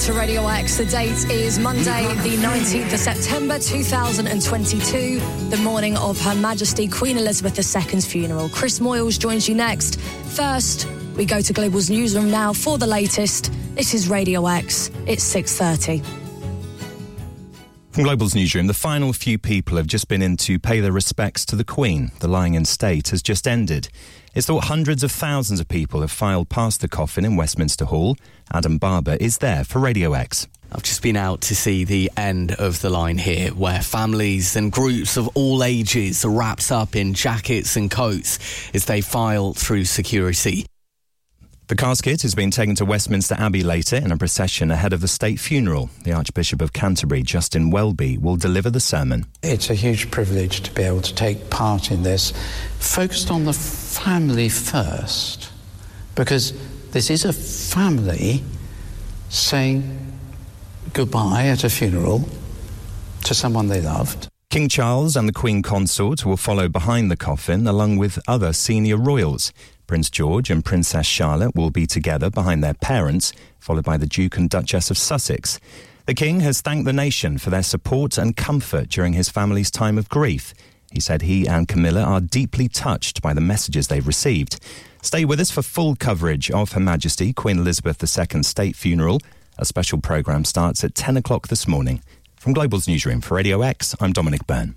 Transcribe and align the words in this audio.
to 0.00 0.14
Radio 0.14 0.46
X. 0.46 0.78
The 0.78 0.86
date 0.86 1.30
is 1.30 1.58
Monday, 1.58 2.06
the 2.22 2.36
19th 2.38 2.90
of 2.94 2.98
September 2.98 3.58
2022, 3.58 5.20
the 5.50 5.58
morning 5.58 5.94
of 5.98 6.18
Her 6.18 6.34
Majesty 6.36 6.88
Queen 6.88 7.18
Elizabeth 7.18 7.58
II's 7.58 8.06
funeral. 8.06 8.48
Chris 8.48 8.78
Moyles 8.78 9.18
joins 9.18 9.46
you 9.46 9.54
next. 9.54 10.00
First, 10.00 10.88
we 11.16 11.26
go 11.26 11.42
to 11.42 11.52
Global's 11.52 11.90
newsroom 11.90 12.30
now 12.30 12.54
for 12.54 12.78
the 12.78 12.86
latest. 12.86 13.52
This 13.74 13.92
is 13.92 14.08
Radio 14.08 14.46
X. 14.46 14.90
It's 15.06 15.22
6:30. 15.22 16.02
From 17.90 18.04
Global's 18.04 18.34
newsroom, 18.34 18.68
the 18.68 18.74
final 18.74 19.12
few 19.12 19.36
people 19.36 19.76
have 19.76 19.86
just 19.86 20.08
been 20.08 20.22
in 20.22 20.38
to 20.38 20.58
pay 20.58 20.80
their 20.80 20.92
respects 20.92 21.44
to 21.44 21.56
the 21.56 21.64
Queen. 21.64 22.10
The 22.20 22.28
lying 22.28 22.54
in 22.54 22.64
state 22.64 23.10
has 23.10 23.20
just 23.20 23.46
ended. 23.46 23.90
It's 24.32 24.46
thought 24.46 24.64
hundreds 24.64 25.02
of 25.02 25.10
thousands 25.10 25.58
of 25.58 25.66
people 25.66 26.02
have 26.02 26.12
filed 26.12 26.48
past 26.48 26.82
the 26.82 26.88
coffin 26.88 27.24
in 27.24 27.34
Westminster 27.34 27.84
Hall. 27.84 28.16
Adam 28.52 28.78
Barber 28.78 29.16
is 29.20 29.38
there 29.38 29.64
for 29.64 29.80
Radio 29.80 30.12
X. 30.12 30.46
I've 30.70 30.84
just 30.84 31.02
been 31.02 31.16
out 31.16 31.40
to 31.42 31.56
see 31.56 31.82
the 31.82 32.12
end 32.16 32.52
of 32.52 32.80
the 32.80 32.90
line 32.90 33.18
here, 33.18 33.50
where 33.50 33.80
families 33.80 34.54
and 34.54 34.70
groups 34.70 35.16
of 35.16 35.28
all 35.34 35.64
ages 35.64 36.24
are 36.24 36.30
wrapped 36.30 36.70
up 36.70 36.94
in 36.94 37.12
jackets 37.12 37.74
and 37.74 37.90
coats 37.90 38.38
as 38.72 38.84
they 38.84 39.00
file 39.00 39.52
through 39.52 39.84
security. 39.84 40.64
The 41.70 41.76
casket 41.76 42.24
is 42.24 42.34
being 42.34 42.50
taken 42.50 42.74
to 42.74 42.84
Westminster 42.84 43.36
Abbey 43.38 43.62
later 43.62 43.94
in 43.94 44.10
a 44.10 44.16
procession 44.16 44.72
ahead 44.72 44.92
of 44.92 45.02
the 45.02 45.06
state 45.06 45.38
funeral. 45.38 45.88
The 46.02 46.12
Archbishop 46.12 46.60
of 46.60 46.72
Canterbury, 46.72 47.22
Justin 47.22 47.70
Welby, 47.70 48.18
will 48.18 48.34
deliver 48.34 48.70
the 48.70 48.80
sermon. 48.80 49.26
It's 49.44 49.70
a 49.70 49.74
huge 49.74 50.10
privilege 50.10 50.62
to 50.62 50.72
be 50.72 50.82
able 50.82 51.00
to 51.02 51.14
take 51.14 51.48
part 51.48 51.92
in 51.92 52.02
this, 52.02 52.32
focused 52.80 53.30
on 53.30 53.44
the 53.44 53.52
family 53.52 54.48
first, 54.48 55.52
because 56.16 56.54
this 56.90 57.08
is 57.08 57.24
a 57.24 57.32
family 57.32 58.42
saying 59.28 59.96
goodbye 60.92 61.46
at 61.46 61.62
a 61.62 61.70
funeral 61.70 62.28
to 63.22 63.32
someone 63.32 63.68
they 63.68 63.80
loved. 63.80 64.26
King 64.50 64.68
Charles 64.68 65.14
and 65.14 65.28
the 65.28 65.32
Queen 65.32 65.62
Consort 65.62 66.26
will 66.26 66.36
follow 66.36 66.68
behind 66.68 67.12
the 67.12 67.16
coffin 67.16 67.68
along 67.68 67.98
with 67.98 68.18
other 68.26 68.52
senior 68.52 68.96
royals. 68.96 69.52
Prince 69.90 70.08
George 70.08 70.50
and 70.50 70.64
Princess 70.64 71.04
Charlotte 71.04 71.56
will 71.56 71.72
be 71.72 71.84
together 71.84 72.30
behind 72.30 72.62
their 72.62 72.74
parents, 72.74 73.32
followed 73.58 73.84
by 73.84 73.96
the 73.96 74.06
Duke 74.06 74.36
and 74.36 74.48
Duchess 74.48 74.88
of 74.88 74.96
Sussex. 74.96 75.58
The 76.06 76.14
King 76.14 76.38
has 76.42 76.60
thanked 76.60 76.84
the 76.84 76.92
nation 76.92 77.38
for 77.38 77.50
their 77.50 77.64
support 77.64 78.16
and 78.16 78.36
comfort 78.36 78.88
during 78.88 79.14
his 79.14 79.28
family's 79.28 79.68
time 79.68 79.98
of 79.98 80.08
grief. 80.08 80.54
He 80.92 81.00
said 81.00 81.22
he 81.22 81.48
and 81.48 81.66
Camilla 81.66 82.04
are 82.04 82.20
deeply 82.20 82.68
touched 82.68 83.20
by 83.20 83.34
the 83.34 83.40
messages 83.40 83.88
they've 83.88 84.06
received. 84.06 84.60
Stay 85.02 85.24
with 85.24 85.40
us 85.40 85.50
for 85.50 85.60
full 85.60 85.96
coverage 85.96 86.52
of 86.52 86.70
Her 86.70 86.80
Majesty 86.80 87.32
Queen 87.32 87.58
Elizabeth 87.58 88.00
II's 88.00 88.46
state 88.46 88.76
funeral. 88.76 89.18
A 89.58 89.64
special 89.64 90.00
programme 90.00 90.44
starts 90.44 90.84
at 90.84 90.94
10 90.94 91.16
o'clock 91.16 91.48
this 91.48 91.66
morning. 91.66 92.00
From 92.36 92.52
Global's 92.52 92.86
newsroom 92.86 93.22
for 93.22 93.34
Radio 93.34 93.60
X, 93.62 93.96
I'm 93.98 94.12
Dominic 94.12 94.46
Byrne. 94.46 94.76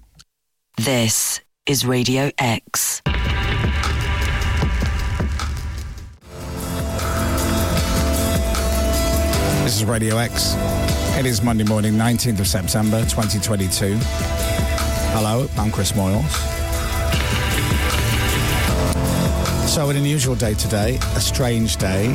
This 0.76 1.40
is 1.68 1.86
Radio 1.86 2.32
X. 2.40 3.04
This 9.74 9.82
is 9.82 9.88
Radio 9.88 10.18
X. 10.18 10.54
It 11.18 11.26
is 11.26 11.42
Monday 11.42 11.64
morning, 11.64 11.94
19th 11.94 12.42
of 12.42 12.46
September, 12.46 13.00
2022. 13.06 13.98
Hello, 15.16 15.48
I'm 15.58 15.72
Chris 15.72 15.94
Moyles. 15.94 16.30
So, 19.68 19.90
an 19.90 19.98
unusual 19.98 20.36
day 20.36 20.54
today, 20.54 21.00
a 21.16 21.20
strange 21.20 21.78
day, 21.78 22.14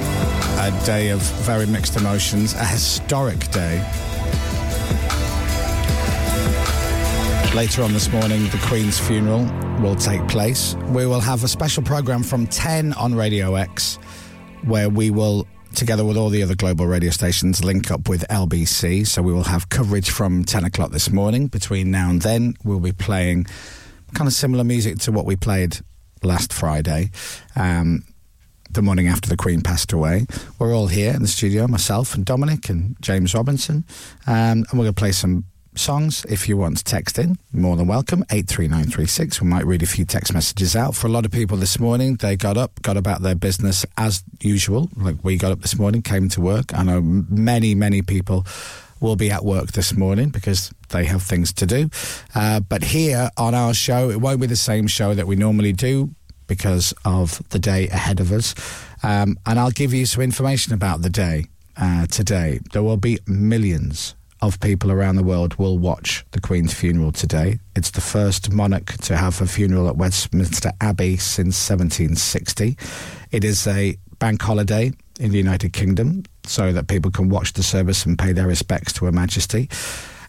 a 0.60 0.82
day 0.86 1.08
of 1.08 1.20
very 1.42 1.66
mixed 1.66 1.96
emotions, 1.96 2.54
a 2.54 2.64
historic 2.64 3.50
day. 3.50 3.78
Later 7.56 7.82
on 7.82 7.92
this 7.92 8.08
morning, 8.12 8.44
the 8.50 8.60
Queen's 8.68 9.00
funeral 9.00 9.42
will 9.82 9.96
take 9.96 10.24
place. 10.28 10.76
We 10.90 11.06
will 11.06 11.18
have 11.18 11.42
a 11.42 11.48
special 11.48 11.82
programme 11.82 12.22
from 12.22 12.46
10 12.46 12.92
on 12.92 13.16
Radio 13.16 13.56
X 13.56 13.98
where 14.62 14.88
we 14.88 15.10
will 15.10 15.44
together 15.78 16.04
with 16.04 16.16
all 16.16 16.28
the 16.28 16.42
other 16.42 16.56
global 16.56 16.88
radio 16.88 17.10
stations, 17.10 17.64
link 17.64 17.90
up 17.90 18.08
with 18.08 18.26
LBC. 18.28 19.06
So 19.06 19.22
we 19.22 19.32
will 19.32 19.44
have 19.44 19.68
coverage 19.68 20.10
from 20.10 20.44
10 20.44 20.64
o'clock 20.64 20.90
this 20.90 21.10
morning. 21.10 21.46
Between 21.46 21.92
now 21.92 22.10
and 22.10 22.20
then, 22.20 22.54
we'll 22.64 22.80
be 22.80 22.92
playing 22.92 23.46
kind 24.12 24.26
of 24.26 24.34
similar 24.34 24.64
music 24.64 24.98
to 24.98 25.12
what 25.12 25.24
we 25.24 25.36
played 25.36 25.78
last 26.24 26.52
Friday. 26.52 27.10
Um, 27.54 28.02
the 28.70 28.82
morning 28.82 29.06
after 29.06 29.28
the 29.28 29.36
Queen 29.36 29.60
passed 29.60 29.92
away. 29.92 30.26
We're 30.58 30.74
all 30.74 30.88
here 30.88 31.14
in 31.14 31.22
the 31.22 31.28
studio, 31.28 31.68
myself 31.68 32.14
and 32.14 32.24
Dominic 32.24 32.68
and 32.68 32.96
James 33.00 33.32
Robinson, 33.32 33.84
um, 34.26 34.34
and 34.34 34.72
we're 34.72 34.84
going 34.84 34.94
to 34.94 35.00
play 35.00 35.12
some 35.12 35.44
songs. 35.78 36.24
If 36.28 36.48
you 36.48 36.56
want 36.56 36.78
to 36.78 36.84
text 36.84 37.18
in, 37.18 37.38
more 37.52 37.76
than 37.76 37.86
welcome. 37.86 38.24
83936. 38.30 39.40
We 39.40 39.48
might 39.48 39.66
read 39.66 39.82
a 39.82 39.86
few 39.86 40.04
text 40.04 40.32
messages 40.32 40.76
out. 40.76 40.94
For 40.94 41.06
a 41.06 41.10
lot 41.10 41.24
of 41.24 41.30
people 41.30 41.56
this 41.56 41.78
morning, 41.78 42.16
they 42.16 42.36
got 42.36 42.56
up, 42.56 42.82
got 42.82 42.96
about 42.96 43.22
their 43.22 43.34
business 43.34 43.86
as 43.96 44.22
usual. 44.40 44.90
Like 44.96 45.16
we 45.22 45.36
got 45.36 45.52
up 45.52 45.60
this 45.60 45.78
morning, 45.78 46.02
came 46.02 46.28
to 46.30 46.40
work. 46.40 46.74
I 46.74 46.82
know 46.82 47.00
many, 47.00 47.74
many 47.74 48.02
people 48.02 48.46
will 49.00 49.16
be 49.16 49.30
at 49.30 49.44
work 49.44 49.72
this 49.72 49.96
morning 49.96 50.30
because 50.30 50.72
they 50.88 51.04
have 51.04 51.22
things 51.22 51.52
to 51.54 51.66
do. 51.66 51.90
Uh, 52.34 52.60
but 52.60 52.82
here 52.82 53.30
on 53.36 53.54
our 53.54 53.74
show, 53.74 54.10
it 54.10 54.20
won't 54.20 54.40
be 54.40 54.46
the 54.46 54.56
same 54.56 54.86
show 54.86 55.14
that 55.14 55.26
we 55.26 55.36
normally 55.36 55.72
do 55.72 56.14
because 56.46 56.94
of 57.04 57.42
the 57.50 57.58
day 57.58 57.88
ahead 57.88 58.20
of 58.20 58.32
us. 58.32 58.54
Um, 59.02 59.38
and 59.46 59.58
I'll 59.58 59.70
give 59.70 59.94
you 59.94 60.06
some 60.06 60.22
information 60.22 60.72
about 60.72 61.02
the 61.02 61.10
day 61.10 61.46
uh, 61.76 62.06
today. 62.06 62.60
There 62.72 62.82
will 62.82 62.96
be 62.96 63.18
millions 63.26 64.14
of 64.40 64.60
people 64.60 64.90
around 64.90 65.16
the 65.16 65.22
world 65.22 65.54
will 65.56 65.78
watch 65.78 66.24
the 66.32 66.40
Queen's 66.40 66.72
funeral 66.72 67.12
today. 67.12 67.58
It's 67.74 67.90
the 67.90 68.00
first 68.00 68.52
monarch 68.52 68.92
to 69.02 69.16
have 69.16 69.40
a 69.40 69.46
funeral 69.46 69.88
at 69.88 69.96
Westminster 69.96 70.72
Abbey 70.80 71.16
since 71.16 71.56
1760. 71.68 72.76
It 73.30 73.44
is 73.44 73.66
a 73.66 73.96
bank 74.18 74.42
holiday 74.42 74.92
in 75.20 75.30
the 75.30 75.38
United 75.38 75.72
Kingdom 75.72 76.24
so 76.44 76.72
that 76.72 76.88
people 76.88 77.10
can 77.10 77.28
watch 77.28 77.52
the 77.52 77.62
service 77.62 78.06
and 78.06 78.18
pay 78.18 78.32
their 78.32 78.46
respects 78.46 78.92
to 78.94 79.04
Her 79.04 79.12
Majesty. 79.12 79.68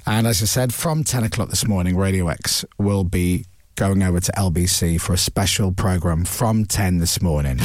And 0.06 0.25
as 0.25 0.42
I 0.42 0.46
said, 0.46 0.74
from 0.74 1.03
10 1.03 1.24
o'clock 1.25 1.50
this 1.50 1.68
morning, 1.68 1.96
Radio 1.96 2.28
X 2.28 2.66
will 2.78 3.03
be 3.03 3.46
going 3.75 4.03
over 4.03 4.19
to 4.19 4.31
LBC 4.34 5.00
for 5.00 5.14
a 5.14 5.18
special 5.18 5.72
programme 5.72 6.25
from 6.25 6.66
10 6.66 6.98
this 6.98 7.22
morning. 7.22 7.58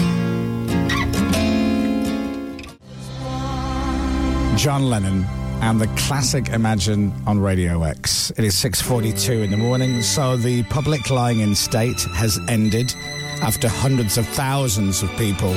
John 4.56 4.88
Lennon 4.88 5.26
and 5.60 5.80
the 5.80 5.86
classic 5.96 6.48
Imagine 6.48 7.12
on 7.26 7.40
Radio 7.40 7.82
X. 7.82 8.30
It 8.36 8.44
is 8.44 8.54
6:42 8.54 9.42
in 9.42 9.50
the 9.50 9.56
morning, 9.56 10.02
so 10.02 10.36
the 10.36 10.62
public 10.64 11.10
lying 11.10 11.40
in 11.40 11.54
state 11.54 12.00
has 12.14 12.38
ended 12.48 12.94
after 13.42 13.68
hundreds 13.68 14.18
of 14.18 14.26
thousands 14.28 15.02
of 15.02 15.10
people 15.16 15.54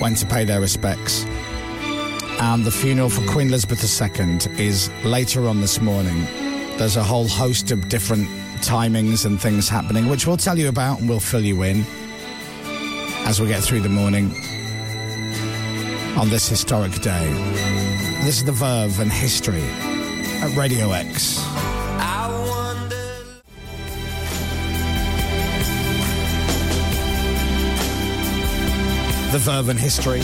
went 0.00 0.18
to 0.18 0.26
pay 0.26 0.44
their 0.44 0.60
respects. 0.60 1.24
And 2.40 2.64
the 2.64 2.70
funeral 2.70 3.10
for 3.10 3.26
Queen 3.30 3.48
Elizabeth 3.48 3.82
II 3.82 4.38
is 4.58 4.90
later 5.04 5.46
on 5.46 5.60
this 5.60 5.80
morning. 5.80 6.26
There's 6.78 6.96
a 6.96 7.04
whole 7.04 7.28
host 7.28 7.70
of 7.70 7.88
different 7.88 8.28
timings 8.60 9.24
and 9.24 9.40
things 9.40 9.68
happening, 9.68 10.08
which 10.08 10.26
we'll 10.26 10.36
tell 10.36 10.58
you 10.58 10.68
about 10.68 11.00
and 11.00 11.08
we'll 11.08 11.20
fill 11.20 11.44
you 11.44 11.62
in 11.62 11.84
as 13.26 13.40
we 13.40 13.46
get 13.46 13.62
through 13.62 13.80
the 13.80 13.88
morning 13.88 14.34
on 16.16 16.28
this 16.28 16.48
historic 16.48 16.92
day. 17.00 17.32
This 18.24 18.38
is 18.38 18.44
The 18.44 18.52
Verve 18.52 19.00
and 19.00 19.10
History 19.10 19.62
at 19.62 20.54
Radio 20.56 20.92
X. 20.92 21.36
The 29.32 29.38
Verve 29.38 29.68
and 29.68 29.78
History. 29.78 30.20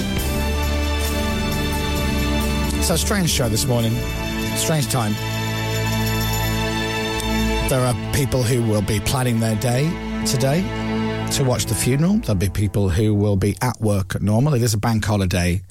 So, 2.82 2.94
a 2.94 2.98
strange 2.98 3.30
show 3.30 3.48
this 3.48 3.66
morning. 3.66 3.92
Strange 4.56 4.88
time. 4.88 5.12
There 7.68 7.80
are 7.80 7.94
people 8.12 8.42
who 8.42 8.62
will 8.62 8.82
be 8.82 9.00
planning 9.00 9.40
their 9.40 9.56
day 9.56 9.88
today 10.26 10.62
to 11.32 11.44
watch 11.44 11.66
the 11.66 11.74
funeral. 11.74 12.18
There'll 12.18 12.34
be 12.34 12.48
people 12.48 12.88
who 12.88 13.14
will 13.14 13.36
be 13.36 13.56
at 13.60 13.80
work 13.80 14.14
at 14.14 14.22
normal. 14.22 14.54
It 14.54 14.62
is 14.62 14.74
a 14.74 14.78
bank 14.78 15.04
holiday 15.04 15.62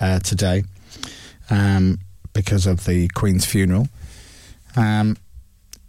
uh, 0.00 0.18
today 0.20 0.64
um, 1.50 1.98
because 2.32 2.66
of 2.66 2.84
the 2.84 3.08
Queen's 3.08 3.44
funeral. 3.44 3.88
Um, 4.76 5.16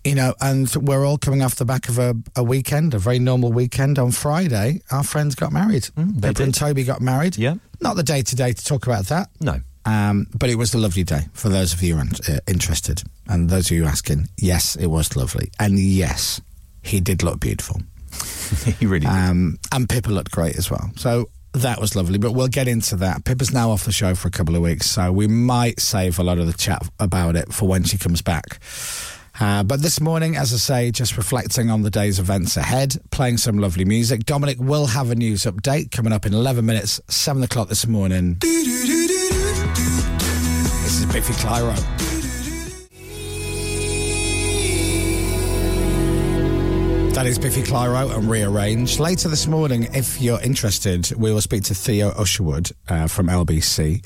you 0.03 0.13
know, 0.13 0.35
and 0.39 0.73
we're 0.75 1.05
all 1.05 1.17
coming 1.17 1.41
off 1.41 1.55
the 1.55 1.65
back 1.65 1.89
of 1.89 1.97
a, 1.97 2.15
a 2.35 2.43
weekend, 2.43 2.93
a 2.93 2.99
very 2.99 3.17
normal 3.17 3.51
weekend. 3.51 3.97
On 3.97 4.11
Friday, 4.11 4.81
our 4.91 5.03
friends 5.03 5.33
got 5.33 5.51
married. 5.51 5.83
Mm, 5.97 6.21
Pippa 6.21 6.43
and. 6.43 6.53
Toby 6.53 6.83
got 6.83 7.01
married. 7.01 7.37
Yeah. 7.37 7.55
Not 7.81 7.95
the 7.95 8.03
day 8.03 8.21
today 8.21 8.53
to 8.53 8.63
talk 8.63 8.85
about 8.85 9.05
that. 9.05 9.29
No. 9.41 9.61
Um, 9.85 10.27
but 10.33 10.49
it 10.49 10.55
was 10.55 10.73
a 10.73 10.77
lovely 10.77 11.03
day 11.03 11.21
for 11.33 11.49
those 11.49 11.73
of 11.73 11.81
you 11.81 11.97
uh, 11.97 12.39
interested. 12.47 13.03
And 13.27 13.49
those 13.49 13.71
of 13.71 13.77
you 13.77 13.85
asking, 13.85 14.29
yes, 14.37 14.75
it 14.75 14.87
was 14.87 15.15
lovely. 15.15 15.51
And 15.59 15.79
yes, 15.79 16.39
he 16.83 16.99
did 16.99 17.23
look 17.23 17.39
beautiful. 17.39 17.81
he 18.79 18.85
really 18.85 19.07
did. 19.07 19.09
Um, 19.09 19.57
and 19.71 19.89
Pippa 19.89 20.09
looked 20.09 20.31
great 20.31 20.55
as 20.55 20.69
well. 20.69 20.91
So 20.95 21.29
That 21.55 21.79
was 21.79 21.95
lovely, 21.95 22.17
but 22.17 22.33
we'll 22.33 22.49
get 22.49 22.67
into 22.67 22.97
that. 22.97 23.23
Pippa's 23.23 23.53
now 23.53 23.71
off 23.71 23.85
the 23.85 23.93
show 23.93 24.13
for 24.13 24.27
a 24.27 24.31
couple 24.31 24.57
of 24.57 24.61
weeks, 24.61 24.87
so 24.89 25.09
we 25.11 25.25
might 25.27 25.79
save 25.79 26.19
a 26.19 26.23
lot 26.23 26.37
of 26.37 26.47
the 26.47 26.53
chat 26.53 26.85
about 26.99 27.37
it 27.37 27.53
for 27.53 27.65
when 27.65 27.85
she 27.85 27.97
comes 27.97 28.21
back. 28.21 28.59
Uh, 29.39 29.63
but 29.63 29.81
this 29.81 30.01
morning, 30.01 30.35
as 30.35 30.53
I 30.53 30.57
say, 30.57 30.91
just 30.91 31.15
reflecting 31.15 31.69
on 31.69 31.81
the 31.81 31.89
day's 31.89 32.19
events 32.19 32.57
ahead, 32.57 32.97
playing 33.09 33.37
some 33.37 33.57
lovely 33.57 33.85
music. 33.85 34.25
Dominic 34.25 34.57
will 34.59 34.85
have 34.87 35.11
a 35.11 35.15
news 35.15 35.43
update 35.43 35.91
coming 35.91 36.11
up 36.11 36.25
in 36.25 36.33
11 36.33 36.65
minutes, 36.65 36.99
7 37.07 37.41
o'clock 37.41 37.69
this 37.69 37.87
morning. 37.87 38.35
This 38.41 38.65
is 40.99 41.05
Biffy 41.05 41.33
Clyro. 41.33 42.04
That 47.15 47.27
is 47.27 47.39
Biffy 47.39 47.61
Clyro 47.61 48.13
and 48.13 48.29
Rearrange. 48.29 48.99
Later 48.99 49.29
this 49.29 49.47
morning, 49.47 49.87
if 49.93 50.19
you're 50.19 50.41
interested, 50.41 51.13
we 51.15 51.31
will 51.31 51.39
speak 51.39 51.63
to 51.63 51.73
Theo 51.73 52.09
Usherwood 52.09 52.71
uh, 52.89 53.07
from 53.07 53.27
LBC. 53.27 54.03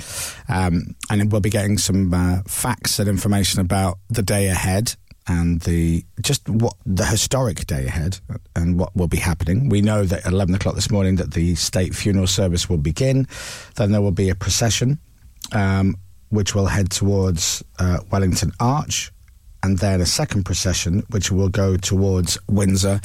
Um, 0.48 0.96
and 1.10 1.32
we'll 1.32 1.42
be 1.42 1.50
getting 1.50 1.80
some 1.80 2.14
uh, 2.14 2.44
facts 2.46 3.00
and 3.00 3.10
information 3.10 3.62
about 3.62 3.98
the 4.10 4.22
day 4.22 4.50
ahead 4.50 4.96
and 5.28 5.60
the 5.62 6.06
just 6.22 6.48
what 6.48 6.76
the 6.86 7.04
historic 7.04 7.66
day 7.66 7.88
ahead 7.88 8.20
and 8.56 8.78
what 8.80 8.96
will 8.96 9.08
be 9.08 9.18
happening. 9.18 9.70
We 9.70 9.82
know 9.82 10.04
that 10.04 10.28
at 10.28 10.32
11 10.32 10.54
o'clock 10.54 10.76
this 10.76 10.92
morning 10.92 11.16
that 11.16 11.34
the 11.34 11.56
state 11.56 11.96
funeral 11.96 12.28
service 12.28 12.70
will 12.70 12.78
begin. 12.78 13.26
Then 13.76 13.92
there 13.92 14.04
will 14.04 14.12
be 14.12 14.30
a 14.30 14.36
procession 14.36 15.00
um, 15.52 15.96
which 16.30 16.54
will 16.54 16.68
head 16.68 16.92
towards 16.92 17.64
uh, 17.80 18.02
Wellington 18.12 18.52
Arch, 18.60 19.12
and 19.64 19.78
then 19.80 20.02
a 20.02 20.06
second 20.06 20.44
procession 20.44 21.04
which 21.10 21.32
will 21.32 21.50
go 21.50 21.78
towards 21.78 22.38
Windsor. 22.48 23.02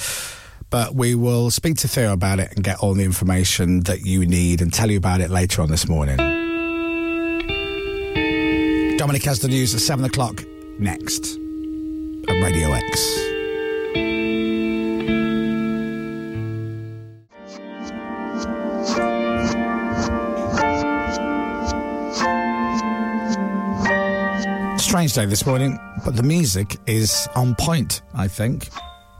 But 0.70 0.94
we 0.94 1.14
will 1.14 1.50
speak 1.50 1.76
to 1.78 1.88
Theo 1.88 2.12
about 2.12 2.40
it 2.40 2.52
and 2.54 2.64
get 2.64 2.78
all 2.78 2.94
the 2.94 3.04
information 3.04 3.80
that 3.80 4.00
you 4.00 4.26
need 4.26 4.60
and 4.60 4.72
tell 4.72 4.90
you 4.90 4.98
about 4.98 5.20
it 5.20 5.30
later 5.30 5.62
on 5.62 5.70
this 5.70 5.88
morning. 5.88 6.16
Dominic 8.96 9.24
has 9.24 9.40
the 9.40 9.48
news 9.48 9.74
at 9.74 9.80
7 9.80 10.04
o'clock 10.04 10.42
next 10.78 11.38
at 12.28 12.42
Radio 12.42 12.72
X. 12.72 13.33
Strange 25.04 25.26
day 25.26 25.30
this 25.30 25.44
morning, 25.44 25.78
but 26.02 26.16
the 26.16 26.22
music 26.22 26.78
is 26.86 27.28
on 27.34 27.54
point, 27.56 28.00
I 28.14 28.26
think. 28.26 28.70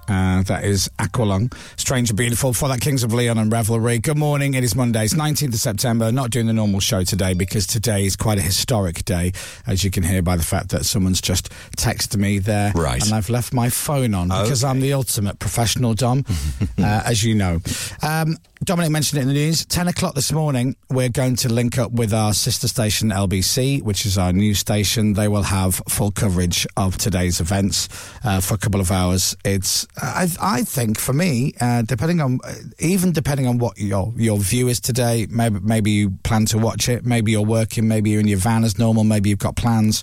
Uh, 0.09 0.43
that 0.43 0.65
is 0.65 0.89
Aqualung. 0.99 1.53
Strange 1.79 2.11
and 2.11 2.17
Beautiful 2.17 2.53
for 2.53 2.69
that 2.69 2.81
Kings 2.81 3.03
of 3.05 3.15
Leon 3.15 3.39
and 3.39 3.51
Revelry. 3.51 3.99
Good 3.99 4.19
morning. 4.19 4.55
It 4.55 4.63
is 4.63 4.75
Monday. 4.75 5.05
It's 5.05 5.15
19th 5.15 5.55
of 5.55 5.61
September. 5.61 6.13
Not 6.13 6.31
doing 6.31 6.47
the 6.47 6.53
normal 6.53 6.81
show 6.81 7.05
today 7.05 7.33
because 7.35 7.67
today 7.67 8.05
is 8.05 8.15
quite 8.17 8.39
a 8.39 8.43
historic 8.43 9.05
day, 9.05 9.33
as 9.67 9.83
you 9.83 9.91
can 9.91 10.03
hear 10.03 10.21
by 10.23 10.37
the 10.37 10.43
fact 10.43 10.69
that 10.71 10.85
someone's 10.85 11.21
just 11.21 11.51
texted 11.77 12.17
me 12.19 12.39
there. 12.39 12.73
Right. 12.75 13.03
And 13.03 13.15
I've 13.15 13.31
left 13.31 13.55
my 13.55 13.71
phone 13.71 14.15
on 14.15 14.29
because 14.29 14.63
Okay. 14.63 14.71
I'm 14.71 14.81
the 14.81 14.93
ultimate 14.93 15.39
professional, 15.39 15.95
Dom, 15.95 16.25
uh, 16.79 17.03
as 17.07 17.25
you 17.25 17.35
know. 17.35 17.61
Um, 18.03 18.37
Dominic 18.63 18.93
mentioned 18.93 19.19
it 19.19 19.23
in 19.23 19.29
the 19.29 19.35
news. 19.35 19.67
10 19.67 19.89
o'clock 19.89 20.15
this 20.15 20.33
morning, 20.33 20.75
we're 20.89 21.11
going 21.11 21.37
to 21.37 21.53
link 21.53 21.77
up 21.77 21.93
with 21.93 22.15
our 22.15 22.33
sister 22.33 22.67
station, 22.67 23.11
LBC, 23.11 23.83
which 23.83 24.07
is 24.07 24.17
our 24.17 24.33
news 24.33 24.59
station. 24.59 25.13
They 25.13 25.29
will 25.29 25.43
have 25.43 25.83
full 25.89 26.11
coverage 26.11 26.67
of 26.77 26.97
today's 26.97 27.41
events 27.41 27.89
uh, 28.25 28.41
for 28.41 28.55
a 28.55 28.59
couple 28.59 28.81
of 28.81 28.91
hours. 28.91 29.37
It's, 29.45 29.87
I, 30.01 30.29
I 30.41 30.63
think, 30.63 30.99
for 30.99 31.13
me, 31.13 31.55
uh, 31.61 31.83
depending 31.83 32.21
on, 32.21 32.41
even 32.79 33.13
depending 33.13 33.47
on 33.47 33.59
what 33.59 33.79
your, 33.79 34.13
your 34.17 34.39
view 34.39 34.69
is 34.69 34.81
today, 34.81 35.27
maybe, 35.31 35.61
maybe 35.61 35.91
you 35.91 36.11
plan 36.23 36.47
to 36.47 36.59
watch 36.59 36.89
it, 36.89 37.05
maybe 37.05 37.33
you're 37.33 37.43
working, 37.43 37.87
maybe 37.87 38.11
you're 38.11 38.21
in 38.21 38.29
your 38.29 38.39
van 38.39 38.65
as 38.65 38.79
normal, 38.79 39.05
maybe 39.05 39.31
you've 39.31 39.39
got 39.39 39.57
plans. 39.57 40.03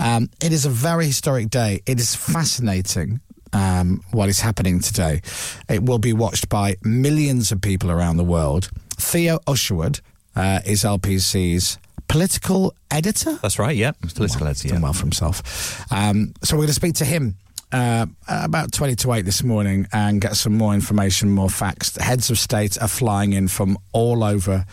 Um, 0.00 0.28
it 0.42 0.52
is 0.52 0.66
a 0.66 0.70
very 0.70 1.06
historic 1.06 1.50
day. 1.50 1.82
It 1.86 2.00
is 2.00 2.14
fascinating 2.16 3.20
um, 3.52 4.02
what 4.10 4.28
is 4.28 4.40
happening 4.40 4.80
today. 4.80 5.20
It 5.68 5.84
will 5.84 5.98
be 5.98 6.12
watched 6.12 6.48
by 6.48 6.76
millions 6.82 7.52
of 7.52 7.60
people 7.60 7.90
around 7.90 8.16
the 8.16 8.24
world. 8.24 8.70
Theo 8.96 9.38
Usherwood 9.46 10.00
uh, 10.34 10.60
is 10.64 10.82
LBC's 10.82 11.78
political 12.08 12.74
editor. 12.90 13.38
That's 13.40 13.58
right, 13.58 13.76
yeah. 13.76 13.92
Political 14.14 14.48
editor, 14.48 14.68
Done 14.68 14.82
well 14.82 14.92
for 14.92 15.02
himself. 15.02 15.90
Um, 15.92 16.34
so 16.42 16.56
we're 16.56 16.62
going 16.62 16.68
to 16.68 16.74
speak 16.74 16.94
to 16.96 17.04
him. 17.04 17.36
Uh, 17.72 18.04
about 18.28 18.70
20 18.70 18.96
to 18.96 19.12
8 19.14 19.22
this 19.22 19.42
morning 19.42 19.86
and 19.94 20.20
get 20.20 20.36
some 20.36 20.54
more 20.54 20.74
information, 20.74 21.30
more 21.30 21.48
facts. 21.48 21.90
The 21.90 22.02
heads 22.02 22.28
of 22.28 22.38
state 22.38 22.76
are 22.82 22.88
flying 22.88 23.32
in 23.32 23.48
from 23.48 23.78
all 23.92 24.22
over 24.22 24.66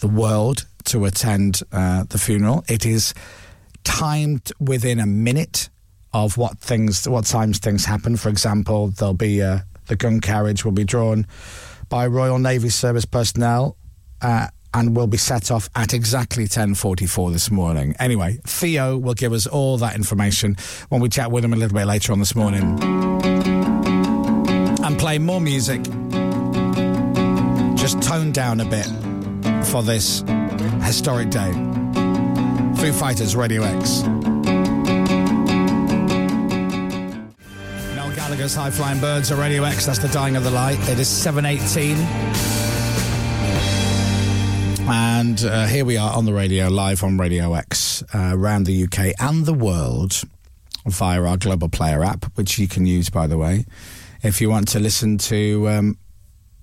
the 0.00 0.08
world 0.08 0.66
to 0.84 1.06
attend 1.06 1.62
uh, 1.72 2.04
the 2.10 2.18
funeral. 2.18 2.62
It 2.68 2.84
is 2.84 3.14
timed 3.84 4.52
within 4.60 5.00
a 5.00 5.06
minute 5.06 5.70
of 6.12 6.36
what 6.36 6.58
things, 6.58 7.08
what 7.08 7.24
times 7.24 7.58
things 7.58 7.86
happen. 7.86 8.16
For 8.18 8.28
example, 8.28 8.88
there'll 8.88 9.14
be 9.14 9.40
uh, 9.40 9.60
the 9.86 9.96
gun 9.96 10.20
carriage 10.20 10.64
will 10.64 10.72
be 10.72 10.84
drawn 10.84 11.26
by 11.88 12.06
Royal 12.06 12.38
Navy 12.38 12.68
service 12.68 13.04
personnel. 13.04 13.76
Uh, 14.20 14.48
and 14.74 14.96
will 14.96 15.06
be 15.06 15.16
set 15.16 15.50
off 15.50 15.68
at 15.74 15.94
exactly 15.94 16.44
10.44 16.44 17.32
this 17.32 17.50
morning. 17.50 17.94
Anyway, 17.98 18.38
Theo 18.44 18.96
will 18.96 19.14
give 19.14 19.32
us 19.32 19.46
all 19.46 19.78
that 19.78 19.94
information 19.94 20.56
when 20.88 21.00
we 21.00 21.08
chat 21.08 21.30
with 21.30 21.44
him 21.44 21.52
a 21.52 21.56
little 21.56 21.76
bit 21.76 21.86
later 21.86 22.12
on 22.12 22.18
this 22.18 22.34
morning. 22.34 22.78
And 24.84 24.98
play 24.98 25.18
more 25.18 25.40
music. 25.40 25.82
Just 27.76 28.02
tone 28.02 28.32
down 28.32 28.60
a 28.60 28.64
bit 28.64 28.86
for 29.66 29.82
this 29.82 30.24
historic 30.82 31.30
day. 31.30 31.52
Foo 32.76 32.92
Fighters, 32.92 33.36
Radio 33.36 33.62
X. 33.62 34.02
Noel 37.94 38.14
Gallagher's 38.14 38.54
High 38.54 38.70
Flying 38.70 39.00
Birds 39.00 39.30
at 39.30 39.38
Radio 39.38 39.64
X. 39.64 39.86
That's 39.86 39.98
the 39.98 40.08
dying 40.08 40.36
of 40.36 40.44
the 40.44 40.50
light. 40.50 40.78
It 40.88 40.98
is 40.98 41.08
718. 41.08 42.61
And 44.88 45.44
uh, 45.44 45.66
here 45.66 45.84
we 45.84 45.96
are 45.96 46.12
on 46.12 46.24
the 46.24 46.32
radio, 46.32 46.68
live 46.68 47.04
on 47.04 47.16
Radio 47.16 47.54
X, 47.54 48.02
uh, 48.14 48.32
around 48.32 48.66
the 48.66 48.84
UK 48.84 49.14
and 49.20 49.46
the 49.46 49.54
world 49.54 50.22
via 50.86 51.22
our 51.22 51.36
Global 51.36 51.68
Player 51.68 52.02
app, 52.02 52.24
which 52.36 52.58
you 52.58 52.66
can 52.66 52.84
use, 52.86 53.08
by 53.08 53.26
the 53.26 53.38
way, 53.38 53.64
if 54.22 54.40
you 54.40 54.50
want 54.50 54.68
to 54.68 54.80
listen 54.80 55.18
to 55.18 55.68
um, 55.68 55.98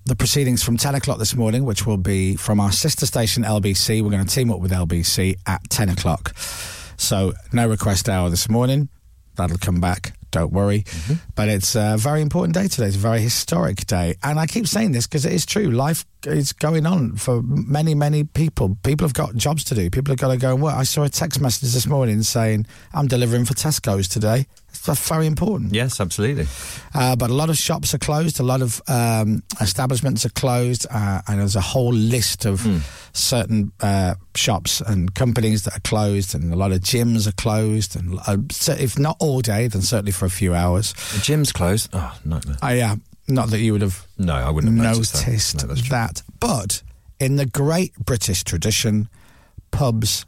the 0.04 0.16
proceedings 0.16 0.62
from 0.62 0.76
10 0.76 0.94
o'clock 0.94 1.18
this 1.18 1.34
morning, 1.34 1.64
which 1.64 1.86
will 1.86 1.96
be 1.96 2.36
from 2.36 2.60
our 2.60 2.72
sister 2.72 3.06
station, 3.06 3.42
LBC. 3.42 4.02
We're 4.02 4.10
going 4.10 4.24
to 4.24 4.34
team 4.34 4.50
up 4.50 4.60
with 4.60 4.72
LBC 4.72 5.36
at 5.46 5.68
10 5.70 5.88
o'clock. 5.88 6.36
So, 6.96 7.32
no 7.52 7.68
request 7.68 8.08
hour 8.08 8.28
this 8.28 8.48
morning. 8.48 8.88
That'll 9.36 9.58
come 9.58 9.80
back. 9.80 10.12
Don't 10.30 10.52
worry. 10.52 10.82
Mm-hmm. 10.82 11.14
But 11.34 11.48
it's 11.48 11.74
a 11.74 11.96
very 11.98 12.22
important 12.22 12.54
day 12.54 12.68
today. 12.68 12.86
It's 12.86 12.96
a 12.96 13.00
very 13.00 13.20
historic 13.20 13.86
day. 13.86 14.14
And 14.22 14.38
I 14.38 14.46
keep 14.46 14.66
saying 14.66 14.92
this 14.92 15.06
because 15.06 15.24
it 15.24 15.32
is 15.32 15.46
true. 15.46 15.70
Life 15.70 16.04
is 16.26 16.52
going 16.52 16.86
on 16.86 17.16
for 17.16 17.42
many, 17.42 17.94
many 17.94 18.24
people. 18.24 18.76
People 18.82 19.06
have 19.06 19.14
got 19.14 19.34
jobs 19.34 19.64
to 19.64 19.74
do. 19.74 19.90
People 19.90 20.12
have 20.12 20.18
got 20.18 20.28
to 20.28 20.36
go 20.36 20.54
and 20.54 20.62
work. 20.62 20.74
I 20.74 20.84
saw 20.84 21.04
a 21.04 21.08
text 21.08 21.40
message 21.40 21.72
this 21.72 21.86
morning 21.86 22.22
saying, 22.22 22.66
I'm 22.92 23.06
delivering 23.06 23.44
for 23.44 23.54
Tesco's 23.54 24.08
today. 24.08 24.46
That's 24.86 25.08
very 25.08 25.26
important. 25.26 25.74
Yes, 25.74 26.00
absolutely. 26.00 26.46
Uh, 26.94 27.14
but 27.16 27.30
a 27.30 27.34
lot 27.34 27.50
of 27.50 27.56
shops 27.56 27.94
are 27.94 27.98
closed, 27.98 28.40
a 28.40 28.42
lot 28.42 28.62
of 28.62 28.80
um, 28.88 29.42
establishments 29.60 30.24
are 30.24 30.30
closed, 30.30 30.86
uh, 30.90 31.20
and 31.28 31.40
there's 31.40 31.56
a 31.56 31.60
whole 31.60 31.92
list 31.92 32.46
of 32.46 32.66
certain 33.12 33.72
uh, 33.80 34.14
shops 34.34 34.80
and 34.80 35.14
companies 35.14 35.64
that 35.64 35.76
are 35.76 35.80
closed, 35.80 36.34
and 36.34 36.52
a 36.52 36.56
lot 36.56 36.72
of 36.72 36.80
gyms 36.80 37.28
are 37.28 37.32
closed, 37.32 37.94
and 37.96 38.18
uh, 38.26 38.36
if 38.80 38.98
not 38.98 39.16
all 39.18 39.40
day, 39.40 39.66
then 39.68 39.82
certainly 39.82 40.12
for 40.12 40.24
a 40.24 40.30
few 40.30 40.54
hours. 40.54 40.94
The 41.14 41.20
gym's 41.20 41.52
closed. 41.52 41.90
Oh, 41.92 42.16
nightmare. 42.24 42.56
I, 42.62 42.74
yeah, 42.74 42.96
not 43.28 43.50
that 43.50 43.58
you 43.58 43.72
would 43.72 43.82
have 43.82 44.06
No, 44.18 44.34
I 44.34 44.50
wouldn't 44.50 44.74
have 44.74 44.94
noticed, 44.96 45.26
noticed 45.26 45.58
that. 45.58 45.68
No, 45.68 45.74
that. 45.74 46.22
But 46.40 46.82
in 47.18 47.36
the 47.36 47.46
great 47.46 47.94
British 47.98 48.44
tradition, 48.44 49.08
pubs 49.70 50.24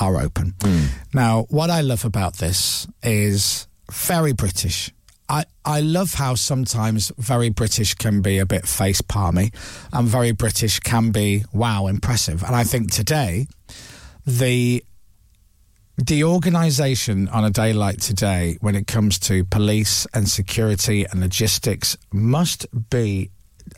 are 0.00 0.20
open. 0.20 0.54
Hmm. 0.60 0.86
Now, 1.12 1.46
what 1.50 1.70
I 1.70 1.80
love 1.80 2.04
about 2.04 2.38
this 2.38 2.86
is 3.02 3.68
very 3.90 4.32
British. 4.32 4.90
I, 5.28 5.44
I 5.64 5.80
love 5.80 6.14
how 6.14 6.34
sometimes 6.34 7.10
very 7.16 7.48
British 7.48 7.94
can 7.94 8.20
be 8.20 8.38
a 8.38 8.46
bit 8.46 8.66
face 8.66 9.00
palmy 9.00 9.52
and 9.92 10.06
very 10.06 10.32
British 10.32 10.80
can 10.80 11.10
be, 11.12 11.44
wow, 11.52 11.86
impressive. 11.86 12.42
And 12.42 12.54
I 12.54 12.64
think 12.64 12.90
today, 12.90 13.46
the 14.26 14.84
the 15.96 16.24
organisation 16.24 17.28
on 17.28 17.44
a 17.44 17.50
day 17.50 17.72
like 17.72 18.00
today, 18.00 18.58
when 18.60 18.74
it 18.74 18.88
comes 18.88 19.16
to 19.20 19.44
police 19.44 20.08
and 20.12 20.28
security 20.28 21.04
and 21.04 21.20
logistics, 21.20 21.96
must 22.12 22.66
be 22.90 23.30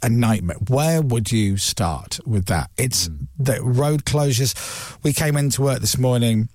a 0.02 0.08
nightmare. 0.08 0.56
Where 0.68 1.02
would 1.02 1.30
you 1.30 1.58
start 1.58 2.18
with 2.26 2.46
that? 2.46 2.70
It's 2.78 3.06
hmm. 3.06 3.24
the 3.38 3.62
road 3.62 4.04
closures. 4.04 4.54
We 5.02 5.12
came 5.12 5.36
into 5.36 5.62
work 5.62 5.80
this 5.80 5.98
morning 5.98 6.48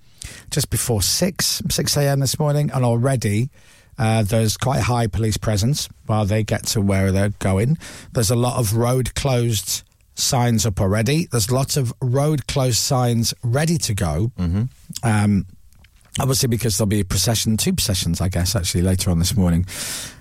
just 0.50 0.70
before 0.70 1.02
six, 1.02 1.62
six 1.70 1.96
a.m. 1.96 2.20
this 2.20 2.38
morning, 2.38 2.70
and 2.72 2.84
already. 2.84 3.50
Uh, 3.98 4.22
there's 4.22 4.56
quite 4.56 4.78
a 4.78 4.84
high 4.84 5.06
police 5.06 5.36
presence 5.36 5.86
while 6.06 6.24
they 6.24 6.42
get 6.42 6.66
to 6.66 6.80
where 6.80 7.12
they're 7.12 7.28
going. 7.38 7.76
There's 8.12 8.30
a 8.30 8.34
lot 8.34 8.58
of 8.58 8.74
road 8.74 9.14
closed 9.14 9.82
signs 10.14 10.66
up 10.66 10.80
already. 10.80 11.26
There's 11.26 11.50
lots 11.50 11.76
of 11.76 11.92
road 12.00 12.46
closed 12.46 12.78
signs 12.78 13.34
ready 13.42 13.78
to 13.78 13.94
go. 13.94 14.32
Mm-hmm. 14.38 14.62
Um, 15.02 15.46
obviously, 16.18 16.48
because 16.48 16.78
there'll 16.78 16.88
be 16.88 17.00
a 17.00 17.04
procession, 17.04 17.56
two 17.56 17.72
processions, 17.72 18.20
I 18.20 18.28
guess, 18.28 18.56
actually 18.56 18.82
later 18.82 19.10
on 19.10 19.18
this 19.18 19.36
morning, 19.36 19.66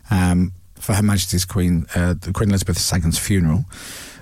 um, 0.09 0.53
for 0.75 0.93
Her 0.93 1.03
Majesty's 1.03 1.45
Queen, 1.45 1.85
uh, 1.95 2.15
the 2.19 2.31
Queen 2.33 2.49
Elizabeth 2.49 2.77
II's 2.77 3.17
funeral, 3.17 3.65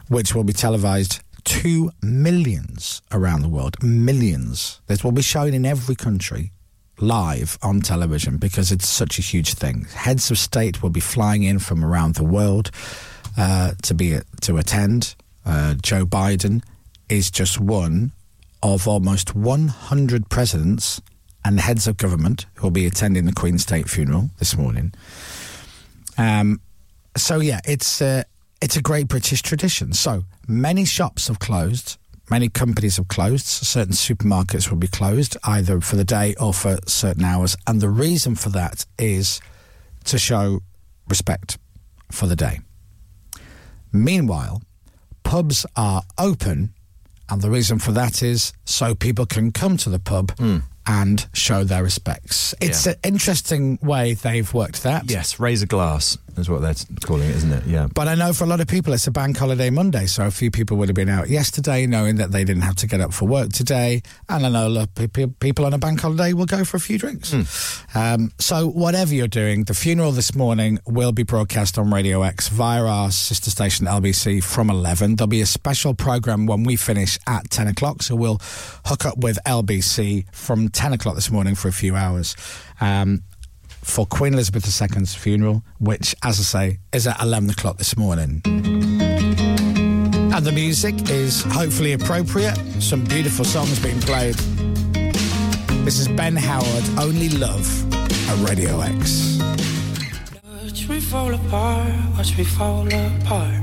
which 0.10 0.36
will 0.36 0.44
be 0.44 0.54
televised 0.54 1.22
to 1.50 1.92
millions 2.04 3.02
around 3.12 3.42
the 3.42 3.50
world. 3.50 3.82
Millions. 3.82 4.82
This 4.86 5.04
will 5.04 5.12
be 5.12 5.24
shown 5.24 5.56
in 5.56 5.66
every 5.66 5.96
country 5.96 6.52
live 7.00 7.58
on 7.64 7.82
television 7.82 8.38
because 8.38 8.72
it's 8.72 8.88
such 8.88 9.18
a 9.18 9.24
huge 9.24 9.56
thing. 9.56 9.86
Heads 9.92 10.30
of 10.30 10.38
state 10.38 10.84
will 10.84 10.92
be 10.92 11.00
flying 11.00 11.42
in 11.42 11.58
from 11.58 11.84
around 11.84 12.16
the 12.16 12.24
world 12.24 12.70
uh, 13.36 13.72
to 13.82 13.94
be 13.96 14.20
to 14.42 14.58
attend. 14.58 15.16
Uh, 15.44 15.74
Joe 15.82 16.06
Biden 16.06 16.62
is 17.10 17.32
just 17.32 17.60
one 17.60 18.12
of 18.62 18.88
almost 18.88 19.34
100 19.34 20.30
presidents 20.30 21.02
and 21.44 21.60
heads 21.60 21.88
of 21.88 21.98
government 21.98 22.46
who 22.56 22.68
will 22.68 22.72
be 22.72 22.86
attending 22.86 23.26
the 23.26 23.34
Queen's 23.34 23.64
state 23.64 23.90
funeral 23.90 24.30
this 24.38 24.56
morning. 24.56 24.94
Um, 26.16 26.62
so 27.18 27.40
yeah, 27.40 27.62
it's 27.66 28.04
uh, 28.04 28.24
it's 28.62 28.76
a 28.76 28.84
great 28.84 29.08
British 29.08 29.42
tradition. 29.42 29.94
So 29.94 30.26
many 30.50 30.84
shops 30.84 31.28
have 31.28 31.40
closed, 31.40 31.98
many 32.30 32.50
companies 32.50 32.98
have 32.98 33.08
closed. 33.08 33.46
Certain 33.46 33.94
supermarkets 33.94 34.70
will 34.70 34.78
be 34.78 34.88
closed 34.88 35.38
either 35.44 35.80
for 35.80 35.96
the 35.96 36.04
day 36.04 36.36
or 36.40 36.54
for 36.54 36.78
certain 36.88 37.24
hours, 37.24 37.56
and 37.68 37.80
the 37.80 37.90
reason 37.90 38.36
for 38.36 38.50
that 38.50 38.86
is 38.98 39.40
to 40.06 40.18
show 40.18 40.62
respect 41.08 41.58
for 42.12 42.26
the 42.26 42.36
day. 42.36 42.60
Meanwhile, 43.94 44.62
pubs 45.24 45.66
are 45.76 46.04
open, 46.18 46.74
and 47.30 47.42
the 47.42 47.50
reason 47.50 47.80
for 47.80 47.92
that 47.92 48.24
is 48.24 48.54
so 48.66 48.96
people 48.96 49.26
can 49.26 49.52
come 49.52 49.78
to 49.78 49.90
the 49.90 50.00
pub 50.00 50.38
hmm. 50.38 50.58
And 50.90 51.28
show 51.34 51.64
their 51.64 51.84
respects. 51.84 52.56
It's 52.60 52.88
Yeah. 52.88 52.94
an 52.94 52.98
interesting 53.04 53.78
way 53.84 54.16
they've 54.16 54.52
worked 54.52 54.82
that. 54.84 55.10
Yes, 55.10 55.40
razor 55.40 55.68
glass 55.68 56.18
is 56.36 56.50
what 56.50 56.62
they're 56.62 56.74
calling 57.06 57.30
it, 57.30 57.36
isn't 57.36 57.52
it? 57.52 57.64
Yeah. 57.68 57.88
But 57.94 58.08
I 58.08 58.16
know 58.16 58.34
for 58.34 58.46
a 58.46 58.48
lot 58.48 58.60
of 58.62 58.68
people 58.68 58.94
it's 58.94 59.06
a 59.06 59.12
bank 59.12 59.38
holiday 59.38 59.70
Monday, 59.70 60.08
so 60.08 60.26
a 60.26 60.32
few 60.32 60.50
people 60.50 60.78
would 60.78 60.88
have 60.90 60.96
been 60.96 61.10
out 61.10 61.30
yesterday 61.30 61.86
knowing 61.86 62.16
that 62.16 62.32
they 62.32 62.44
didn't 62.44 62.64
have 62.64 62.76
to 62.78 62.88
get 62.88 63.02
up 63.02 63.14
for 63.14 63.26
work 63.28 63.52
today. 63.52 64.02
And 64.30 64.46
I 64.46 64.50
know 64.50 64.68
a 64.68 64.70
lot 64.70 64.84
of 64.88 64.96
pe- 64.96 65.08
pe- 65.08 65.26
people 65.28 65.66
on 65.66 65.74
a 65.74 65.78
bank 65.78 66.02
holiday 66.02 66.34
will 66.34 66.46
go 66.48 66.64
for 66.66 66.78
a 66.78 66.80
few 66.80 66.98
drinks. 66.98 67.36
Um, 67.94 68.32
so, 68.40 68.68
whatever 68.68 69.14
you're 69.14 69.28
doing, 69.28 69.66
the 69.66 69.74
funeral 69.76 70.12
this 70.12 70.34
morning 70.34 70.80
will 70.88 71.12
be 71.12 71.24
broadcast 71.24 71.78
on 71.78 71.92
Radio 71.94 72.24
X 72.24 72.48
via 72.48 72.84
our 72.84 73.12
sister 73.12 73.52
station 73.52 73.86
LBC 73.86 74.42
from 74.42 74.70
11. 74.72 75.18
There'll 75.18 75.28
be 75.28 75.42
a 75.42 75.46
special 75.46 75.94
program 75.94 76.46
when 76.48 76.64
we 76.64 76.78
finish 76.78 77.20
at 77.28 77.50
10 77.52 77.68
o'clock, 77.68 78.02
so 78.02 78.16
we'll 78.16 78.40
hook 78.86 79.06
up 79.06 79.18
with 79.20 79.38
LBC 79.46 80.26
from 80.32 80.70
10 80.70 80.79
o'clock 80.88 81.16
this 81.16 81.30
morning 81.30 81.56
for 81.56 81.68
a 81.68 81.74
few 81.74 81.96
hours. 81.96 82.36
Um, 82.80 83.24
for 83.82 84.06
Queen 84.06 84.34
Elizabeth 84.34 84.66
II's 84.66 85.16
funeral, 85.16 85.64
which, 85.80 86.16
as 86.24 86.40
I 86.40 86.44
say, 86.44 86.78
is 86.94 87.08
at 87.08 87.22
11 87.22 87.50
o'clock 87.50 87.78
this 87.78 87.98
morning. 87.98 88.42
And 88.46 90.46
the 90.46 90.52
music 90.52 91.10
is 91.10 91.44
hopefully 91.44 91.94
appropriate. 91.94 92.56
Some 92.80 93.04
beautiful 93.04 93.46
songs 93.46 93.80
being 93.80 94.00
played. 94.00 94.36
This 95.86 96.00
is 96.00 96.08
Ben 96.08 96.36
Howard, 96.36 96.84
Only 97.00 97.30
Love, 97.30 97.94
at 98.30 98.50
Radio 98.50 98.82
X. 98.82 99.40
Watch 100.44 100.88
me 100.88 101.00
fall 101.00 101.34
apart, 101.34 101.94
watch 102.16 102.38
me 102.38 102.44
fall 102.44 102.88
apart. 102.88 103.56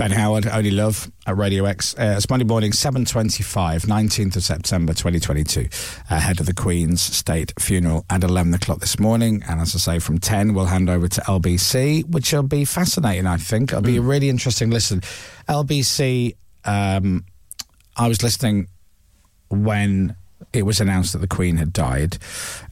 Ben 0.00 0.12
Howard, 0.12 0.46
Only 0.46 0.70
Love 0.70 1.12
at 1.26 1.36
Radio 1.36 1.66
X. 1.66 1.94
Uh, 1.94 2.14
it's 2.16 2.30
Monday 2.30 2.46
morning, 2.46 2.72
7.25, 2.72 3.84
19th 3.84 4.36
of 4.36 4.42
September 4.42 4.94
2022, 4.94 5.68
ahead 6.08 6.40
of 6.40 6.46
the 6.46 6.54
Queen's 6.54 7.02
state 7.02 7.52
funeral 7.58 8.06
at 8.08 8.24
11 8.24 8.54
o'clock 8.54 8.80
this 8.80 8.98
morning. 8.98 9.42
And 9.46 9.60
as 9.60 9.74
I 9.74 9.78
say, 9.78 9.98
from 9.98 10.16
10, 10.16 10.54
we'll 10.54 10.64
hand 10.64 10.88
over 10.88 11.06
to 11.06 11.20
LBC, 11.20 12.08
which 12.08 12.32
will 12.32 12.42
be 12.44 12.64
fascinating, 12.64 13.26
I 13.26 13.36
think. 13.36 13.72
It'll 13.72 13.82
be 13.82 13.98
a 13.98 14.00
really 14.00 14.30
interesting 14.30 14.70
listen. 14.70 15.02
LBC, 15.50 16.34
um, 16.64 17.26
I 17.94 18.08
was 18.08 18.22
listening 18.22 18.68
when 19.50 20.16
it 20.54 20.62
was 20.62 20.80
announced 20.80 21.12
that 21.12 21.18
the 21.18 21.28
Queen 21.28 21.58
had 21.58 21.74
died, 21.74 22.16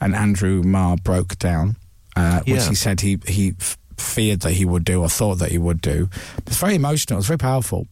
and 0.00 0.14
Andrew 0.14 0.62
Marr 0.62 0.96
broke 0.96 1.38
down, 1.38 1.76
uh, 2.16 2.38
which 2.46 2.56
Yeah. 2.56 2.68
he 2.70 2.74
said 2.74 3.02
he 3.02 3.18
he 3.26 3.54
feared 3.98 4.40
that 4.40 4.52
he 4.52 4.64
would 4.64 4.84
do 4.84 5.02
or 5.02 5.08
thought 5.08 5.36
that 5.36 5.50
he 5.50 5.58
would 5.58 5.80
do. 5.80 6.08
It's 6.46 6.58
very 6.58 6.74
emotional. 6.74 7.18
It's 7.18 7.28
very 7.28 7.38
powerful. 7.38 7.86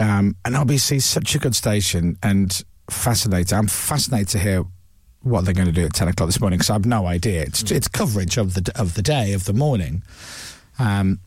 Um, 0.00 0.36
and 0.44 0.54
LBC 0.54 0.96
is 0.96 1.04
such 1.04 1.34
a 1.34 1.38
good 1.38 1.54
station 1.54 2.18
and 2.22 2.64
fascinating. 2.90 3.56
I'm 3.56 3.66
fascinated 3.66 4.28
to 4.28 4.38
hear 4.38 4.64
what 5.22 5.44
they're 5.44 5.54
going 5.54 5.66
to 5.66 5.72
do 5.72 5.86
at 5.86 5.94
ten 5.94 6.08
o'clock 6.08 6.28
this 6.28 6.40
morning 6.40 6.58
because 6.58 6.70
I 6.70 6.74
have 6.74 6.86
no 6.86 7.06
idea. 7.06 7.42
It's 7.42 7.70
it's 7.70 7.88
coverage 7.88 8.36
of 8.36 8.54
the 8.54 8.72
of 8.74 8.94
the 8.94 9.02
day 9.02 9.32
of 9.32 9.44
the 9.44 9.54
morning. 9.54 10.02
Um, 10.78 11.20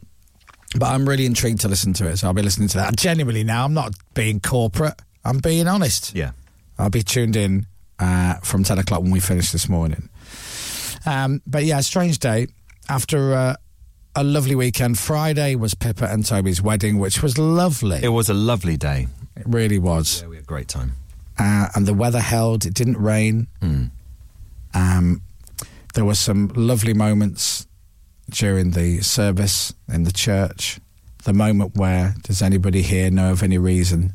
but 0.76 0.88
I'm 0.88 1.08
really 1.08 1.26
intrigued 1.26 1.62
to 1.62 1.68
listen 1.68 1.94
to 1.94 2.08
it, 2.08 2.18
so 2.18 2.28
I'll 2.28 2.34
be 2.34 2.42
listening 2.42 2.68
to 2.70 2.78
that. 2.78 2.98
Genuinely, 2.98 3.44
now 3.44 3.66
I'm 3.66 3.74
not 3.74 3.94
being 4.14 4.40
corporate. 4.40 4.96
I'm 5.24 5.40
being 5.40 5.68
honest. 5.68 6.14
Yeah. 6.14 6.32
I'll 6.78 6.90
be 6.90 7.02
tuned 7.02 7.36
in 7.36 7.66
uh, 8.00 8.36
from 8.36 8.64
10 8.64 8.78
o'clock 8.80 9.02
when 9.02 9.12
we 9.12 9.20
finish 9.20 9.52
this 9.52 9.70
morning. 9.70 10.10
Um, 11.06 11.42
but 11.48 11.64
yeah, 11.64 11.80
strange 11.82 12.20
day. 12.20 12.48
After 12.90 13.34
uh, 13.34 13.56
a 14.18 14.24
lovely 14.24 14.56
weekend, 14.56 14.98
Friday 14.98 15.56
was 15.56 15.74
Pippa 15.76 16.06
and 16.06 16.26
Toby's 16.26 16.62
wedding, 16.62 16.98
which 16.98 17.22
was 17.22 17.38
lovely. 17.38 18.00
It 18.02 18.10
was 18.10 18.30
a 18.30 18.34
lovely 18.34 18.76
day. 18.78 19.08
It 19.36 19.44
really 19.48 19.78
was. 19.80 20.22
Yeah, 20.22 20.28
we 20.30 20.36
had 20.38 20.44
a 20.44 20.48
great 20.48 20.68
time. 20.68 20.94
Uh, 21.38 21.68
and 21.76 21.86
the 21.86 21.94
weather 21.94 22.20
held, 22.20 22.66
it 22.66 22.74
didn't 22.74 22.98
rain. 22.98 23.48
Um, 24.74 25.22
there 25.94 26.04
were 26.06 26.16
some 26.16 26.48
lovely 26.56 26.94
moments 26.94 27.68
during 28.32 28.72
the 28.72 29.02
service 29.02 29.74
in 29.88 30.04
the 30.04 30.12
church. 30.12 30.80
The 31.24 31.34
moment 31.34 31.76
where 31.76 32.16
does 32.24 32.42
anybody 32.42 32.82
here 32.82 33.12
know 33.12 33.32
of 33.32 33.44
any 33.44 33.58
reason? 33.58 34.14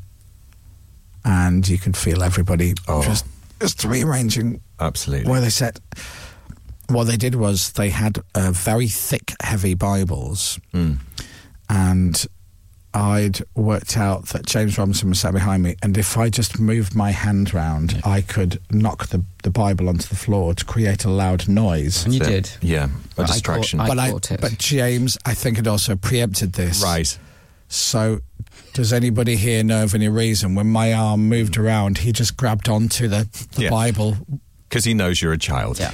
And 1.25 1.65
you 1.67 1.77
can 1.77 1.93
feel 1.93 2.23
everybody 2.23 2.73
Oh. 2.87 3.03
just 3.03 3.25
just 3.61 3.83
rearranging 3.85 4.59
Absolutely. 4.81 5.31
where 5.31 5.39
they 5.39 5.49
said 5.49 5.79
what 6.89 7.05
they 7.05 7.17
did 7.17 7.35
was 7.35 7.71
they 7.73 7.89
had 7.89 8.19
uh, 8.35 8.51
very 8.51 8.87
thick, 8.87 9.33
heavy 9.41 9.73
Bibles, 9.73 10.59
Mm. 10.73 10.99
and 11.69 12.25
I'd 12.95 13.39
worked 13.55 13.97
out 13.97 14.27
that 14.27 14.45
James 14.45 14.77
Robinson 14.77 15.09
was 15.09 15.19
sat 15.19 15.33
behind 15.33 15.63
me, 15.63 15.75
and 15.81 15.97
if 15.97 16.15
I 16.15 16.29
just 16.29 16.59
moved 16.59 16.93
my 16.95 17.09
hand 17.09 17.51
round, 17.53 17.99
I 18.05 18.21
could 18.21 18.59
knock 18.69 19.07
the, 19.07 19.23
the 19.41 19.49
Bible 19.49 19.89
onto 19.89 20.07
the 20.07 20.15
floor 20.15 20.53
to 20.53 20.63
create 20.63 21.03
a 21.03 21.09
loud 21.09 21.47
noise. 21.47 22.05
And 22.05 22.13
you 22.13 22.23
So, 22.23 22.29
did. 22.29 22.51
Yeah, 22.61 22.85
a 22.85 22.89
But 23.15 23.23
I 23.29 23.33
distraction. 23.33 23.79
caught- 23.79 23.87
but 23.87 23.99
I, 23.99 24.09
it. 24.09 24.37
but 24.41 24.57
James, 24.59 25.17
I 25.25 25.33
think, 25.33 25.57
had 25.57 25.67
also 25.67 25.95
preempted 25.95 26.53
this. 26.53 26.83
right. 26.83 27.17
So, 27.67 28.19
does 28.73 28.93
anybody 28.93 29.37
here 29.37 29.63
know 29.63 29.83
of 29.83 29.95
any 29.95 30.07
reason 30.07 30.53
when 30.53 30.67
my 30.67 30.93
arm 30.93 31.27
moved 31.27 31.57
around, 31.57 31.99
he 31.99 32.11
just 32.11 32.37
grabbed 32.37 32.69
onto 32.69 33.07
the, 33.07 33.27
the 33.55 33.63
Yeah. 33.63 33.69
Bible? 33.71 34.17
Because 34.73 34.85
he 34.85 34.95
knows 34.95 35.21
you're 35.21 35.33
a 35.33 35.37
child. 35.37 35.77
Yeah. 35.79 35.91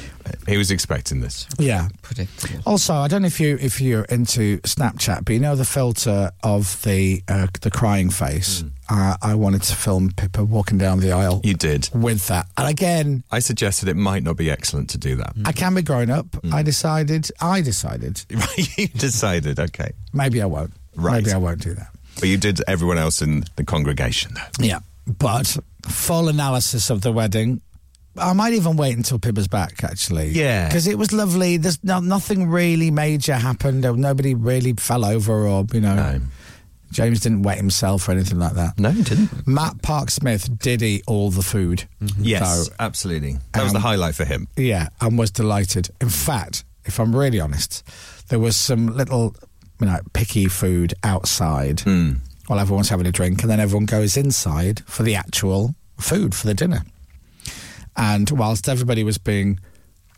He 0.47 0.55
was 0.55 0.71
expecting 0.71 1.19
this. 1.19 1.45
Yeah. 1.57 1.89
Predictable. 2.01 2.61
Also, 2.65 2.93
I 2.93 3.09
don't 3.09 3.23
know 3.23 3.27
if 3.27 3.37
you 3.37 3.57
if 3.59 3.81
you're 3.81 4.05
into 4.05 4.59
Snapchat, 4.59 5.25
but 5.25 5.33
you 5.33 5.39
know 5.41 5.57
the 5.57 5.65
filter 5.65 6.31
of 6.43 6.81
the 6.83 7.21
uh, 7.27 7.47
the 7.59 7.71
crying 7.71 8.09
face. 8.09 8.63
Uh, 8.89 9.17
I 9.21 9.35
wanted 9.35 9.63
to 9.63 9.75
film 9.75 10.11
Pippa 10.15 10.45
walking 10.45 10.77
down 10.77 11.01
the 11.01 11.11
aisle 11.11 11.41
You 11.43 11.55
did. 11.55 11.89
with 11.93 12.27
that, 12.27 12.47
and 12.57 12.69
again, 12.69 13.23
I 13.31 13.39
suggested 13.39 13.89
it 13.89 13.97
might 13.97 14.23
not 14.23 14.37
be 14.37 14.49
excellent 14.49 14.89
to 14.91 14.97
do 14.97 15.17
that. 15.17 15.33
I 15.43 15.51
can 15.51 15.75
be 15.75 15.81
grown 15.81 16.09
up. 16.09 16.27
I 16.53 16.63
decided. 16.63 17.29
I 17.41 17.59
decided 17.59 18.23
you 18.77 18.87
decided, 18.87 19.59
okay. 19.59 19.91
maybe 20.13 20.41
I 20.41 20.45
won't. 20.45 20.71
Right. 20.95 21.21
Maybe 21.21 21.33
I 21.33 21.37
won't 21.37 21.59
do 21.61 21.73
that. 21.73 21.89
But 22.15 22.29
you 22.29 22.37
did 22.37 22.61
everyone 22.65 22.97
else 22.97 23.21
in 23.21 23.43
the 23.57 23.65
congregation, 23.65 24.35
though. 24.35 24.63
Yeah, 24.65 24.79
but 25.05 25.57
full 25.85 26.29
analysis 26.29 26.89
of 26.89 27.01
the 27.01 27.11
wedding. 27.11 27.59
I 28.19 28.33
might 28.33 28.53
even 28.53 28.75
wait 28.77 28.95
until 28.97 29.19
Pippa's 29.19 29.47
back, 29.47 29.83
actually. 29.83 30.29
Yeah. 30.29 30.67
because 30.67 30.87
it 30.87 30.97
was 30.97 31.11
lovely. 31.13 31.57
There's 31.57 31.83
no, 31.83 31.99
nothing 31.99 32.49
really 32.49 32.91
major 32.91 33.33
happened. 33.35 33.81
Nobody 33.81 34.33
really 34.35 34.73
fell 34.73 35.05
over, 35.05 35.47
or 35.47 35.65
you 35.73 35.81
know, 35.81 35.95
No. 35.95 36.21
James 36.91 37.19
didn't 37.19 37.43
wet 37.43 37.57
himself 37.57 38.07
or 38.09 38.13
anything 38.13 38.39
like 38.39 38.53
that. 38.53 38.79
No, 38.79 38.89
you 38.89 39.03
didn't. 39.03 39.47
Matt 39.47 39.81
Park 39.83 40.09
Smith 40.09 40.49
did 40.57 40.81
eat 40.81 41.03
all 41.05 41.29
the 41.29 41.43
food. 41.43 41.83
Yes, 42.17 42.65
So, 42.67 42.73
absolutely. 42.79 43.37
That 43.53 43.63
was 43.63 43.73
the 43.73 43.77
Um, 43.77 43.83
highlight 43.83 44.15
for 44.15 44.25
him. 44.25 44.47
yeah, 44.57 44.89
and 44.99 45.15
was 45.17 45.29
delighted. 45.29 45.89
In 46.01 46.09
fact, 46.09 46.63
if 46.85 46.99
I'm 46.99 47.15
really 47.15 47.39
honest, 47.39 47.83
there 48.29 48.39
was 48.39 48.55
some 48.57 48.87
little, 48.87 49.35
you 49.79 49.85
know, 49.85 49.99
picky 50.13 50.47
food 50.47 50.95
outside 51.03 51.81
Hmm. 51.81 52.13
while 52.47 52.57
everyone's 52.59 52.89
having 52.89 53.05
a 53.05 53.11
drink, 53.11 53.43
and 53.43 53.51
then 53.51 53.59
everyone 53.59 53.85
goes 53.85 54.17
inside 54.17 54.81
for 54.87 55.03
the 55.03 55.13
actual 55.15 55.75
food 55.99 56.33
for 56.33 56.47
the 56.47 56.55
dinner. 56.55 56.81
And 57.95 58.29
whilst 58.31 58.69
everybody 58.69 59.03
was 59.03 59.17
being 59.17 59.59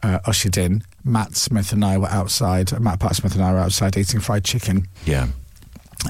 uh, 0.03 0.19
ushered 0.25 0.57
in, 0.57 0.83
Matt 1.03 1.35
Smith 1.35 1.71
and 1.71 1.83
I 1.83 1.97
were 1.97 2.07
outside. 2.09 2.77
Matt 2.79 2.99
Park 2.99 3.13
Smith 3.13 3.35
and 3.35 3.43
I 3.43 3.51
were 3.53 3.59
outside 3.59 3.97
eating 3.97 4.19
fried 4.19 4.43
chicken. 4.43 4.87
Yeah. 5.05 5.27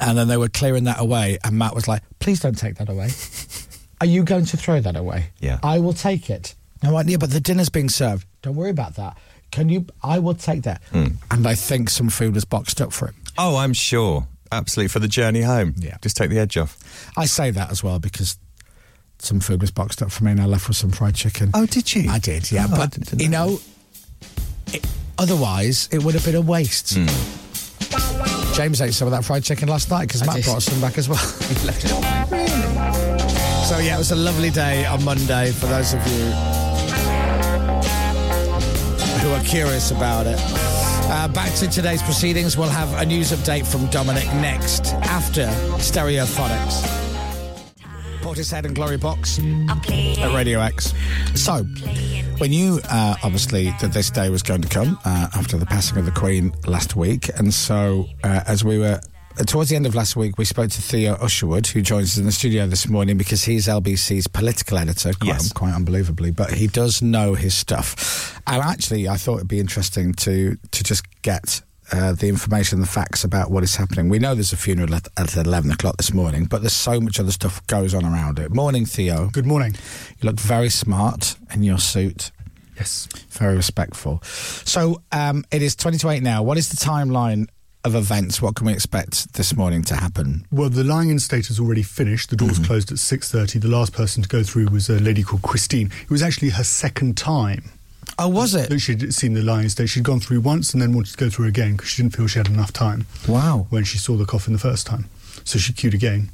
And 0.02 0.18
then 0.18 0.28
they 0.28 0.38
were 0.38 0.50
clearing 0.50 0.86
that 0.86 1.00
away, 1.00 1.38
and 1.44 1.58
Matt 1.58 1.76
was 1.76 1.88
like, 1.88 2.02
"Please 2.20 2.40
don't 2.40 2.58
take 2.58 2.76
that 2.76 2.88
away. 2.90 3.10
Are 4.00 4.08
you 4.08 4.24
going 4.24 4.46
to 4.46 4.58
throw 4.58 4.80
that 4.80 4.96
away? 4.96 5.32
Yeah. 5.40 5.60
I 5.64 5.80
will 5.80 5.94
take 5.94 6.30
it." 6.30 6.56
No, 6.82 6.96
I 6.96 7.04
"Yeah, 7.04 7.18
but 7.18 7.32
the 7.32 7.42
dinner's 7.42 7.70
being 7.70 7.90
served. 7.90 8.26
Don't 8.42 8.56
worry 8.56 8.70
about 8.70 8.96
that. 8.96 9.18
Can 9.52 9.68
you? 9.68 9.86
I 10.02 10.20
will 10.20 10.34
take 10.34 10.64
that." 10.64 10.82
And 11.30 11.46
I 11.46 11.56
think 11.56 11.90
some 11.90 12.10
food 12.10 12.36
was 12.36 12.46
boxed 12.46 12.80
up 12.80 12.94
for 12.94 13.08
him. 13.08 13.16
Oh, 13.38 13.58
I'm 13.58 13.74
sure. 13.74 14.28
Absolutely. 14.52 14.90
For 14.90 15.00
the 15.00 15.08
journey 15.08 15.42
home. 15.42 15.76
Yeah. 15.78 15.98
Just 16.02 16.18
take 16.18 16.30
the 16.30 16.40
edge 16.40 16.58
off. 16.58 16.78
I 17.18 17.26
say 17.26 17.52
that 17.52 17.70
as 17.72 17.84
well 17.84 18.00
because 18.00 18.38
some 19.24 19.40
food 19.40 19.62
was 19.62 19.72
boxed 19.72 20.02
up 20.02 20.12
for 20.12 20.24
me, 20.24 20.32
and 20.32 20.42
I 20.42 20.46
left 20.46 20.68
with 20.68 20.78
some 20.78 20.92
fried 20.92 21.16
chicken. 21.16 21.52
Oh, 21.54 21.66
did 21.66 21.94
you? 21.94 22.10
I 22.10 22.20
did, 22.20 22.52
yeah. 22.52 22.68
Oh, 22.70 22.76
but 22.78 23.22
you 23.22 23.30
know. 23.30 23.48
know, 23.48 23.60
it, 24.74 24.86
otherwise 25.18 25.90
it 25.92 26.04
would 26.04 26.14
have 26.14 26.26
been 26.26 26.36
a 26.36 26.42
waste. 26.42 26.96
Hmm. 26.98 27.08
James 28.54 28.82
ate 28.82 28.94
some 28.94 29.08
of 29.08 29.12
that 29.12 29.24
fried 29.24 29.44
chicken 29.44 29.70
last 29.70 29.90
night 29.90 30.08
because 30.08 30.26
Matt 30.26 30.36
did. 30.36 30.46
brought 30.46 30.62
some 30.62 30.82
back 30.82 30.98
as 30.98 31.08
well. 31.08 31.18
left 31.66 31.86
it 31.86 31.92
at 31.92 32.28
home. 32.28 33.66
So 33.66 33.78
yeah, 33.80 33.96
it 33.96 33.98
was 33.98 34.12
a 34.12 34.16
lovely 34.16 34.50
day 34.50 34.86
on 34.86 35.04
Monday 35.06 35.52
for 35.52 35.68
those 35.68 35.94
of 35.94 36.06
you 36.08 36.26
who 39.22 39.32
are 39.32 39.44
curious 39.44 39.92
about 39.92 40.28
it. 40.28 40.38
Uh, 41.14 41.28
back 41.30 41.54
to 41.56 41.68
today's 41.68 42.02
proceedings. 42.02 42.58
We'll 42.58 42.70
have 42.70 42.94
a 43.00 43.06
news 43.06 43.32
update 43.32 43.66
from 43.66 43.86
Dominic 43.88 44.26
next 44.36 44.94
after 44.94 45.46
Stereophonics. 45.78 47.01
Portishead 48.22 48.66
and 48.66 48.76
Glory 48.76 48.98
Box 48.98 49.40
at 49.40 50.34
Radio 50.36 50.60
X. 50.60 50.94
So, 51.36 51.66
we 52.40 52.48
knew 52.48 52.80
uh, 52.90 53.16
obviously 53.24 53.72
that 53.82 53.92
this 53.94 54.10
day 54.10 54.30
was 54.30 54.44
going 54.44 54.62
to 54.62 54.70
come 54.70 54.98
uh, 55.06 55.28
after 55.36 55.58
the 55.58 55.66
passing 55.66 55.98
of 55.98 56.06
the 56.06 56.12
Queen 56.12 56.54
last 56.68 56.96
week, 56.96 57.30
and 57.38 57.54
so 57.54 58.08
uh, 58.24 58.42
as 58.48 58.64
we 58.64 58.78
were 58.78 59.00
uh, 59.40 59.44
towards 59.44 59.70
the 59.70 59.76
end 59.76 59.86
of 59.86 59.96
last 59.96 60.16
week, 60.16 60.38
we 60.38 60.46
spoke 60.46 60.70
to 60.72 60.82
Theo 60.82 61.14
Usherwood, 61.16 61.68
who 61.68 61.82
joins 61.82 62.14
us 62.14 62.18
in 62.18 62.26
the 62.26 62.32
studio 62.32 62.68
this 62.68 62.88
morning 62.88 63.18
because 63.18 63.44
he's 63.44 63.68
LBC's 63.68 64.28
political 64.28 64.78
editor, 64.78 65.14
quite, 65.14 65.28
Yes. 65.28 65.54
quite 65.54 65.74
unbelievably, 65.74 66.32
but 66.32 66.52
he 66.54 66.68
does 66.68 67.02
know 67.02 67.34
his 67.34 67.54
stuff. 67.56 68.40
And 68.48 68.62
actually, 68.62 69.08
I 69.08 69.18
thought 69.18 69.38
it'd 69.38 69.48
be 69.48 69.60
interesting 69.60 70.14
to 70.14 70.58
to 70.72 70.84
just 70.84 71.04
get. 71.22 71.62
Uh, 71.92 72.14
the 72.14 72.30
information, 72.30 72.80
the 72.80 72.88
facts 72.88 73.26
about 73.26 73.52
what 73.52 73.64
is 73.64 73.76
happening. 73.76 74.08
We 74.08 74.18
know 74.18 74.34
there's 74.34 74.54
a 74.54 74.58
funeral 74.58 74.96
at, 74.96 75.10
at 75.18 75.36
11 75.36 75.72
o'clock 75.72 75.98
this 75.98 76.14
morning, 76.14 76.46
but 76.46 76.62
there's 76.62 76.72
so 76.72 77.02
much 77.02 77.20
other 77.20 77.32
stuff 77.32 77.66
goes 77.68 77.94
on 77.94 78.06
around 78.06 78.40
it. 78.40 78.54
Morning, 78.54 78.86
Theo. 78.86 79.28
Good 79.28 79.46
morning. 79.46 79.76
You 80.20 80.30
look 80.30 80.40
very 80.40 80.70
smart 80.70 81.36
in 81.54 81.64
your 81.64 81.80
suit. 81.80 82.32
Yes. 82.78 83.10
Very 83.30 83.56
respectful. 83.56 84.22
So 84.24 85.02
um, 85.12 85.44
it 85.52 85.62
is 85.62 85.76
20 85.76 85.98
to 85.98 86.10
8 86.10 86.24
now. 86.24 86.42
What 86.44 86.58
is 86.58 86.70
the 86.70 86.78
timeline 86.78 87.48
of 87.84 87.96
events? 87.96 88.42
What 88.42 88.56
can 88.56 88.68
we 88.68 88.74
expect 88.74 89.34
this 89.34 89.56
morning 89.56 89.84
to 89.84 89.96
happen? 89.96 90.46
Well, 90.52 90.70
the 90.70 90.84
lying 90.84 91.10
in 91.10 91.20
state 91.20 91.48
has 91.48 91.60
already 91.60 91.84
finished. 91.84 92.30
The 92.30 92.36
doors 92.36 92.60
closed 92.60 92.92
at 92.92 93.00
six 93.00 93.32
thirty. 93.32 93.60
The 93.60 93.68
last 93.68 93.94
person 93.94 94.24
to 94.24 94.30
go 94.30 94.44
through 94.44 94.68
was 94.68 94.90
a 94.90 95.00
lady 95.00 95.24
called 95.24 95.42
Christine. 95.42 95.92
It 96.04 96.10
was 96.10 96.22
actually 96.22 96.50
her 96.50 96.64
second 96.64 97.18
time 97.18 97.72
Oh, 98.20 98.28
was 98.28 98.54
it? 98.54 98.70
that 98.70 98.80
she'd 98.80 99.14
seen 99.14 99.34
the 99.34 99.42
lying 99.42 99.64
in 99.64 99.70
state. 99.70 99.88
She'd 99.90 100.04
gone 100.04 100.20
through 100.20 100.42
once 100.42 100.74
and 100.74 100.82
then 100.82 100.94
wanted 100.94 101.12
to 101.12 101.18
go 101.18 101.30
through 101.30 101.48
again 101.48 101.74
because 101.76 101.90
she 101.90 102.02
didn't 102.04 102.16
feel 102.16 102.28
she 102.28 102.40
had 102.40 102.48
enough 102.48 102.72
time 102.74 103.08
Wow. 103.28 103.68
when 103.70 103.84
she 103.84 103.98
saw 103.98 104.16
the 104.16 104.26
coffin 104.26 104.54
the 104.54 104.60
first 104.60 104.86
time. 104.86 105.06
So 105.44 105.58
she 105.60 105.74
queued 105.74 105.94
again. 105.94 106.30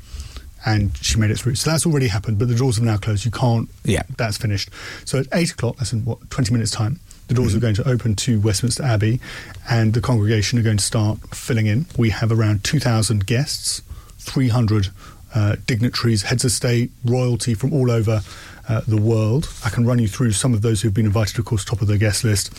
And 0.66 0.98
she 0.98 1.18
made 1.18 1.32
it 1.32 1.38
through. 1.40 1.56
So 1.56 1.70
that's 1.72 1.86
already 1.86 2.08
happened, 2.08 2.40
but 2.40 2.50
the 2.50 2.56
doors 2.56 2.76
have 2.76 2.84
now 2.84 2.98
closed. 2.98 3.24
You 3.24 3.32
can't. 3.32 3.70
Yeah. 3.86 4.02
That's 4.18 4.38
finished. 4.38 4.70
So 5.06 5.20
at 5.20 5.28
eight 5.32 5.52
o'clock, 5.52 5.78
that's 5.78 5.94
in 5.94 6.04
what, 6.04 6.30
20 6.30 6.52
minutes' 6.52 6.72
time, 6.72 7.00
the 7.28 7.36
doors 7.36 7.56
are 7.56 7.60
going 7.60 7.76
to 7.76 7.88
open 7.88 8.16
to 8.18 8.40
Westminster 8.42 8.84
Abbey 8.84 9.22
and 9.70 9.94
the 9.94 10.02
congregation 10.02 10.60
are 10.60 10.64
going 10.64 10.78
to 10.78 10.84
start 10.84 11.20
filling 11.34 11.68
in. 11.68 11.86
We 11.98 12.10
have 12.10 12.32
around 12.34 12.64
2,000 12.66 13.26
guests, 13.26 13.82
300 14.18 14.90
uh, 15.36 15.56
dignitaries, 15.68 16.24
heads 16.24 16.44
of 16.44 16.52
state, 16.52 16.92
royalty 17.06 17.54
from 17.54 17.72
all 17.72 17.90
over 17.92 18.22
uh, 18.68 18.82
the 18.88 19.02
world. 19.02 19.50
I 19.64 19.70
can 19.70 19.86
run 19.86 20.00
you 20.00 20.08
through 20.08 20.32
some 20.32 20.54
of 20.54 20.62
those 20.62 20.82
who've 20.82 20.94
been 20.94 21.06
invited, 21.06 21.40
of 21.40 21.46
course, 21.46 21.64
top 21.64 21.82
of 21.82 21.88
the 21.88 21.98
guest 21.98 22.24
list. 22.24 22.52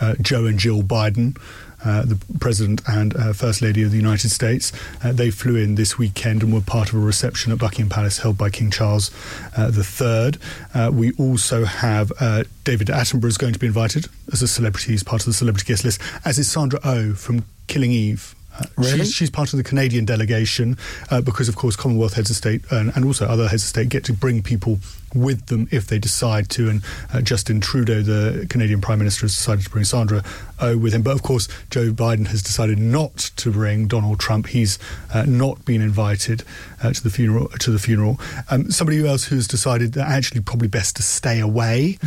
Uh, 0.00 0.14
Joe 0.20 0.44
and 0.46 0.58
Jill 0.58 0.82
Biden, 0.82 1.38
uh, 1.84 2.02
the 2.04 2.18
President 2.40 2.80
and 2.88 3.14
uh, 3.16 3.32
First 3.32 3.62
Lady 3.62 3.82
of 3.82 3.90
the 3.90 3.96
United 3.96 4.30
States. 4.30 4.72
Uh, 5.02 5.12
they 5.12 5.30
flew 5.30 5.56
in 5.56 5.74
this 5.76 5.98
weekend 5.98 6.42
and 6.42 6.52
were 6.52 6.60
part 6.60 6.88
of 6.88 6.96
a 6.96 6.98
reception 6.98 7.52
at 7.52 7.58
Buckingham 7.58 7.90
Palace 7.90 8.18
held 8.18 8.38
by 8.38 8.50
King 8.50 8.70
Charles 8.70 9.10
uh, 9.56 9.70
III. 9.70 10.32
Uh, 10.74 10.90
we 10.92 11.12
also 11.12 11.64
have 11.64 12.10
uh, 12.20 12.44
David 12.64 12.88
Attenborough 12.88 13.26
is 13.26 13.38
going 13.38 13.52
to 13.52 13.58
be 13.58 13.66
invited 13.66 14.06
as 14.32 14.42
a 14.42 14.48
celebrity. 14.48 14.92
He's 14.92 15.02
part 15.02 15.22
of 15.22 15.26
the 15.26 15.32
celebrity 15.32 15.66
guest 15.66 15.84
list, 15.84 16.00
as 16.24 16.38
is 16.38 16.50
Sandra 16.50 16.80
Oh 16.84 17.14
from 17.14 17.44
Killing 17.66 17.92
Eve. 17.92 18.34
Uh, 18.58 18.64
Really? 18.76 18.98
She's, 18.98 19.12
she's 19.14 19.30
part 19.30 19.52
of 19.52 19.56
the 19.56 19.64
Canadian 19.64 20.04
delegation 20.04 20.76
uh, 21.10 21.20
because, 21.20 21.48
of 21.48 21.56
course, 21.56 21.76
Commonwealth 21.76 22.14
heads 22.14 22.30
of 22.30 22.36
state 22.36 22.62
and, 22.70 22.92
and 22.96 23.04
also 23.04 23.26
other 23.26 23.48
heads 23.48 23.62
of 23.62 23.68
state 23.68 23.88
get 23.88 24.04
to 24.04 24.12
bring 24.12 24.42
people 24.42 24.78
with 25.14 25.46
them 25.46 25.68
if 25.70 25.86
they 25.86 25.98
decide 25.98 26.48
to. 26.50 26.68
And 26.68 26.82
uh, 27.12 27.20
Justin 27.20 27.60
Trudeau, 27.60 28.02
the 28.02 28.46
Canadian 28.50 28.80
Prime 28.80 28.98
Minister, 28.98 29.22
has 29.22 29.32
decided 29.36 29.64
to 29.64 29.70
bring 29.70 29.84
Sandra 29.84 30.22
Oh 30.60 30.76
with 30.78 30.92
him. 30.92 31.02
But 31.02 31.12
of 31.14 31.22
course, 31.22 31.48
Joe 31.70 31.90
Biden 31.92 32.26
has 32.28 32.42
decided 32.42 32.78
not 32.78 33.16
to 33.36 33.50
bring 33.50 33.86
Donald 33.86 34.18
Trump. 34.20 34.46
He's 34.48 34.78
uh, 35.12 35.24
not 35.26 35.64
been 35.64 35.82
invited 35.82 36.42
uh, 36.82 36.92
to 36.92 37.02
the 37.02 37.10
funeral. 37.10 37.48
To 37.48 37.70
the 37.70 37.78
funeral. 37.78 38.20
Um, 38.50 38.70
somebody 38.70 39.06
else 39.06 39.24
who's 39.24 39.46
decided 39.48 39.92
that 39.94 40.08
actually 40.08 40.40
probably 40.42 40.68
best 40.68 40.96
to 40.96 41.02
stay 41.02 41.40
away 41.40 41.98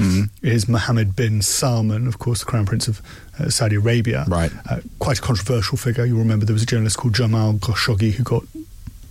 is 0.41 0.67
Mohammed 0.67 1.15
bin 1.15 1.41
Salman, 1.41 2.07
of 2.07 2.19
course, 2.19 2.39
the 2.39 2.45
Crown 2.45 2.65
Prince 2.65 2.87
of 2.87 3.01
uh, 3.39 3.49
Saudi 3.49 3.75
Arabia. 3.75 4.25
Right. 4.27 4.51
Uh, 4.69 4.79
quite 4.99 5.19
a 5.19 5.21
controversial 5.21 5.77
figure. 5.77 6.05
You'll 6.05 6.19
remember 6.19 6.45
there 6.45 6.53
was 6.53 6.63
a 6.63 6.67
journalist 6.67 6.97
called 6.97 7.13
Jamal 7.15 7.53
Khashoggi 7.53 8.11
who 8.13 8.23
got. 8.23 8.43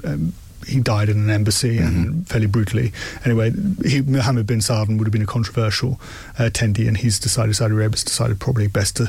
Um, 0.04 0.32
he 0.66 0.80
died 0.80 1.08
in 1.08 1.18
an 1.18 1.30
embassy 1.30 1.78
and 1.78 2.26
fairly 2.26 2.46
brutally. 2.48 2.92
Anyway, 3.24 3.52
he, 3.84 4.00
Mohammed 4.00 4.46
bin 4.48 4.60
Salman 4.60 4.98
would 4.98 5.06
have 5.06 5.12
been 5.12 5.22
a 5.22 5.26
controversial 5.26 6.00
uh, 6.38 6.44
attendee, 6.50 6.88
and 6.88 6.96
he's 6.96 7.20
decided 7.20 7.54
Saudi 7.54 7.72
Arabia's 7.74 8.02
decided 8.02 8.40
probably 8.40 8.66
best 8.66 8.96
to. 8.96 9.04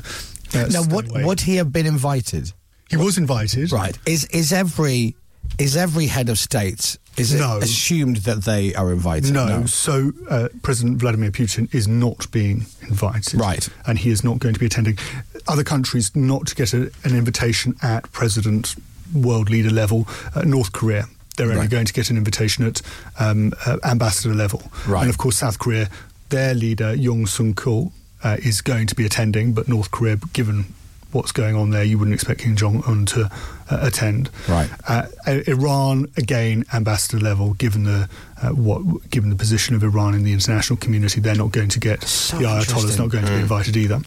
Uh, 0.53 0.67
Now, 0.69 0.83
would, 0.83 1.09
away. 1.09 1.23
would 1.25 1.41
he 1.41 1.55
have 1.55 1.71
been 1.73 1.85
invited? 1.87 2.53
he 2.89 2.95
was 2.97 3.17
invited, 3.17 3.71
Right. 3.71 3.97
Is 4.05 4.25
is 4.25 4.53
every 4.53 5.15
is 5.59 5.75
every 5.75 6.07
head 6.07 6.29
of 6.29 6.37
state 6.39 6.97
is 7.17 7.33
it 7.33 7.39
No. 7.39 7.57
assumed 7.57 8.17
that 8.17 8.43
they 8.43 8.75
are 8.75 8.91
invited? 8.91 9.33
No, 9.33 9.65
so 9.65 10.11
uh, 10.29 10.49
President 10.61 10.97
Vladimir 10.99 11.31
Putin 11.31 11.73
is 11.73 11.87
not 11.87 12.29
being 12.31 12.67
invited. 12.87 13.39
Right. 13.39 13.67
And 13.87 13.97
he 13.97 14.11
is 14.11 14.23
not 14.23 14.37
going 14.37 14.53
to 14.53 14.59
be 14.59 14.67
attending. 14.67 14.99
Other 15.47 15.63
countries 15.63 16.15
not 16.15 16.45
to 16.47 16.53
get 16.55 16.73
a, 16.75 16.91
an 17.03 17.15
invitation 17.15 17.75
at 17.81 18.11
president, 18.11 18.75
world 19.15 19.49
leader 19.49 19.71
level. 19.71 20.07
Uh, 20.35 20.41
North 20.41 20.73
Korea, 20.73 21.05
they're 21.37 21.47
only 21.47 21.61
Right. 21.61 21.69
going 21.71 21.85
to 21.87 21.93
get 21.93 22.11
an 22.11 22.17
invitation 22.17 22.65
at 22.65 22.83
um, 23.19 23.51
uh, 23.65 23.77
ambassador 23.83 24.35
level. 24.35 24.61
Right. 24.87 25.01
And 25.01 25.09
of 25.09 25.17
course, 25.17 25.37
South 25.37 25.57
Korea, 25.57 25.89
their 26.29 26.53
leader, 26.53 26.93
Yong 26.93 27.25
Sung 27.25 27.55
Kul, 27.55 27.93
uh, 28.23 28.37
is 28.43 28.61
going 28.61 28.85
to 28.87 28.93
be 28.95 29.05
attending, 29.07 29.53
but 29.53 29.67
North 29.67 29.89
Korea, 29.89 30.17
given 30.33 30.65
what's 31.11 31.31
going 31.31 31.55
on 31.55 31.69
there, 31.69 31.83
you 31.83 31.97
wouldn't 31.97 32.13
expect 32.13 32.41
Kim 32.41 32.55
Jong 32.55 32.83
un 32.85 33.05
to 33.07 33.29
uh, 33.69 33.79
attend. 33.81 34.29
Right. 34.47 34.69
Uh, 34.87 35.07
uh, 35.25 35.39
Iran 35.47 36.07
again, 36.17 36.65
ambassador 36.73 37.19
level. 37.19 37.53
Given 37.53 37.83
the 37.83 38.09
uh, 38.41 38.49
what, 38.49 39.09
given 39.09 39.29
the 39.29 39.35
position 39.35 39.75
of 39.75 39.83
Iran 39.83 40.13
in 40.13 40.23
the 40.23 40.33
international 40.33 40.77
community, 40.77 41.21
they're 41.21 41.35
not 41.35 41.51
going 41.51 41.69
to 41.69 41.79
get 41.79 42.03
So 42.03 42.37
the 42.37 42.45
Ayatollah's 42.45 42.69
interesting. 42.69 43.05
not 43.05 43.11
going 43.11 43.25
to 43.25 43.31
be 43.31 43.37
invited 43.39 43.77
either. 43.77 43.99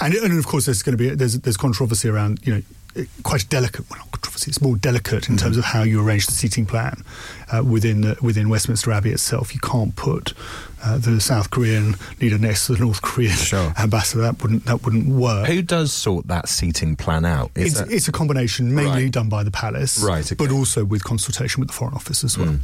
And, 0.00 0.14
and 0.14 0.38
of 0.38 0.46
course, 0.46 0.66
there's 0.66 0.82
going 0.82 0.96
to 0.96 1.02
be 1.02 1.10
there's 1.14 1.38
there's 1.40 1.56
controversy 1.56 2.08
around 2.08 2.40
you 2.44 2.54
know 2.54 3.04
quite 3.22 3.42
a 3.42 3.46
delicate 3.46 3.88
well 3.88 4.00
not 4.00 4.10
controversy 4.10 4.48
it's 4.48 4.60
more 4.60 4.74
delicate 4.76 5.28
in 5.28 5.36
terms 5.36 5.56
of 5.56 5.64
how 5.64 5.84
you 5.84 6.04
arrange 6.04 6.26
the 6.26 6.32
seating 6.32 6.66
plan 6.66 7.04
uh, 7.52 7.62
within 7.62 8.00
the, 8.00 8.16
within 8.20 8.48
Westminster 8.48 8.90
Abbey 8.90 9.10
itself. 9.10 9.54
You 9.54 9.60
can't 9.60 9.94
put 9.94 10.34
uh, 10.84 10.98
the 10.98 11.20
South 11.20 11.50
Korean 11.50 11.94
leader 12.20 12.38
next 12.38 12.66
to 12.66 12.74
the 12.74 12.80
North 12.80 13.02
Korean 13.02 13.32
Sure. 13.32 13.72
ambassador. 13.78 14.22
That 14.22 14.42
wouldn't 14.42 14.64
that 14.66 14.82
wouldn't 14.84 15.08
work. 15.08 15.46
Who 15.46 15.62
does 15.62 15.92
sort 15.92 16.26
that 16.28 16.48
seating 16.48 16.96
plan 16.96 17.24
out? 17.24 17.50
Is 17.54 17.72
It's, 17.72 17.80
that- 17.80 17.90
it's 17.92 18.08
a 18.08 18.12
combination, 18.12 18.74
mainly 18.74 19.04
Right. 19.04 19.12
done 19.12 19.28
by 19.28 19.42
the 19.44 19.50
palace, 19.50 19.98
Right, 20.02 20.24
okay. 20.24 20.34
but 20.36 20.50
also 20.52 20.84
with 20.84 21.04
consultation 21.04 21.60
with 21.60 21.68
the 21.68 21.74
Foreign 21.74 21.94
Office 21.94 22.24
as 22.24 22.36
well. 22.38 22.58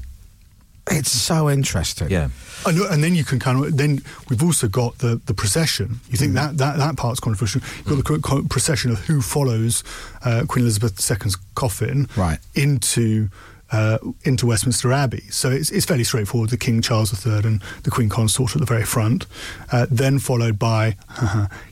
It's 0.88 1.10
so 1.10 1.50
interesting. 1.50 2.10
yeah. 2.10 2.28
And, 2.64 2.78
and 2.78 3.02
then 3.02 3.16
you 3.16 3.24
can 3.24 3.40
kind 3.40 3.64
of 3.64 3.76
then 3.76 4.02
we've 4.30 4.42
also 4.42 4.68
got 4.68 4.98
the, 4.98 5.20
the 5.26 5.34
procession. 5.34 5.98
You 6.10 6.16
think 6.16 6.34
that, 6.34 6.58
that 6.58 6.76
that 6.78 6.96
part's 6.96 7.18
controversial. 7.18 7.60
You've 7.78 7.86
got 7.86 7.96
the 7.96 8.02
co- 8.04 8.20
co- 8.20 8.44
procession 8.48 8.92
of 8.92 9.00
who 9.00 9.20
follows 9.20 9.82
uh, 10.24 10.44
Queen 10.46 10.64
Elizabeth 10.64 10.94
II's 11.10 11.34
coffin 11.56 12.08
Right. 12.16 12.38
into 12.54 13.28
uh, 13.72 13.98
into 14.24 14.46
Westminster 14.46 14.92
Abbey. 14.92 15.24
So 15.30 15.50
it's, 15.50 15.70
it's 15.70 15.84
fairly 15.84 16.04
straightforward. 16.04 16.50
The 16.50 16.56
King 16.56 16.82
Charles 16.82 17.26
III 17.26 17.40
and 17.44 17.62
the 17.82 17.90
Queen 17.90 18.08
Consort 18.08 18.54
at 18.54 18.60
the 18.60 18.66
very 18.66 18.84
front, 18.84 19.26
uh, 19.72 19.86
then 19.90 20.18
followed 20.18 20.58
by. 20.58 20.96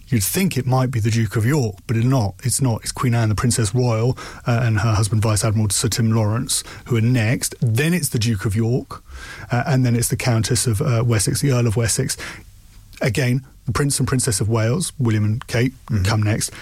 You'd 0.08 0.22
think 0.22 0.56
it 0.56 0.66
might 0.66 0.90
be 0.90 1.00
the 1.00 1.10
Duke 1.10 1.34
of 1.34 1.46
York, 1.46 1.76
but 1.86 1.96
it's 1.96 2.06
not. 2.06 2.34
It's 2.44 2.60
not. 2.60 2.82
It's 2.82 2.92
Queen 2.92 3.14
Anne, 3.14 3.30
the 3.30 3.34
Princess 3.34 3.74
Royal, 3.74 4.16
uh, 4.46 4.60
and 4.62 4.78
her 4.78 4.92
husband, 4.92 5.22
Vice 5.22 5.44
Admiral 5.44 5.70
Sir 5.70 5.88
Tim 5.88 6.12
Lawrence, 6.12 6.62
who 6.86 6.96
are 6.96 7.00
next. 7.00 7.54
Then 7.60 7.94
it's 7.94 8.10
the 8.10 8.18
Duke 8.18 8.44
of 8.44 8.54
York, 8.54 9.02
uh, 9.50 9.64
and 9.66 9.84
then 9.84 9.96
it's 9.96 10.08
the 10.08 10.16
Countess 10.16 10.66
of 10.66 10.82
uh, 10.82 11.02
Wessex, 11.04 11.40
the 11.40 11.52
Earl 11.52 11.66
of 11.66 11.76
Wessex. 11.76 12.16
Again, 13.00 13.44
the 13.66 13.72
Prince 13.72 13.98
and 13.98 14.06
Princess 14.06 14.40
of 14.40 14.48
Wales, 14.48 14.92
William 14.98 15.24
and 15.24 15.44
Kate, 15.46 15.72
come 16.04 16.22
next. 16.22 16.52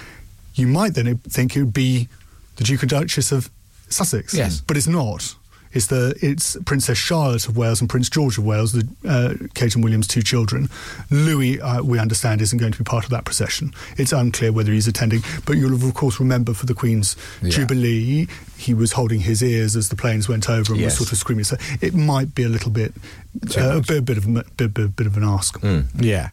You 0.54 0.66
might 0.66 0.94
then 0.94 1.18
think 1.18 1.56
it 1.56 1.62
would 1.62 1.74
be 1.74 2.08
the 2.56 2.64
Duke 2.64 2.82
and 2.82 2.90
Duchess 2.90 3.32
of 3.32 3.50
Sussex. 3.92 4.35
Yes. 4.35 4.61
but 4.61 4.76
it's 4.76 4.87
not. 4.88 5.35
It's 5.74 5.87
the 5.87 6.14
it's 6.20 6.55
Princess 6.66 6.98
Charlotte 6.98 7.48
of 7.48 7.57
Wales 7.57 7.81
and 7.81 7.88
Prince 7.88 8.11
George 8.11 8.37
of 8.37 8.44
Wales, 8.44 8.72
the 8.74 8.87
uh, 9.09 9.33
Kate 9.55 9.74
and 9.74 9.83
William's 9.83 10.07
two 10.07 10.20
children. 10.20 10.68
Louis, 11.11 11.62
uh, 11.62 11.83
we 11.83 11.98
understand, 11.98 12.42
isn't 12.42 12.59
going 12.59 12.72
to 12.72 12.78
be 12.78 12.85
part 12.85 13.05
of 13.05 13.11
that 13.11 13.24
procession. 13.24 13.72
It's 13.96 14.12
unclear 14.12 14.52
whether 14.52 14.70
he's 14.70 14.87
attending, 14.87 15.22
but 15.46 15.55
you'll 15.57 15.72
of 15.72 15.94
course 15.94 16.20
remember 16.20 16.52
for 16.52 16.66
the 16.66 16.74
Queen's 16.74 17.16
Yeah. 17.40 17.48
Jubilee, 17.48 18.28
he 18.59 18.74
was 18.74 18.92
holding 18.92 19.20
his 19.20 19.42
ears 19.42 19.74
as 19.74 19.88
the 19.88 19.96
planes 19.96 20.28
went 20.28 20.50
over 20.50 20.74
and 20.74 20.81
Yes. 20.83 20.90
was 21.00 21.09
sort 21.09 21.12
of 21.12 21.16
screaming. 21.18 21.44
So 21.44 21.57
it 21.81 21.94
might 21.94 22.35
be 22.35 22.42
a 22.42 22.50
little 22.50 22.70
bit, 22.70 22.92
uh, 23.57 23.78
a 23.78 23.81
bit, 23.81 24.05
bit 24.05 24.18
of 24.18 24.26
a 24.26 24.44
bit, 24.59 24.74
bit, 24.74 24.94
bit 24.94 25.07
of 25.07 25.16
an 25.16 25.24
ask. 25.24 25.57
Yeah, 25.98 26.28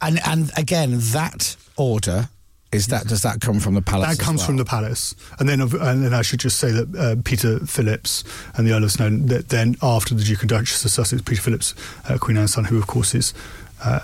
and 0.00 0.20
and 0.24 0.52
again, 0.56 0.96
that 1.10 1.56
order 1.76 2.28
is 2.70 2.88
that 2.88 3.06
does 3.06 3.22
that 3.22 3.40
come 3.40 3.60
from 3.60 3.74
the 3.74 3.82
palace? 3.82 4.08
That 4.08 4.20
as 4.20 4.26
comes 4.26 4.38
well? 4.40 4.46
from 4.48 4.56
the 4.58 4.64
palace, 4.64 5.14
and 5.38 5.48
then 5.48 5.60
and 5.60 6.04
then 6.04 6.12
I 6.12 6.22
should 6.22 6.40
just 6.40 6.58
say 6.58 6.70
that 6.70 6.94
uh, 6.96 7.16
Peter 7.24 7.60
Phillips 7.60 8.24
and 8.56 8.66
the 8.66 8.72
Earl 8.72 8.84
of 8.84 8.92
Snowdon. 8.92 9.26
That 9.26 9.48
then 9.48 9.76
after 9.82 10.14
the 10.14 10.22
Duke 10.22 10.40
and 10.40 10.48
Duchess 10.50 10.84
of 10.84 10.90
Sussex, 10.90 11.22
Peter 11.22 11.40
Phillips, 11.40 11.74
uh, 12.08 12.18
Queen 12.18 12.36
Anne's 12.36 12.52
son, 12.52 12.64
who 12.64 12.78
of 12.78 12.86
course 12.86 13.14
is. 13.14 13.32
Uh, 13.82 14.00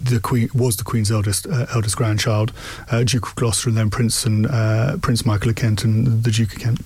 the 0.00 0.20
Queen 0.20 0.48
was 0.54 0.76
the 0.76 0.84
Queen's 0.84 1.10
eldest 1.10 1.46
uh, 1.46 1.66
eldest 1.74 1.96
grandchild, 1.96 2.52
uh, 2.90 3.02
Duke 3.02 3.26
of 3.28 3.34
Gloucester, 3.34 3.68
and 3.68 3.76
then 3.76 3.90
Prince 3.90 4.24
and 4.24 4.46
uh, 4.46 4.96
Prince 4.98 5.26
Michael 5.26 5.50
of 5.50 5.56
Kent 5.56 5.84
and 5.84 6.22
the 6.22 6.30
Duke 6.30 6.54
of 6.54 6.60
Kent. 6.60 6.80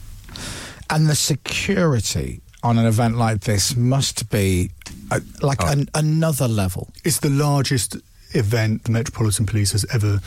and 0.91 1.09
the 1.09 1.15
security 1.15 2.41
on 2.63 2.79
an 2.79 2.87
event 2.87 3.17
like 3.17 3.41
this 3.41 3.77
must 3.77 4.31
be 4.31 4.71
uh, 5.11 5.21
like 5.43 5.59
an, 5.63 5.89
another 5.95 6.49
level. 6.49 6.89
It's 7.05 7.21
the 7.21 7.31
largest 7.31 7.97
event 8.35 8.85
the 8.85 8.93
Metropolitan 8.93 9.47
Police 9.47 9.73
has 9.73 9.85
ever 9.93 10.21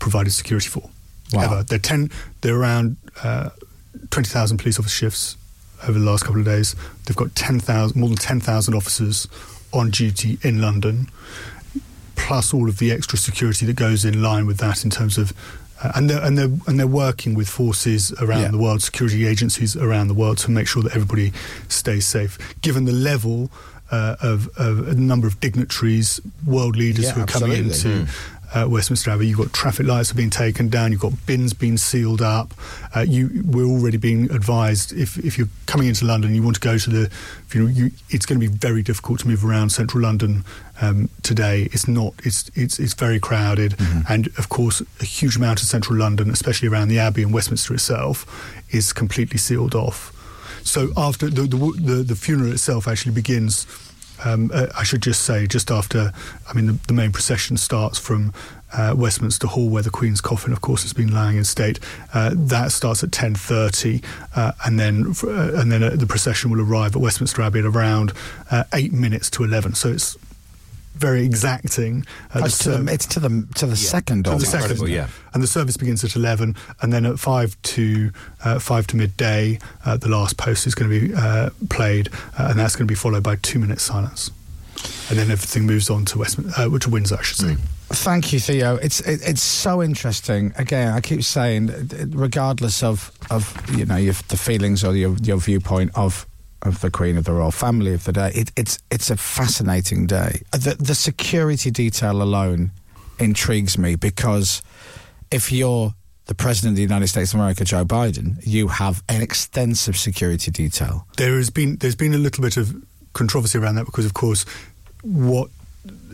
provided 0.00 0.32
security 0.32 0.68
for. 0.68 0.90
Wow. 1.32 1.44
Ever. 1.44 1.62
They're 1.62 1.78
ten. 1.78 2.10
They're 2.40 2.56
around 2.56 2.96
uh, 3.22 3.50
twenty 4.10 4.28
thousand 4.28 4.58
police 4.58 4.78
officer 4.80 4.96
shifts 4.96 5.36
over 5.86 5.98
the 5.98 6.04
last 6.04 6.24
couple 6.24 6.40
of 6.40 6.46
days. 6.46 6.74
They've 7.06 7.16
got 7.16 7.34
ten 7.36 7.60
thousand, 7.60 8.00
more 8.00 8.08
than 8.08 8.18
ten 8.18 8.40
thousand 8.40 8.74
officers 8.74 9.28
on 9.72 9.90
duty 9.90 10.38
in 10.42 10.60
London, 10.60 11.06
plus 12.16 12.52
all 12.52 12.68
of 12.68 12.78
the 12.78 12.90
extra 12.90 13.18
security 13.18 13.66
that 13.66 13.76
goes 13.76 14.04
in 14.04 14.20
line 14.22 14.46
with 14.46 14.58
that 14.58 14.84
in 14.84 14.90
terms 14.90 15.18
of. 15.18 15.32
Uh, 15.82 15.92
and 15.94 16.10
they're 16.10 16.22
and 16.22 16.36
they're 16.36 16.50
and 16.66 16.78
they're 16.78 16.86
working 16.86 17.34
with 17.34 17.48
forces 17.48 18.12
around 18.20 18.42
Yeah. 18.42 18.48
the 18.50 18.58
world, 18.58 18.82
security 18.82 19.26
agencies 19.26 19.76
around 19.76 20.08
the 20.08 20.14
world 20.14 20.36
to 20.38 20.50
make 20.50 20.66
sure 20.68 20.82
that 20.82 20.92
everybody 20.94 21.32
stays 21.68 22.06
safe. 22.06 22.36
Given 22.60 22.84
the 22.84 22.92
level 22.92 23.50
uh, 23.90 24.16
of, 24.20 24.48
of 24.58 24.86
a 24.88 24.94
number 24.94 25.26
of 25.26 25.40
dignitaries, 25.40 26.20
world 26.44 26.76
leaders 26.76 27.06
Yeah, 27.06 27.12
who 27.12 27.20
are 27.22 27.26
coming 27.26 27.66
absolutely. 27.66 28.00
into 28.02 28.12
uh, 28.54 28.66
Westminster 28.68 29.10
Abbey. 29.10 29.28
You've 29.28 29.38
got 29.38 29.52
traffic 29.52 29.86
lights 29.86 30.10
are 30.10 30.14
being 30.14 30.30
taken 30.30 30.68
down. 30.68 30.92
You've 30.92 31.00
got 31.00 31.26
bins 31.26 31.52
being 31.52 31.76
sealed 31.76 32.22
up. 32.22 32.52
Uh, 32.94 33.00
you 33.00 33.42
we're 33.44 33.66
already 33.66 33.96
being 33.96 34.30
advised 34.30 34.92
if, 34.92 35.18
if 35.18 35.38
you're 35.38 35.48
coming 35.66 35.88
into 35.88 36.04
London, 36.04 36.34
you 36.34 36.42
want 36.42 36.56
to 36.56 36.60
go 36.60 36.78
to 36.78 36.90
the, 36.90 37.02
if 37.46 37.54
you, 37.54 37.90
it's 38.08 38.26
going 38.26 38.40
to 38.40 38.48
be 38.48 38.52
very 38.52 38.82
difficult 38.82 39.20
to 39.20 39.28
move 39.28 39.44
around 39.44 39.70
central 39.70 40.02
London 40.02 40.44
um, 40.80 41.08
today. 41.22 41.68
It's 41.72 41.86
not. 41.86 42.14
It's 42.24 42.50
it's 42.54 42.78
it's 42.78 42.94
very 42.94 43.20
crowded, 43.20 43.76
and 44.08 44.28
of 44.38 44.48
course, 44.48 44.82
a 45.00 45.04
huge 45.04 45.36
amount 45.36 45.60
of 45.60 45.68
central 45.68 45.98
London, 45.98 46.30
especially 46.30 46.68
around 46.68 46.88
the 46.88 46.98
Abbey 46.98 47.22
and 47.22 47.32
Westminster 47.32 47.74
itself, 47.74 48.26
is 48.70 48.92
completely 48.92 49.38
sealed 49.38 49.74
off. 49.74 50.16
So 50.62 50.90
after 50.96 51.28
the 51.30 51.42
the, 51.42 51.56
the, 51.56 51.94
the 52.02 52.14
funeral 52.16 52.52
itself 52.52 52.88
actually 52.88 53.12
begins 53.12 53.66
um, 54.24 54.50
uh, 54.52 54.66
I 54.76 54.84
should 54.84 55.02
just 55.02 55.22
say, 55.22 55.46
just 55.46 55.70
after, 55.70 56.12
I 56.48 56.52
mean, 56.54 56.66
the, 56.66 56.78
the 56.88 56.92
main 56.92 57.12
procession 57.12 57.56
starts 57.56 57.98
from 57.98 58.32
uh, 58.72 58.94
Westminster 58.96 59.46
Hall, 59.48 59.68
where 59.68 59.82
the 59.82 59.90
Queen's 59.90 60.20
coffin, 60.20 60.52
of 60.52 60.60
course, 60.60 60.82
has 60.82 60.92
been 60.92 61.12
lying 61.12 61.36
in 61.36 61.44
state. 61.44 61.80
Uh, 62.14 62.30
that 62.34 62.72
starts 62.72 63.02
at 63.02 63.10
ten 63.10 63.34
thirty, 63.34 64.02
uh, 64.36 64.52
and 64.64 64.78
then 64.78 65.14
uh, 65.24 65.60
and 65.60 65.72
then 65.72 65.82
uh, 65.82 65.90
the 65.90 66.06
procession 66.06 66.50
will 66.50 66.60
arrive 66.60 66.94
at 66.94 67.02
Westminster 67.02 67.42
Abbey 67.42 67.58
at 67.60 67.64
around 67.64 68.12
eight 68.72 68.92
minutes 68.92 69.28
to 69.30 69.44
eleven. 69.44 69.74
So 69.74 69.90
it's 69.90 70.16
very 70.94 71.24
exacting. 71.24 72.04
Uh, 72.34 72.42
it's, 72.44 72.58
to 72.58 72.78
the, 72.78 72.92
it's 72.92 73.06
to 73.06 73.20
the 73.20 73.46
to 73.54 73.66
the 73.66 73.76
second 73.76 74.24
to 74.24 74.36
the 74.36 74.46
second, 74.46 74.88
yeah. 74.88 75.08
And 75.32 75.42
the 75.42 75.46
service 75.46 75.76
begins 75.76 76.04
at 76.04 76.16
eleven, 76.16 76.56
and 76.82 76.92
then 76.92 77.06
at 77.06 77.18
five 77.18 77.60
to 77.62 78.10
uh, 78.44 78.58
five 78.58 78.86
to 78.88 78.96
midday, 78.96 79.58
uh, 79.84 79.96
the 79.96 80.08
last 80.08 80.36
post 80.36 80.66
is 80.66 80.74
going 80.74 80.90
to 80.90 81.08
be 81.08 81.14
uh, 81.14 81.50
played, 81.68 82.08
uh, 82.38 82.48
and 82.50 82.58
that's 82.58 82.76
going 82.76 82.86
to 82.86 82.90
be 82.90 82.96
followed 82.96 83.22
by 83.22 83.36
two 83.36 83.58
minutes 83.58 83.82
silence, 83.82 84.30
and 85.08 85.18
then 85.18 85.30
everything 85.30 85.66
moves 85.66 85.90
on 85.90 86.04
to 86.06 86.18
Westminster, 86.18 86.60
uh, 86.60 86.78
to 86.78 86.90
Windsor, 86.90 87.16
I 87.18 87.22
should 87.22 87.38
say. 87.38 87.56
Thank 87.92 88.32
you, 88.32 88.38
Theo. 88.38 88.76
It's 88.76 89.00
it, 89.00 89.20
it's 89.26 89.42
so 89.42 89.82
interesting. 89.82 90.52
Again, 90.56 90.92
I 90.92 91.00
keep 91.00 91.24
saying, 91.24 91.70
uh, 91.70 92.06
regardless 92.10 92.82
of 92.82 93.10
of 93.30 93.52
you 93.76 93.84
know 93.84 93.96
your, 93.96 94.14
the 94.28 94.36
feelings 94.36 94.84
or 94.84 94.94
your 94.94 95.16
your 95.22 95.38
viewpoint 95.38 95.90
of 95.94 96.26
of 96.62 96.80
the 96.80 96.90
Queen 96.90 97.16
of 97.16 97.24
the 97.24 97.32
royal 97.32 97.50
family 97.50 97.94
of 97.94 98.04
the 98.04 98.12
day, 98.12 98.30
it, 98.34 98.52
it's 98.56 98.78
it's 98.90 99.10
a 99.10 99.16
fascinating 99.16 100.06
day. 100.06 100.42
Uh, 100.52 100.58
The 100.58 100.74
the 100.74 100.94
security 100.94 101.70
detail 101.70 102.22
alone 102.22 102.70
intrigues 103.18 103.76
me 103.78 103.96
because 103.96 104.62
if 105.30 105.52
you're 105.52 105.94
the 106.26 106.34
president 106.34 106.72
of 106.72 106.76
the 106.76 106.82
United 106.82 107.08
States 107.08 107.32
of 107.32 107.40
America, 107.40 107.64
Joe 107.64 107.84
Biden, 107.84 108.36
you 108.46 108.68
have 108.68 109.02
an 109.08 109.20
extensive 109.20 109.96
security 109.96 110.50
detail. 110.50 111.06
There 111.16 111.36
has 111.36 111.50
been 111.50 111.76
there's 111.78 111.96
been 111.96 112.14
a 112.14 112.18
little 112.18 112.42
bit 112.42 112.56
of 112.56 112.74
controversy 113.12 113.58
around 113.58 113.74
that 113.76 113.86
because, 113.86 114.06
of 114.06 114.14
course, 114.14 114.44
what 115.02 115.50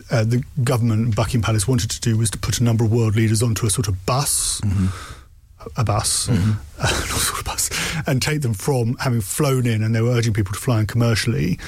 uh, 0.09 0.23
the 0.23 0.43
government, 0.63 1.15
Buckingham 1.15 1.41
Palace, 1.41 1.67
wanted 1.67 1.91
to 1.91 2.01
do 2.01 2.17
was 2.17 2.29
to 2.31 2.37
put 2.37 2.59
a 2.59 2.63
number 2.63 2.83
of 2.83 2.91
world 2.91 3.15
leaders 3.15 3.43
onto 3.43 3.65
a 3.65 3.69
sort 3.69 3.87
of 3.87 4.05
bus. 4.05 4.61
A 5.75 5.83
bus, 5.83 6.29
uh, 6.29 6.33
not 6.79 6.89
sort 6.89 7.39
of 7.39 7.45
bus, 7.45 7.69
and 8.07 8.21
take 8.21 8.41
them 8.41 8.53
from 8.53 8.95
having 8.99 9.21
flown 9.21 9.65
in, 9.65 9.83
and 9.83 9.93
they 9.95 10.01
were 10.01 10.11
urging 10.11 10.33
people 10.33 10.53
to 10.53 10.59
fly 10.59 10.79
in 10.79 10.87
commercially, 10.87 11.59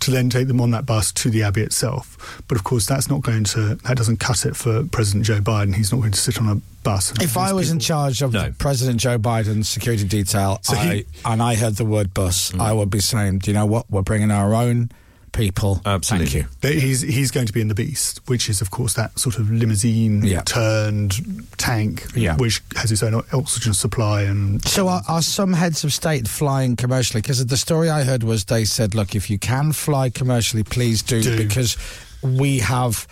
to 0.00 0.10
then 0.10 0.30
take 0.30 0.48
them 0.48 0.60
on 0.60 0.70
that 0.72 0.86
bus 0.86 1.12
to 1.12 1.30
the 1.30 1.42
Abbey 1.42 1.62
itself. 1.62 2.42
But 2.48 2.56
of 2.58 2.64
course, 2.64 2.86
that's 2.86 3.08
not 3.08 3.22
going 3.22 3.44
to, 3.44 3.76
that 3.76 3.96
doesn't 3.96 4.18
cut 4.18 4.44
it 4.46 4.56
for 4.56 4.84
President 4.84 5.24
Joe 5.24 5.40
Biden. 5.40 5.74
He's 5.74 5.92
not 5.92 5.98
going 6.00 6.12
to 6.12 6.18
sit 6.20 6.38
on 6.40 6.48
a 6.48 6.56
bus. 6.82 7.10
and 7.10 7.22
If 7.22 7.36
I 7.36 7.46
these 7.48 7.54
was 7.54 7.70
in 7.70 7.78
charge 7.78 8.22
of 8.22 8.32
No. 8.32 8.52
President 8.58 8.98
Joe 9.00 9.18
Biden's 9.18 9.68
security 9.68 10.04
detail, 10.04 10.58
So 10.62 10.74
I, 10.76 10.94
he- 10.94 11.06
and 11.24 11.40
I 11.42 11.54
heard 11.54 11.76
the 11.76 11.84
word 11.84 12.12
bus, 12.14 12.52
I 12.58 12.72
would 12.72 12.90
be 12.90 13.00
saying, 13.00 13.38
"Do 13.38 13.50
you 13.50 13.54
know 13.54 13.66
what? 13.66 13.88
We're 13.90 14.02
bringing 14.02 14.30
our 14.32 14.54
own 14.54 14.90
people." 15.32 15.80
Absolutely. 15.84 16.42
Thank 16.42 16.44
you. 16.44 16.50
That 16.60 16.74
he's 16.74 17.00
he's 17.02 17.30
going 17.30 17.46
to 17.46 17.52
be 17.52 17.60
in 17.60 17.68
the 17.68 17.74
Beast, 17.74 18.20
which 18.26 18.48
is 18.48 18.60
of 18.60 18.70
course 18.70 18.94
that 18.94 19.18
sort 19.18 19.38
of 19.38 19.50
limousine 19.50 20.22
Yeah. 20.24 20.42
turned 20.42 21.46
tank, 21.58 22.06
Yeah. 22.14 22.36
which 22.36 22.62
has 22.76 22.92
its 22.92 23.02
own 23.02 23.22
oxygen 23.32 23.74
supply 23.74 24.22
and 24.22 24.62
So 24.66 24.88
are, 24.88 25.02
are 25.08 25.22
some 25.22 25.52
heads 25.52 25.84
of 25.84 25.92
state 25.92 26.28
flying 26.28 26.76
commercially? 26.76 27.20
Because 27.22 27.44
the 27.46 27.56
story 27.56 27.90
I 27.90 28.04
heard 28.04 28.22
was 28.22 28.44
they 28.44 28.64
said, 28.64 28.94
"Look, 28.94 29.14
if 29.14 29.28
you 29.30 29.38
can 29.38 29.72
fly 29.72 30.10
commercially, 30.10 30.62
please 30.62 31.02
do, 31.02 31.22
Do. 31.22 31.36
because 31.36 31.76
we 32.22 32.58
have." 32.60 33.06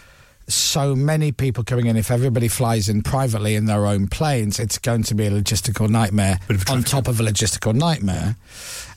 So 0.49 0.97
many 0.97 1.31
people 1.31 1.63
coming 1.63 1.87
in. 1.87 1.97
If 1.97 2.11
everybody 2.11 2.49
flies 2.49 2.89
in 2.89 3.03
privately 3.03 3.55
in 3.55 3.67
their 3.67 3.87
own 3.87 4.09
planes, 4.09 4.59
it's 4.59 4.79
going 4.79 5.05
to 5.05 5.15
be 5.15 5.27
a 5.27 5.31
logistical 5.31 5.89
nightmare 5.89 6.41
Bit 6.49 6.69
a 6.69 6.73
on 6.73 6.83
top 6.83 7.07
of 7.07 7.21
a 7.21 7.23
logistical 7.23 7.73
nightmare. 7.73 8.35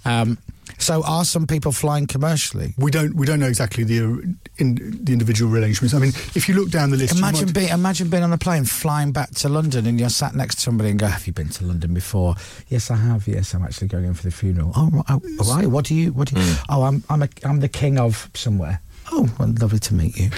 Um, 0.03 0.39
so, 0.77 1.03
are 1.03 1.23
some 1.25 1.47
people 1.47 1.71
flying 1.71 2.07
commercially? 2.07 2.73
we 2.77 2.91
don't 2.91 3.15
we 3.15 3.25
don't 3.25 3.39
know 3.39 3.47
exactly 3.47 3.83
the 3.83 3.99
uh, 4.03 4.17
in, 4.57 4.75
the 5.03 5.13
individual 5.13 5.53
arrangements. 5.55 5.93
I 5.93 5.99
mean, 5.99 6.09
if 6.35 6.47
you 6.49 6.55
look 6.55 6.69
down 6.69 6.89
the 6.91 6.97
list, 6.97 7.17
Imagine 7.17 7.45
might- 7.45 7.53
being 7.53 7.69
imagine 7.69 8.09
being 8.09 8.23
on 8.23 8.33
a 8.33 8.37
plane 8.37 8.65
flying 8.65 9.11
back 9.11 9.31
to 9.35 9.49
London 9.49 9.85
and 9.87 9.99
you're 9.99 10.09
sat 10.09 10.35
next 10.35 10.55
to 10.55 10.61
somebody 10.61 10.89
and 10.89 10.99
go, 10.99 11.07
"Have 11.07 11.25
you 11.27 11.33
been 11.33 11.49
to 11.49 11.65
London 11.65 11.93
before?" 11.93 12.35
Yes, 12.67 12.91
I 12.91 12.95
have. 12.97 13.27
Yes, 13.27 13.53
I'm 13.53 13.63
actually 13.63 13.87
going 13.87 14.05
in 14.05 14.13
for 14.13 14.23
the 14.23 14.31
funeral. 14.31 14.71
Oh, 14.75 14.89
right. 14.89 15.05
Oh, 15.39 15.55
right. 15.55 15.67
What 15.67 15.85
do 15.85 15.95
you? 15.95 16.11
What 16.13 16.27
do 16.33 16.39
you? 16.39 16.55
Oh, 16.69 16.83
I'm 16.83 17.03
I'm 17.09 17.23
a, 17.23 17.29
I'm 17.43 17.59
the 17.59 17.69
king 17.69 17.97
of 17.99 18.29
somewhere. 18.33 18.81
Oh, 19.11 19.29
well, 19.39 19.53
lovely 19.59 19.79
to 19.79 19.93
meet 19.93 20.17
you. 20.17 20.29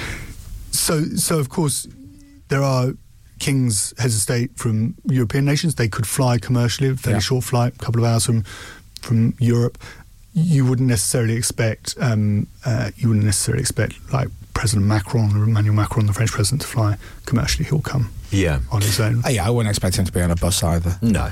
so 0.71 1.03
so 1.15 1.39
of 1.39 1.49
course 1.49 1.87
there 2.49 2.61
are 2.63 2.93
kings 3.39 3.93
heads 3.97 4.15
of 4.15 4.21
state 4.21 4.51
from 4.57 4.95
European 5.05 5.45
nations. 5.45 5.75
They 5.75 5.87
could 5.87 6.07
fly 6.07 6.37
commercially, 6.37 6.89
a 6.89 6.95
fairly 6.95 7.17
Yeah. 7.17 7.19
short 7.21 7.43
flight, 7.43 7.73
a 7.75 7.77
couple 7.85 8.03
of 8.03 8.09
hours 8.09 8.25
from 8.25 8.43
from 9.01 9.35
Europe. 9.39 9.77
You 10.37 10.65
wouldn't 10.65 10.89
necessarily 10.89 11.35
expect 11.35 11.95
um, 12.01 12.47
uh, 12.65 12.91
you 12.97 13.07
wouldn't 13.07 13.25
necessarily 13.25 13.61
expect 13.61 13.95
like 14.11 14.27
President 14.53 14.85
Macron 14.85 15.33
or 15.35 15.43
Emmanuel 15.45 15.75
Macron, 15.75 16.05
the 16.07 16.13
French 16.13 16.31
president, 16.31 16.61
to 16.63 16.67
fly 16.67 16.97
commercially. 17.25 17.63
He'll 17.65 17.79
come 17.81 18.09
Yeah. 18.31 18.59
on 18.71 18.81
his 18.81 18.99
own. 18.99 19.21
Oh, 19.25 19.29
yeah, 19.29 19.47
I 19.47 19.49
wouldn't 19.49 19.69
expect 19.69 19.95
him 19.97 20.03
to 20.05 20.11
be 20.11 20.21
on 20.21 20.31
a 20.31 20.35
bus 20.35 20.61
either. 20.61 20.97
No. 21.01 21.31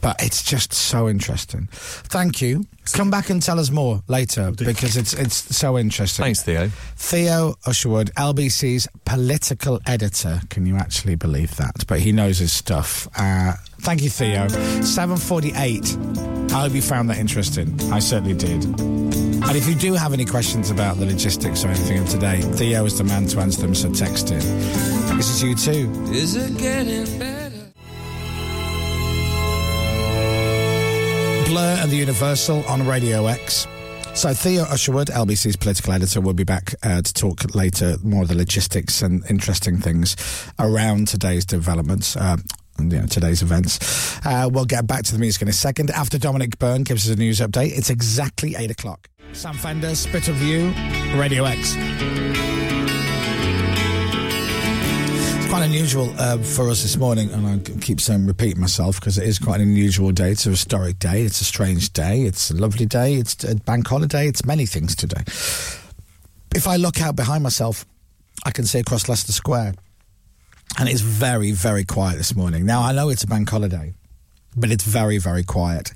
But 0.00 0.22
it's 0.22 0.42
just 0.42 0.72
so 0.72 1.08
interesting. 1.08 1.68
Thank 1.72 2.40
you. 2.40 2.64
Come 2.92 3.10
back 3.10 3.30
and 3.30 3.42
tell 3.42 3.58
us 3.58 3.70
more 3.70 4.02
later 4.08 4.50
because 4.52 4.96
it's 4.96 5.12
it's 5.12 5.34
so 5.56 5.76
interesting. 5.76 6.24
Thanks, 6.24 6.42
Theo. 6.42 6.68
Theo 6.96 7.54
Usherwood, 7.66 8.10
LBC's 8.16 8.88
political 9.04 9.80
editor. 9.86 10.40
Can 10.48 10.64
you 10.66 10.76
actually 10.76 11.16
believe 11.16 11.56
that? 11.56 11.84
But 11.86 12.00
he 12.00 12.12
knows 12.12 12.38
his 12.38 12.52
stuff. 12.52 13.08
Uh, 13.16 13.52
thank 13.80 14.02
you, 14.02 14.08
Theo. 14.08 14.48
748. 14.48 15.96
I 16.52 16.62
hope 16.62 16.72
you 16.72 16.80
found 16.82 17.10
that 17.10 17.18
interesting. 17.18 17.78
I 17.92 17.98
certainly 17.98 18.34
did. 18.34 18.64
And 18.64 19.56
if 19.56 19.68
you 19.68 19.74
do 19.74 19.94
have 19.94 20.12
any 20.12 20.24
questions 20.24 20.70
about 20.70 20.96
the 20.96 21.06
logistics 21.06 21.64
or 21.64 21.68
anything 21.68 21.98
of 21.98 22.08
today, 22.08 22.40
Theo 22.40 22.84
is 22.86 22.98
the 22.98 23.04
man 23.04 23.26
to 23.28 23.40
answer 23.40 23.60
them, 23.60 23.74
so 23.74 23.92
text 23.92 24.30
in. 24.30 24.40
This 25.16 25.42
is 25.42 25.42
U2. 25.42 26.14
Is 26.14 26.36
it 26.36 26.56
getting 26.58 27.18
better? 27.18 27.37
Blur 31.48 31.78
and 31.80 31.90
the 31.90 31.96
Universal 31.96 32.62
on 32.66 32.86
Radio 32.86 33.26
X. 33.26 33.66
So 34.12 34.34
Theo 34.34 34.64
Usherwood, 34.64 35.08
LBC's 35.08 35.56
political 35.56 35.94
editor, 35.94 36.20
will 36.20 36.34
be 36.34 36.44
back 36.44 36.74
uh, 36.82 37.00
to 37.00 37.14
talk 37.14 37.54
later 37.54 37.96
more 38.02 38.22
of 38.22 38.28
the 38.28 38.34
logistics 38.34 39.00
and 39.00 39.24
interesting 39.30 39.78
things 39.78 40.14
around 40.58 41.08
today's 41.08 41.46
developments. 41.46 42.16
Uh, 42.16 42.36
and, 42.76 42.92
you 42.92 43.00
know, 43.00 43.06
today's 43.06 43.40
events. 43.40 44.20
Uh, 44.26 44.50
we'll 44.52 44.66
get 44.66 44.86
back 44.86 45.04
to 45.04 45.12
the 45.12 45.18
music 45.18 45.40
in 45.40 45.48
a 45.48 45.52
second. 45.52 45.90
After 45.90 46.18
Dominic 46.18 46.58
Byrne 46.58 46.82
gives 46.82 47.08
us 47.08 47.16
a 47.16 47.18
news 47.18 47.40
update, 47.40 47.76
it's 47.76 47.88
exactly 47.88 48.54
8 48.54 48.70
o'clock. 48.70 49.08
Sam 49.32 49.54
Fender, 49.54 49.94
Spit 49.94 50.28
of 50.28 50.42
You, 50.42 50.74
Radio 51.18 51.44
X. 51.44 52.67
Quite 55.48 55.62
unusual 55.62 56.14
uh, 56.18 56.36
for 56.38 56.68
us 56.68 56.82
this 56.82 56.98
morning, 56.98 57.30
and 57.30 57.46
I 57.46 57.58
keep 57.80 58.02
saying 58.02 58.26
repeat 58.26 58.58
myself 58.58 59.00
because 59.00 59.16
it 59.16 59.26
is 59.26 59.38
quite 59.38 59.60
an 59.60 59.68
unusual 59.68 60.12
day. 60.12 60.32
It's 60.32 60.46
a 60.46 60.50
historic 60.50 60.98
day. 60.98 61.22
It's 61.22 61.40
a 61.40 61.44
strange 61.44 61.90
day. 61.94 62.22
It's 62.22 62.50
a 62.50 62.54
lovely 62.54 62.84
day. 62.84 63.14
It's 63.14 63.42
a 63.44 63.54
bank 63.56 63.88
holiday. 63.88 64.28
It's 64.28 64.44
many 64.44 64.66
things 64.66 64.94
today. 64.94 65.22
If 66.54 66.68
I 66.68 66.76
look 66.76 67.00
out 67.00 67.16
behind 67.16 67.42
myself, 67.42 67.86
I 68.44 68.50
can 68.50 68.66
see 68.66 68.78
across 68.78 69.08
Leicester 69.08 69.32
Square, 69.32 69.74
and 70.78 70.88
it's 70.88 71.00
very, 71.00 71.52
very 71.52 71.84
quiet 71.84 72.18
this 72.18 72.36
morning. 72.36 72.66
Now 72.66 72.82
I 72.82 72.92
know 72.92 73.08
it's 73.08 73.24
a 73.24 73.26
bank 73.26 73.48
holiday, 73.48 73.94
but 74.54 74.70
it's 74.70 74.84
very, 74.84 75.16
very 75.16 75.44
quiet. 75.44 75.92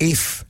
If 0.00 0.44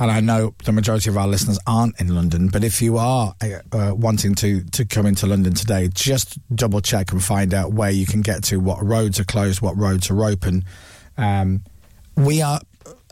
and 0.00 0.10
I 0.10 0.20
know 0.20 0.54
the 0.64 0.72
majority 0.72 1.10
of 1.10 1.18
our 1.18 1.28
listeners 1.28 1.58
aren't 1.66 2.00
in 2.00 2.14
London, 2.14 2.48
but 2.48 2.64
if 2.64 2.80
you 2.80 2.96
are 2.96 3.34
uh, 3.42 3.76
uh, 3.76 3.94
wanting 3.94 4.34
to, 4.36 4.64
to 4.64 4.86
come 4.86 5.04
into 5.04 5.26
London 5.26 5.52
today, 5.52 5.90
just 5.92 6.38
double 6.56 6.80
check 6.80 7.12
and 7.12 7.22
find 7.22 7.52
out 7.52 7.74
where 7.74 7.90
you 7.90 8.06
can 8.06 8.22
get 8.22 8.42
to, 8.44 8.58
what 8.58 8.82
roads 8.82 9.20
are 9.20 9.24
closed, 9.24 9.60
what 9.60 9.76
roads 9.76 10.10
are 10.10 10.24
open. 10.24 10.64
Um, 11.18 11.64
we 12.16 12.40
are, 12.40 12.60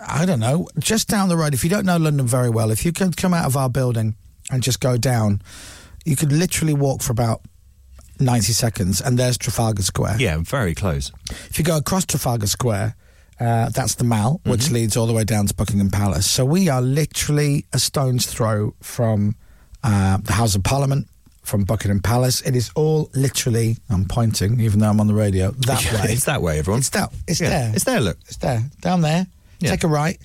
I 0.05 0.24
don't 0.24 0.40
know, 0.40 0.66
just 0.79 1.09
down 1.09 1.29
the 1.29 1.37
road. 1.37 1.53
If 1.53 1.62
you 1.62 1.68
don't 1.68 1.85
know 1.85 1.98
London 1.98 2.27
very 2.27 2.48
well, 2.48 2.70
if 2.70 2.87
you 2.87 2.92
can 2.92 3.12
come 3.12 3.35
out 3.35 3.44
of 3.44 3.55
our 3.55 3.68
building 3.68 4.16
and 4.51 4.62
just 4.62 4.81
go 4.81 4.96
down, 4.96 5.42
you 6.07 6.16
could 6.16 6.33
literally 6.33 6.72
walk 6.72 7.03
for 7.03 7.12
about 7.12 7.42
90 8.18 8.53
seconds, 8.53 9.01
and 9.03 9.18
there's 9.18 9.37
Trafalgar 9.37 9.83
Square. 9.83 10.16
Yeah, 10.18 10.38
very 10.38 10.74
close. 10.74 11.12
If 11.31 11.59
you 11.59 11.64
go 11.64 11.77
across 11.77 12.07
Trafalgar 12.07 12.46
Square, 12.46 12.96
uh, 13.40 13.68
that's 13.70 13.94
the 13.96 14.05
Mall, 14.05 14.40
which 14.44 14.62
Mm-hmm. 14.62 14.74
leads 14.74 14.96
all 14.96 15.07
the 15.07 15.12
way 15.12 15.24
down 15.24 15.46
to 15.46 15.55
Buckingham 15.55 15.90
Palace. 15.90 16.29
So 16.31 16.44
we 16.44 16.68
are 16.68 16.83
literally 16.83 17.64
a 17.72 17.79
stone's 17.79 18.27
throw 18.27 18.74
from 18.83 19.37
uh, 19.85 20.18
the 20.18 20.33
House 20.33 20.55
of 20.55 20.62
Parliament, 20.64 21.07
from 21.44 21.64
Buckingham 21.64 22.01
Palace. 22.01 22.40
It 22.42 22.55
is 22.57 22.70
all 22.74 23.11
literally, 23.14 23.77
I'm 23.88 24.05
pointing, 24.07 24.61
even 24.61 24.81
though 24.81 24.90
I'm 24.90 25.01
on 25.01 25.07
the 25.07 25.14
radio, 25.14 25.53
that 25.53 25.85
Yeah, 25.92 26.03
way. 26.05 26.12
It's 26.12 26.24
that 26.24 26.42
way, 26.42 26.59
everyone. 26.59 26.81
It's 26.81 26.90
that. 26.90 27.12
It's 27.27 27.40
Yeah, 27.40 27.48
there. 27.51 27.72
It's 27.74 27.85
there, 27.85 28.01
look. 28.01 28.18
It's 28.27 28.37
there. 28.38 28.62
Down 28.81 29.01
there. 29.03 29.27
Yeah. 29.61 29.70
Take 29.70 29.85
a 29.85 29.88
right. 29.88 30.18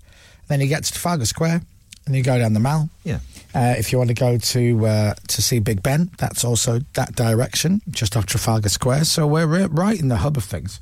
Then 0.48 0.60
you 0.60 0.68
get 0.68 0.84
to 0.84 0.92
Trafalgar 0.92 1.26
Square, 1.26 1.62
and 2.06 2.16
you 2.16 2.24
go 2.24 2.38
down 2.38 2.54
the 2.54 2.60
Mall. 2.60 2.90
Yeah. 3.06 3.20
Uh, 3.56 3.76
if 3.78 3.92
you 3.92 3.98
want 4.00 4.08
to 4.10 4.14
go 4.16 4.38
to 4.38 4.86
uh, 4.88 5.14
to 5.28 5.42
see 5.42 5.60
Big 5.60 5.82
Ben, 5.84 6.10
that's 6.18 6.44
also 6.44 6.80
that 6.96 7.16
direction, 7.16 7.82
just 7.92 8.18
off 8.18 8.26
Trafalgar 8.26 8.68
Square. 8.70 9.06
So 9.06 9.26
we're 9.28 9.46
right 9.68 10.00
in 10.00 10.08
the 10.10 10.18
hub 10.18 10.36
of 10.36 10.44
things. 10.44 10.80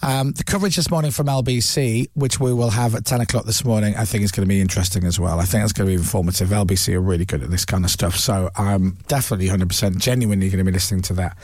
Um, 0.00 0.32
the 0.32 0.44
coverage 0.44 0.76
this 0.76 0.90
morning 0.90 1.10
from 1.10 1.26
LBC, 1.26 2.08
which 2.14 2.38
we 2.38 2.52
will 2.54 2.70
have 2.70 2.94
at 2.94 3.04
10 3.04 3.20
o'clock 3.20 3.46
this 3.46 3.64
morning, 3.64 3.96
I 3.96 4.04
think 4.04 4.22
is 4.22 4.30
going 4.30 4.46
to 4.46 4.48
be 4.48 4.60
interesting 4.60 5.04
as 5.04 5.18
well. 5.18 5.40
I 5.40 5.44
think 5.44 5.64
it's 5.64 5.72
going 5.72 5.88
to 5.88 5.96
be 5.96 6.00
informative. 6.00 6.50
LBC 6.50 6.94
are 6.94 7.00
really 7.00 7.24
good 7.24 7.42
at 7.42 7.50
this 7.50 7.64
kind 7.64 7.84
of 7.84 7.90
stuff. 7.90 8.16
So 8.16 8.50
I'm 8.56 8.98
definitely 9.08 9.48
100% 9.48 9.98
genuinely 9.98 10.50
going 10.50 10.58
to 10.58 10.64
be 10.64 10.72
listening 10.72 11.02
to 11.02 11.14
that. 11.14 11.36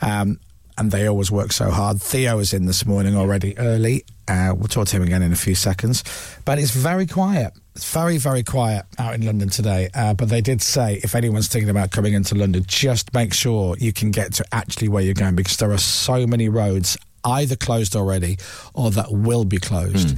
Um, 0.00 0.38
and 0.78 0.90
they 0.92 1.06
always 1.06 1.30
work 1.32 1.52
so 1.52 1.70
hard. 1.70 2.00
Theo 2.00 2.38
is 2.38 2.52
in 2.52 2.66
this 2.66 2.86
morning 2.86 3.16
already 3.16 3.56
early. 3.58 4.04
Uh, 4.28 4.52
we'll 4.56 4.68
talk 4.68 4.86
to 4.88 4.96
him 4.96 5.02
again 5.02 5.22
in 5.22 5.32
a 5.32 5.36
few 5.36 5.54
seconds. 5.54 6.04
But 6.44 6.58
it's 6.58 6.72
very 6.72 7.06
quiet. 7.06 7.54
It's 7.74 7.90
very, 7.92 8.18
very 8.18 8.42
quiet 8.42 8.84
out 8.98 9.14
in 9.14 9.24
London 9.24 9.48
today. 9.48 9.88
Uh, 9.94 10.14
but 10.14 10.28
they 10.28 10.40
did 10.40 10.62
say 10.62 11.00
if 11.02 11.14
anyone's 11.14 11.48
thinking 11.48 11.70
about 11.70 11.90
coming 11.90 12.12
into 12.12 12.34
London, 12.34 12.62
just 12.66 13.12
make 13.14 13.32
sure 13.32 13.76
you 13.78 13.92
can 13.92 14.10
get 14.10 14.34
to 14.34 14.44
actually 14.52 14.88
where 14.88 15.02
you're 15.02 15.14
going 15.14 15.34
because 15.34 15.56
there 15.56 15.72
are 15.72 15.78
so 15.78 16.26
many 16.26 16.48
roads 16.48 16.96
either 17.26 17.56
closed 17.56 17.96
already 17.96 18.38
or 18.72 18.90
that 18.92 19.12
will 19.12 19.44
be 19.44 19.58
closed. 19.58 20.16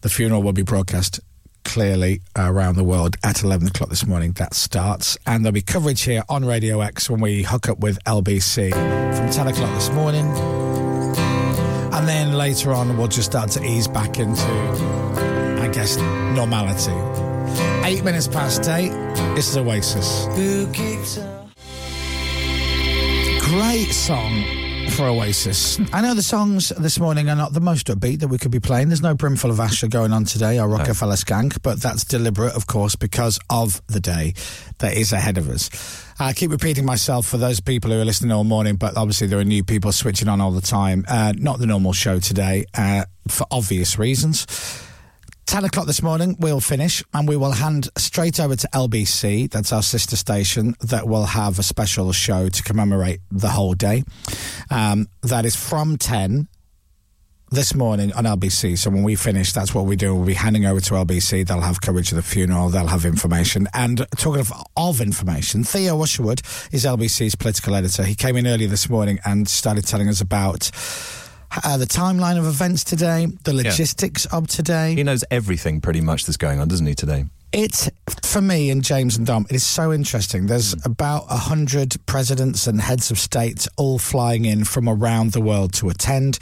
The 0.00 0.08
funeral 0.08 0.42
will 0.42 0.52
be 0.54 0.62
broadcast 0.62 1.20
clearly 1.64 2.22
around 2.36 2.76
the 2.76 2.84
world 2.84 3.16
at 3.22 3.42
11 3.42 3.68
o'clock 3.68 3.90
this 3.90 4.06
morning. 4.06 4.32
That 4.32 4.54
starts. 4.54 5.18
And 5.26 5.44
there'll 5.44 5.52
be 5.52 5.62
coverage 5.62 6.02
here 6.02 6.22
on 6.28 6.44
Radio 6.44 6.80
X 6.80 7.10
when 7.10 7.20
we 7.20 7.42
hook 7.42 7.68
up 7.68 7.78
with 7.80 8.02
LBC 8.04 8.70
from 9.16 9.30
10 9.30 9.48
o'clock 9.48 9.72
this 9.74 9.90
morning. 9.90 10.26
And 11.92 12.08
then 12.08 12.32
later 12.32 12.72
on, 12.72 12.96
we'll 12.96 13.08
just 13.08 13.30
start 13.30 13.50
to 13.50 13.64
ease 13.64 13.86
back 13.86 14.18
into, 14.18 14.42
I 15.60 15.68
guess, 15.72 15.96
normality. 15.98 16.96
Eight 17.86 18.02
minutes 18.04 18.26
past 18.26 18.66
eight. 18.68 18.92
This 19.34 19.48
is 19.48 19.56
Oasis. 19.56 20.26
Great 23.44 23.92
song 23.92 24.59
for 24.90 25.06
Oasis. 25.06 25.78
I 25.92 26.00
know 26.00 26.14
the 26.14 26.22
songs 26.22 26.70
this 26.70 26.98
morning 26.98 27.28
are 27.28 27.36
not 27.36 27.52
the 27.52 27.60
most 27.60 27.86
upbeat 27.86 28.20
that 28.20 28.28
we 28.28 28.38
could 28.38 28.50
be 28.50 28.60
playing. 28.60 28.88
There's 28.88 29.02
no 29.02 29.14
Brimful 29.14 29.50
of 29.50 29.58
Asha 29.58 29.88
going 29.88 30.12
on 30.12 30.24
today 30.24 30.58
or 30.58 30.68
Rockefeller 30.68 31.14
Skank, 31.14 31.62
but 31.62 31.80
that's 31.80 32.04
deliberate, 32.04 32.54
of 32.54 32.66
course, 32.66 32.96
because 32.96 33.38
of 33.48 33.80
the 33.86 34.00
day 34.00 34.34
that 34.78 34.94
is 34.94 35.12
ahead 35.12 35.38
of 35.38 35.48
us. 35.48 35.70
I 36.18 36.32
keep 36.32 36.50
repeating 36.50 36.84
myself 36.84 37.26
for 37.26 37.36
those 37.36 37.60
people 37.60 37.90
who 37.90 38.00
are 38.00 38.04
listening 38.04 38.32
all 38.32 38.44
morning, 38.44 38.76
but 38.76 38.96
obviously 38.96 39.26
there 39.26 39.38
are 39.38 39.44
new 39.44 39.64
people 39.64 39.92
switching 39.92 40.28
on 40.28 40.40
all 40.40 40.50
the 40.50 40.60
time. 40.60 41.04
Uh, 41.08 41.32
not 41.36 41.58
the 41.58 41.66
normal 41.66 41.92
show 41.92 42.18
today, 42.18 42.64
uh, 42.74 43.04
for 43.28 43.46
obvious 43.50 43.98
reasons. 43.98 44.46
10 45.50 45.64
o'clock 45.64 45.86
this 45.88 46.00
morning, 46.00 46.36
we'll 46.38 46.60
finish 46.60 47.02
and 47.12 47.26
we 47.26 47.36
will 47.36 47.50
hand 47.50 47.88
straight 47.98 48.38
over 48.38 48.54
to 48.54 48.68
LBC. 48.72 49.50
That's 49.50 49.72
our 49.72 49.82
sister 49.82 50.14
station 50.14 50.76
that 50.80 51.08
will 51.08 51.24
have 51.24 51.58
a 51.58 51.64
special 51.64 52.12
show 52.12 52.48
to 52.48 52.62
commemorate 52.62 53.18
the 53.32 53.48
whole 53.48 53.74
day. 53.74 54.04
Um, 54.70 55.08
that 55.22 55.44
is 55.44 55.56
from 55.56 55.96
10 55.96 56.46
this 57.50 57.74
morning 57.74 58.12
on 58.12 58.26
LBC. 58.26 58.78
So 58.78 58.90
when 58.90 59.02
we 59.02 59.16
finish, 59.16 59.52
that's 59.52 59.74
what 59.74 59.86
we 59.86 59.96
do. 59.96 60.14
We'll 60.14 60.24
be 60.24 60.34
handing 60.34 60.66
over 60.66 60.78
to 60.78 60.94
LBC. 60.94 61.48
They'll 61.48 61.62
have 61.62 61.80
coverage 61.80 62.12
of 62.12 62.16
the 62.16 62.22
funeral. 62.22 62.68
They'll 62.68 62.86
have 62.86 63.04
information. 63.04 63.66
And 63.74 64.06
talking 64.18 64.42
of, 64.42 64.52
of 64.76 65.00
information, 65.00 65.64
Theo 65.64 66.00
Usherwood 66.00 66.42
is 66.70 66.84
LBC's 66.84 67.34
political 67.34 67.74
editor. 67.74 68.04
He 68.04 68.14
came 68.14 68.36
in 68.36 68.46
early 68.46 68.66
this 68.66 68.88
morning 68.88 69.18
and 69.24 69.48
started 69.48 69.84
telling 69.84 70.08
us 70.08 70.20
about 70.20 70.70
uh, 71.64 71.76
the 71.76 71.86
timeline 71.86 72.38
of 72.38 72.46
events 72.46 72.84
today, 72.84 73.26
the 73.44 73.52
logistics 73.52 74.26
of 74.26 74.46
today. 74.46 74.94
He 74.94 75.02
knows 75.02 75.24
everything 75.30 75.80
pretty 75.80 76.00
much 76.00 76.26
that's 76.26 76.36
going 76.36 76.60
on, 76.60 76.68
doesn't 76.68 76.86
he, 76.86 76.94
today? 76.94 77.24
It's 77.52 77.90
for 78.22 78.40
me 78.40 78.70
and 78.70 78.84
James 78.84 79.16
and 79.16 79.26
Dom. 79.26 79.46
It 79.50 79.56
is 79.56 79.66
so 79.66 79.92
interesting. 79.92 80.46
There's 80.46 80.74
about 80.84 81.24
a 81.28 81.36
hundred 81.36 81.96
presidents 82.06 82.68
and 82.68 82.80
heads 82.80 83.10
of 83.10 83.18
states 83.18 83.68
all 83.76 83.98
flying 83.98 84.44
in 84.44 84.64
from 84.64 84.88
around 84.88 85.32
the 85.32 85.40
world 85.40 85.72
to 85.74 85.88
attend. 85.88 86.38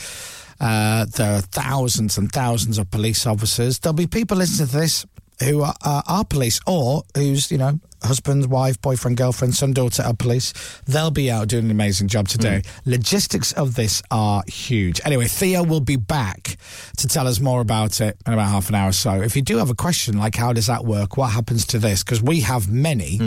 Uh, 0.60 1.06
there 1.16 1.38
are 1.38 1.40
thousands 1.40 2.18
and 2.18 2.30
thousands 2.30 2.78
of 2.78 2.90
police 2.90 3.26
officers. 3.26 3.78
There'll 3.78 3.94
be 3.94 4.06
people 4.06 4.36
listening 4.36 4.68
to 4.68 4.76
this 4.76 5.06
who 5.42 5.62
are, 5.62 5.74
uh, 5.82 6.02
are 6.06 6.24
police 6.24 6.60
or 6.66 7.04
who's 7.14 7.50
you 7.50 7.58
know, 7.58 7.80
husband, 8.02 8.46
wife, 8.46 8.80
boyfriend, 8.80 9.16
girlfriend, 9.16 9.54
son, 9.54 9.72
daughter 9.72 10.02
are 10.02 10.14
police. 10.14 10.52
They'll 10.86 11.10
be 11.10 11.30
out 11.30 11.48
doing 11.48 11.64
an 11.66 11.70
amazing 11.70 12.08
job 12.08 12.28
today. 12.28 12.62
Logistics 12.84 13.52
of 13.52 13.74
this 13.74 14.02
are 14.10 14.42
huge. 14.46 15.00
Anyway, 15.04 15.26
Theo 15.26 15.62
will 15.64 15.80
be 15.80 15.96
back 15.96 16.56
to 16.96 17.08
tell 17.08 17.26
us 17.26 17.40
more 17.40 17.60
about 17.60 18.00
it 18.00 18.16
in 18.26 18.32
about 18.32 18.48
half 18.48 18.68
an 18.68 18.74
hour 18.74 18.88
or 18.90 18.92
so. 18.92 19.20
If 19.20 19.36
you 19.36 19.42
do 19.42 19.58
have 19.58 19.70
a 19.70 19.74
question 19.74 20.18
like 20.18 20.34
how 20.36 20.52
does 20.52 20.66
that 20.66 20.84
work, 20.84 21.16
what 21.16 21.30
happens 21.30 21.66
to 21.66 21.78
this, 21.78 22.02
because 22.04 22.22
we 22.22 22.40
have 22.40 22.70
many, 22.70 23.18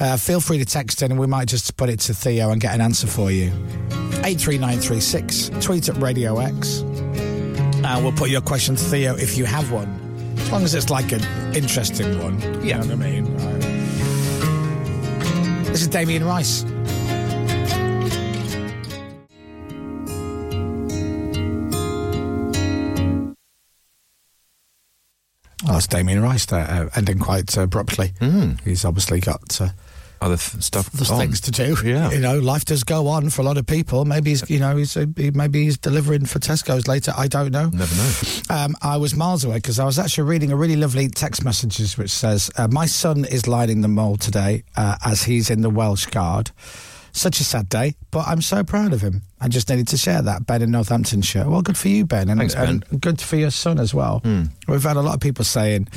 uh, 0.00 0.16
feel 0.16 0.40
free 0.40 0.58
to 0.58 0.64
text 0.64 1.02
in 1.02 1.10
and 1.10 1.20
we 1.20 1.26
might 1.26 1.48
just 1.48 1.76
put 1.76 1.88
it 1.88 2.00
to 2.00 2.14
Theo 2.14 2.50
and 2.50 2.60
get 2.60 2.74
an 2.74 2.80
answer 2.80 3.06
for 3.06 3.30
you. 3.30 3.52
83936, 4.24 5.50
tweet 5.64 5.88
at 5.88 5.96
Radio 5.98 6.38
X. 6.38 6.82
Uh, 7.84 8.00
we'll 8.02 8.12
put 8.12 8.30
your 8.30 8.40
question 8.40 8.74
to 8.74 8.82
Theo 8.84 9.14
if 9.16 9.36
you 9.36 9.44
have 9.44 9.70
one. 9.70 10.02
As 10.38 10.50
long 10.52 10.64
as 10.64 10.74
it's 10.74 10.90
like 10.90 11.12
an 11.12 11.22
interesting 11.54 12.18
one. 12.20 12.40
You 12.64 12.74
know 12.74 12.80
what 12.80 12.90
I 12.90 12.94
mean? 12.94 13.55
This 15.76 15.82
is 15.82 15.88
Damien 15.88 16.24
Rice. 16.24 16.64
Oh, 25.68 25.76
it's 25.76 25.86
Damien 25.86 26.22
Rice 26.22 26.46
there, 26.46 26.60
uh, 26.60 26.88
ending 26.96 27.18
quite 27.18 27.58
uh, 27.58 27.64
abruptly. 27.64 28.14
He's 28.64 28.86
obviously 28.86 29.20
got 29.20 29.60
uh, 29.60 29.68
Other 30.26 30.36
th- 30.36 30.62
stuff. 30.62 30.90
there's 30.90 31.10
on. 31.10 31.18
things 31.18 31.40
to 31.42 31.50
do. 31.50 31.76
Yeah. 31.84 32.10
you 32.10 32.18
know, 32.20 32.38
life 32.38 32.64
does 32.64 32.82
go 32.84 33.06
on 33.08 33.30
for 33.30 33.42
a 33.42 33.44
lot 33.44 33.56
of 33.58 33.66
people. 33.66 34.04
Maybe 34.04 34.30
he's, 34.30 34.48
you 34.50 34.58
know, 34.58 34.76
he's 34.76 34.96
uh, 34.96 35.06
he, 35.16 35.30
maybe 35.30 35.64
he's 35.64 35.78
delivering 35.78 36.26
for 36.26 36.38
Tesco's 36.40 36.88
later. 36.88 37.12
I 37.16 37.28
don't 37.28 37.52
know. 37.52 37.68
Never 37.68 37.94
know. 37.94 38.10
Um, 38.50 38.74
I 38.82 38.96
was 38.96 39.14
miles 39.14 39.44
away 39.44 39.56
because 39.56 39.78
I 39.78 39.84
was 39.84 39.98
actually 39.98 40.24
reading 40.28 40.50
a 40.52 40.56
really 40.56 40.76
lovely 40.76 41.08
text 41.08 41.44
messages 41.44 41.96
which 41.96 42.10
says, 42.10 42.50
uh, 42.56 42.66
"My 42.70 42.86
son 42.86 43.24
is 43.24 43.46
lining 43.46 43.80
the 43.82 43.88
Mall 43.88 44.16
today 44.16 44.64
uh, 44.76 44.96
as 45.04 45.22
he's 45.22 45.48
in 45.50 45.62
the 45.62 45.70
Welsh 45.70 46.06
Guard." 46.06 46.50
Such 47.12 47.40
a 47.40 47.44
sad 47.44 47.70
day, 47.70 47.94
but 48.10 48.26
I'm 48.28 48.42
so 48.42 48.62
proud 48.62 48.92
of 48.92 49.00
him. 49.00 49.22
I 49.40 49.48
just 49.48 49.70
needed 49.70 49.88
to 49.88 49.96
share 49.96 50.20
that 50.20 50.44
Ben 50.46 50.60
in 50.60 50.70
Northamptonshire. 50.70 51.48
Well, 51.48 51.62
good 51.62 51.78
for 51.78 51.88
you, 51.88 52.04
Ben, 52.04 52.28
and, 52.28 52.38
Thanks, 52.38 52.54
Ben. 52.54 52.82
and 52.90 53.00
good 53.00 53.22
for 53.22 53.36
your 53.36 53.50
son 53.50 53.78
as 53.78 53.94
well. 53.94 54.20
We've 54.68 54.82
had 54.82 54.98
a 54.98 55.00
lot 55.02 55.14
of 55.14 55.20
people 55.20 55.42
saying 55.44 55.88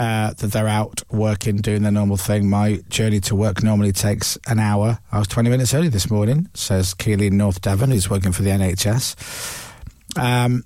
uh, 0.00 0.32
that 0.32 0.52
they're 0.52 0.66
out 0.66 1.02
working, 1.10 1.58
doing 1.58 1.82
their 1.82 1.92
normal 1.92 2.16
thing. 2.16 2.48
My 2.48 2.80
journey 2.88 3.20
to 3.20 3.36
work 3.36 3.62
normally 3.62 3.92
takes 3.92 4.38
an 4.46 4.58
hour. 4.58 4.98
I 5.12 5.18
was 5.18 5.28
20 5.28 5.50
minutes 5.50 5.74
early 5.74 5.90
this 5.90 6.10
morning, 6.10 6.48
says 6.54 6.94
Keely 6.94 7.26
in 7.26 7.36
North 7.36 7.60
Devon, 7.60 7.90
who's 7.90 8.08
working 8.08 8.32
for 8.32 8.40
the 8.40 8.48
NHS. 8.48 9.68
Um, 10.18 10.64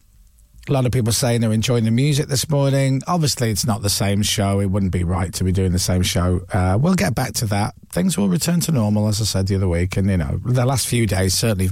a 0.68 0.72
lot 0.72 0.86
of 0.86 0.92
people 0.92 1.12
saying 1.12 1.40
they're 1.40 1.52
enjoying 1.52 1.82
the 1.82 1.90
music 1.90 2.28
this 2.28 2.48
morning. 2.48 3.02
Obviously, 3.08 3.50
it's 3.50 3.66
not 3.66 3.82
the 3.82 3.90
same 3.90 4.22
show. 4.22 4.60
It 4.60 4.66
wouldn't 4.66 4.92
be 4.92 5.02
right 5.02 5.34
to 5.34 5.42
be 5.42 5.50
doing 5.50 5.72
the 5.72 5.80
same 5.80 6.02
show. 6.02 6.42
Uh, 6.52 6.78
we'll 6.80 6.94
get 6.94 7.16
back 7.16 7.32
to 7.34 7.46
that. 7.46 7.74
Things 7.90 8.16
will 8.16 8.28
return 8.28 8.60
to 8.60 8.72
normal, 8.72 9.08
as 9.08 9.20
I 9.20 9.24
said 9.24 9.48
the 9.48 9.56
other 9.56 9.68
week. 9.68 9.96
And, 9.96 10.08
you 10.08 10.16
know, 10.16 10.40
the 10.44 10.64
last 10.64 10.86
few 10.86 11.08
days 11.08 11.34
certainly 11.34 11.70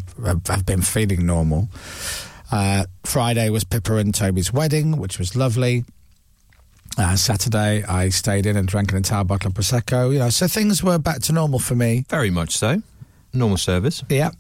have 0.49 0.67
been 0.67 0.83
feeling 0.83 1.27
normal. 1.27 1.69
Uh, 2.51 2.87
Friday 3.05 3.51
was 3.51 3.63
Pippa 3.63 3.99
and 3.99 4.13
Toby's 4.13 4.53
wedding, 4.53 4.97
which 4.97 5.21
was 5.21 5.37
lovely. 5.37 5.85
Uh, 6.99 7.17
Saturday, 7.17 7.83
I 7.85 8.11
stayed 8.11 8.45
in 8.47 8.57
and 8.57 8.69
drank 8.69 8.91
an 8.93 8.99
entire 8.99 9.25
bottle 9.25 9.49
of 9.49 9.55
Prosecco. 9.55 10.13
You 10.13 10.19
know, 10.19 10.29
so 10.31 10.47
things 10.47 10.83
were 10.83 10.99
back 10.99 11.21
to 11.23 11.33
normal 11.33 11.59
for 11.59 11.75
me. 11.75 12.05
Very 12.09 12.31
much 12.31 12.57
so. 12.57 12.83
Normal 13.33 13.57
service. 13.57 14.05
Yeah. 14.11 14.31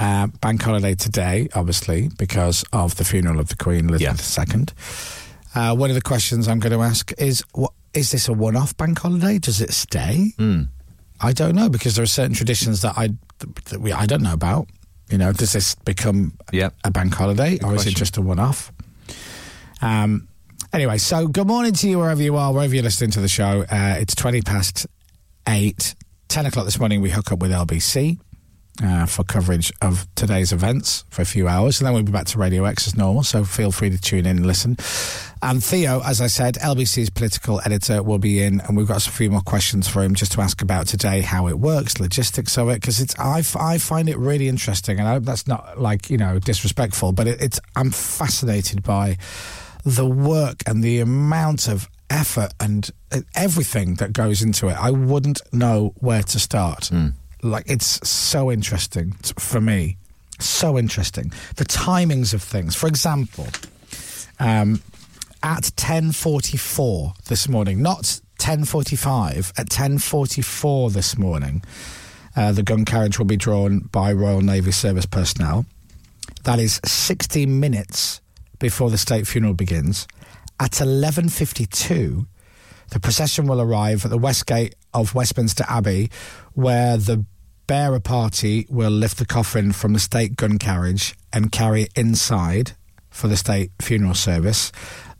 Uh, 0.00 0.28
bank 0.40 0.62
holiday 0.62 0.94
today, 0.94 1.48
obviously, 1.54 2.08
because 2.16 2.64
of 2.72 2.96
the 2.96 3.04
funeral 3.04 3.38
of 3.38 3.48
the 3.48 3.56
Queen 3.56 3.90
Elizabeth 3.90 4.38
II. 4.56 4.64
Uh, 5.54 5.74
one 5.76 5.90
of 5.90 5.94
the 5.94 6.00
questions 6.02 6.48
I'm 6.48 6.58
going 6.58 6.72
to 6.72 6.80
ask 6.82 7.12
is: 7.18 7.44
what, 7.52 7.72
Is 7.92 8.10
this 8.10 8.28
a 8.28 8.32
one-off 8.32 8.74
bank 8.78 8.98
holiday? 8.98 9.38
Does 9.38 9.60
it 9.60 9.72
stay? 9.72 10.32
I 11.20 11.32
don't 11.32 11.54
know 11.54 11.68
because 11.68 11.96
there 11.96 12.02
are 12.04 12.06
certain 12.06 12.34
traditions 12.34 12.80
that 12.82 12.94
I 12.96 13.10
that 13.68 13.80
we, 13.80 13.92
I 13.92 14.06
don't 14.06 14.22
know 14.22 14.32
about. 14.32 14.68
You 15.10 15.18
know, 15.18 15.32
does 15.32 15.52
this 15.52 15.74
become 15.74 16.32
Yep. 16.52 16.74
a 16.84 16.90
bank 16.90 17.12
holiday 17.14 17.58
or 17.62 17.74
is 17.74 17.86
it 17.86 17.94
just 17.94 18.16
a 18.16 18.22
one-off? 18.22 18.72
Um. 19.82 20.28
Anyway, 20.70 20.98
so 20.98 21.26
good 21.26 21.46
morning 21.46 21.72
to 21.72 21.88
you 21.88 21.98
wherever 21.98 22.22
you 22.22 22.36
are, 22.36 22.52
wherever 22.52 22.74
you're 22.74 22.84
listening 22.84 23.10
to 23.10 23.20
the 23.20 23.28
show. 23.28 23.64
Uh, 23.70 23.96
it's 23.98 24.14
twenty 24.14 24.42
past 24.42 24.86
eight, 25.48 25.94
ten 26.28 26.44
o'clock 26.44 26.66
this 26.66 26.78
morning. 26.78 27.00
We 27.00 27.08
hook 27.08 27.32
up 27.32 27.38
with 27.38 27.50
LBC 27.50 28.18
uh, 28.84 29.06
for 29.06 29.24
coverage 29.24 29.72
of 29.80 30.06
today's 30.14 30.52
events 30.52 31.04
for 31.08 31.22
a 31.22 31.24
few 31.24 31.48
hours, 31.48 31.80
and 31.80 31.86
then 31.86 31.94
we'll 31.94 32.02
be 32.02 32.12
back 32.12 32.26
to 32.26 32.38
Radio 32.38 32.66
X 32.66 32.86
as 32.86 32.96
normal. 32.96 33.22
So 33.22 33.44
feel 33.44 33.72
free 33.72 33.88
to 33.88 33.98
tune 33.98 34.26
in 34.26 34.36
and 34.36 34.46
listen. 34.46 34.76
And 35.40 35.64
Theo, 35.64 36.02
as 36.04 36.20
I 36.20 36.26
said, 36.26 36.56
LBC's 36.56 37.08
political 37.08 37.62
editor 37.64 38.02
will 38.02 38.18
be 38.18 38.42
in, 38.42 38.60
and 38.60 38.76
we've 38.76 38.86
got 38.86 39.06
a 39.06 39.10
few 39.10 39.30
more 39.30 39.40
questions 39.40 39.88
for 39.88 40.02
him 40.02 40.14
just 40.14 40.32
to 40.32 40.42
ask 40.42 40.60
about 40.60 40.86
today, 40.86 41.22
how 41.22 41.48
it 41.48 41.58
works, 41.58 41.98
logistics 41.98 42.58
of 42.58 42.68
it, 42.68 42.74
because 42.82 43.00
it's 43.00 43.18
I, 43.18 43.42
I 43.58 43.78
find 43.78 44.10
it 44.10 44.18
really 44.18 44.48
interesting, 44.48 44.98
and 44.98 45.08
I 45.08 45.12
hope 45.12 45.24
that's 45.24 45.46
not 45.46 45.80
like 45.80 46.10
you 46.10 46.18
know 46.18 46.38
disrespectful, 46.38 47.12
but 47.12 47.26
it, 47.26 47.40
it's 47.40 47.58
I'm 47.74 47.90
fascinated 47.90 48.82
by 48.82 49.16
the 49.90 50.06
work 50.06 50.62
and 50.66 50.82
the 50.82 51.00
amount 51.00 51.68
of 51.68 51.88
effort 52.10 52.52
and 52.60 52.90
uh, 53.12 53.20
everything 53.34 53.96
that 53.96 54.12
goes 54.12 54.42
into 54.42 54.68
it. 54.68 54.76
I 54.78 54.90
wouldn't 54.90 55.40
know 55.52 55.92
where 55.96 56.22
to 56.22 56.38
start. 56.38 56.90
Like 57.42 57.64
it's 57.68 58.08
so 58.08 58.50
interesting 58.50 59.14
t- 59.22 59.34
for 59.38 59.60
me. 59.60 59.96
So 60.40 60.78
interesting. 60.78 61.32
The 61.56 61.64
timings 61.64 62.32
of 62.34 62.42
things. 62.42 62.74
For 62.74 62.86
example, 62.86 63.46
um, 64.40 64.80
at 65.42 65.70
10:44 65.76 67.14
this 67.26 67.48
morning, 67.48 67.82
not 67.82 68.20
10:45, 68.38 69.52
at 69.56 69.68
10:44 69.68 70.90
this 70.92 71.16
morning, 71.18 71.62
uh, 72.36 72.52
the 72.52 72.62
gun 72.62 72.84
carriage 72.84 73.18
will 73.18 73.26
be 73.26 73.36
drawn 73.36 73.80
by 73.92 74.12
Royal 74.12 74.40
Navy 74.40 74.72
service 74.72 75.06
personnel. 75.06 75.66
That 76.44 76.58
is 76.58 76.80
60 76.84 77.46
minutes 77.46 78.20
before 78.58 78.90
the 78.90 78.98
state 78.98 79.26
funeral 79.26 79.54
begins. 79.54 80.06
At 80.60 80.80
11:52, 80.80 82.26
the 82.90 83.00
procession 83.00 83.46
will 83.46 83.60
arrive 83.60 84.04
at 84.04 84.10
the 84.10 84.18
west 84.18 84.46
gate 84.46 84.74
of 84.92 85.14
Westminster 85.14 85.64
Abbey, 85.68 86.10
where 86.54 86.96
the 86.96 87.24
bearer 87.66 88.00
party 88.00 88.66
will 88.70 88.90
lift 88.90 89.18
the 89.18 89.26
coffin 89.26 89.72
from 89.72 89.92
the 89.92 90.00
state 90.00 90.36
gun 90.36 90.58
carriage 90.58 91.14
and 91.32 91.52
carry 91.52 91.82
it 91.82 91.92
inside 91.94 92.72
for 93.10 93.28
the 93.28 93.36
state 93.36 93.70
funeral 93.80 94.14
service. 94.14 94.72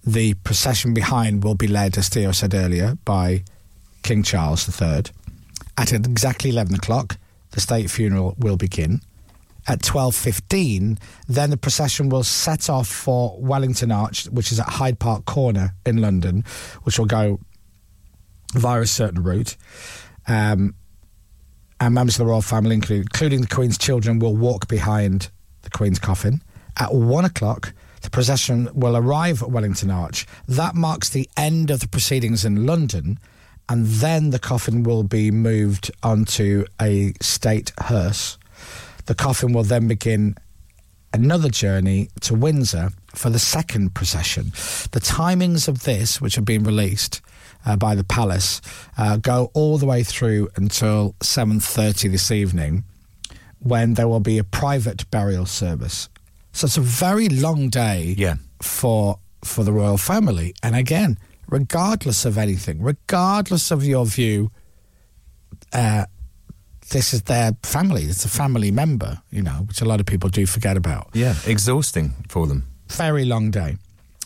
The 0.04 0.34
procession 0.34 0.94
behind 0.94 1.44
will 1.44 1.54
be 1.54 1.68
led, 1.68 1.98
as 1.98 2.08
Theo 2.08 2.32
said 2.32 2.54
earlier, 2.54 2.96
by 3.04 3.44
King 4.02 4.22
Charles 4.22 4.66
III. 4.80 5.04
At 5.76 5.92
exactly 5.92 6.50
11 6.50 6.74
o'clock, 6.74 7.18
the 7.50 7.60
state 7.60 7.90
funeral 7.90 8.34
will 8.38 8.56
begin. 8.56 9.02
At 9.68 9.80
12.15, 9.82 10.98
then 11.28 11.50
the 11.50 11.58
procession 11.58 12.08
will 12.08 12.24
set 12.24 12.70
off 12.70 12.88
for 12.88 13.38
Wellington 13.38 13.92
Arch, 13.92 14.24
which 14.26 14.50
is 14.50 14.58
at 14.58 14.66
Hyde 14.66 14.98
Park 14.98 15.26
Corner 15.26 15.74
in 15.84 15.98
London, 15.98 16.42
which 16.84 16.98
will 16.98 17.06
go 17.06 17.38
via 18.54 18.80
a 18.80 18.86
certain 18.86 19.22
route. 19.22 19.58
Um, 20.26 20.74
and 21.80 21.94
members 21.94 22.16
of 22.16 22.20
the 22.20 22.30
royal 22.30 22.42
family, 22.42 22.74
including, 22.74 23.42
the 23.42 23.46
Queen's 23.46 23.78
children, 23.78 24.18
will 24.18 24.34
walk 24.34 24.68
behind 24.68 25.30
the 25.62 25.70
Queen's 25.70 25.98
coffin. 25.98 26.42
At 26.78 26.94
one 26.94 27.24
o'clock, 27.24 27.72
the 28.02 28.10
procession 28.10 28.68
will 28.72 28.96
arrive 28.96 29.42
at 29.42 29.50
Wellington 29.50 29.90
Arch. 29.90 30.26
That 30.46 30.74
marks 30.74 31.08
the 31.08 31.28
end 31.36 31.70
of 31.70 31.80
the 31.80 31.88
proceedings 31.88 32.44
in 32.44 32.66
London, 32.66 33.18
and 33.68 33.86
then 33.86 34.30
the 34.30 34.38
coffin 34.38 34.82
will 34.82 35.02
be 35.02 35.30
moved 35.30 35.90
onto 36.02 36.64
a 36.80 37.12
state 37.20 37.72
hearse. 37.78 38.38
The 39.08 39.14
coffin 39.14 39.54
will 39.54 39.62
then 39.64 39.88
begin 39.88 40.34
another 41.14 41.48
journey 41.48 42.10
to 42.20 42.34
Windsor 42.34 42.90
for 43.14 43.30
the 43.30 43.38
second 43.38 43.94
procession. 43.94 44.52
The 44.92 45.00
timings 45.00 45.66
of 45.66 45.84
this, 45.84 46.20
which 46.20 46.34
have 46.34 46.44
been 46.44 46.62
released 46.62 47.22
uh, 47.64 47.76
by 47.76 47.94
the 47.94 48.04
palace, 48.04 48.60
uh, 48.98 49.16
go 49.16 49.50
all 49.54 49.78
the 49.78 49.86
way 49.86 50.02
through 50.04 50.50
until 50.56 51.14
7:30 51.20 52.08
this 52.10 52.30
evening, 52.30 52.84
when 53.60 53.94
there 53.94 54.08
will 54.08 54.20
be 54.20 54.36
a 54.36 54.44
private 54.44 55.10
burial 55.10 55.46
service. 55.46 56.10
So 56.52 56.66
it's 56.66 56.76
a 56.76 56.82
very 56.82 57.30
long 57.30 57.70
day 57.70 58.14
Yeah. 58.18 58.36
for 58.60 59.18
for 59.42 59.64
the 59.64 59.72
royal 59.72 59.96
family. 59.96 60.52
And 60.62 60.76
again, 60.76 61.16
regardless 61.48 62.26
of 62.26 62.36
anything, 62.36 62.82
regardless 62.82 63.70
of 63.70 63.82
your 63.84 64.04
view, 64.04 64.50
uh, 65.72 66.04
this 66.90 67.12
is 67.12 67.22
their 67.22 67.52
family. 67.62 68.04
It's 68.04 68.24
a 68.24 68.28
family 68.28 68.70
member, 68.70 69.20
you 69.30 69.42
know, 69.42 69.64
which 69.66 69.80
a 69.80 69.84
lot 69.84 70.00
of 70.00 70.06
people 70.06 70.30
do 70.30 70.46
forget 70.46 70.76
about. 70.76 71.08
Yeah. 71.12 71.34
Exhausting 71.46 72.14
for 72.28 72.46
them. 72.46 72.66
Very 72.88 73.24
long 73.24 73.50
day. 73.50 73.76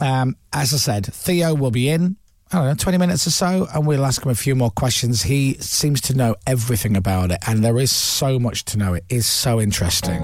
Um, 0.00 0.36
as 0.52 0.72
I 0.72 0.78
said, 0.78 1.06
Theo 1.06 1.54
will 1.54 1.70
be 1.70 1.88
in. 1.88 2.16
I 2.52 2.56
don't 2.56 2.66
know, 2.66 2.74
20 2.74 2.98
minutes 2.98 3.26
or 3.26 3.30
so, 3.30 3.66
and 3.72 3.86
we'll 3.86 4.04
ask 4.04 4.22
him 4.22 4.30
a 4.30 4.34
few 4.34 4.54
more 4.54 4.70
questions. 4.70 5.22
He 5.22 5.54
seems 5.54 6.02
to 6.02 6.14
know 6.14 6.36
everything 6.46 6.98
about 6.98 7.30
it, 7.30 7.38
and 7.46 7.64
there 7.64 7.78
is 7.78 7.90
so 7.90 8.38
much 8.38 8.66
to 8.66 8.78
know. 8.78 8.92
It 8.92 9.04
is 9.08 9.26
so 9.26 9.58
interesting. 9.58 10.20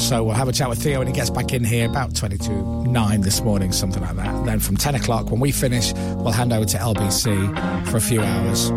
So 0.00 0.24
we'll 0.24 0.34
have 0.34 0.48
a 0.48 0.52
chat 0.52 0.68
with 0.68 0.82
Theo 0.82 0.98
when 0.98 1.06
he 1.06 1.12
gets 1.12 1.28
back 1.28 1.52
in 1.52 1.62
here 1.62 1.88
about 1.88 2.16
22 2.16 2.50
9 2.86 3.20
this 3.20 3.42
morning, 3.42 3.70
something 3.70 4.02
like 4.02 4.16
that. 4.16 4.44
Then 4.46 4.58
from 4.58 4.76
10 4.76 4.94
o'clock, 4.94 5.30
when 5.30 5.40
we 5.40 5.52
finish, 5.52 5.92
we'll 5.92 6.32
hand 6.32 6.52
over 6.52 6.64
to 6.64 6.78
LBC 6.78 7.86
for 7.86 7.98
a 7.98 8.00
few 8.00 8.22
hours 8.22 8.68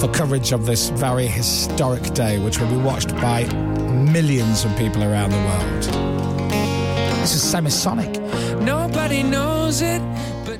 for 0.00 0.08
coverage 0.08 0.52
of 0.52 0.64
this 0.64 0.88
very 0.90 1.26
historic 1.26 2.02
day, 2.14 2.38
which 2.42 2.58
will 2.58 2.68
be 2.68 2.76
watched 2.78 3.14
by 3.16 3.44
millions 4.10 4.64
of 4.64 4.74
people 4.76 5.04
around 5.04 5.30
the 5.30 5.36
world. 5.36 5.82
This 7.20 7.34
is 7.34 7.42
Semisonic. 7.42 8.18
Nobody 8.62 9.22
knows 9.22 9.82
it, 9.82 10.00
but 10.46 10.58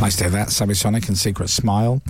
Nice 0.00 0.16
to 0.16 0.24
hear 0.24 0.30
that. 0.32 0.48
Semisonic 0.48 1.08
and 1.08 1.16
Secret 1.16 1.50
Smile. 1.50 2.02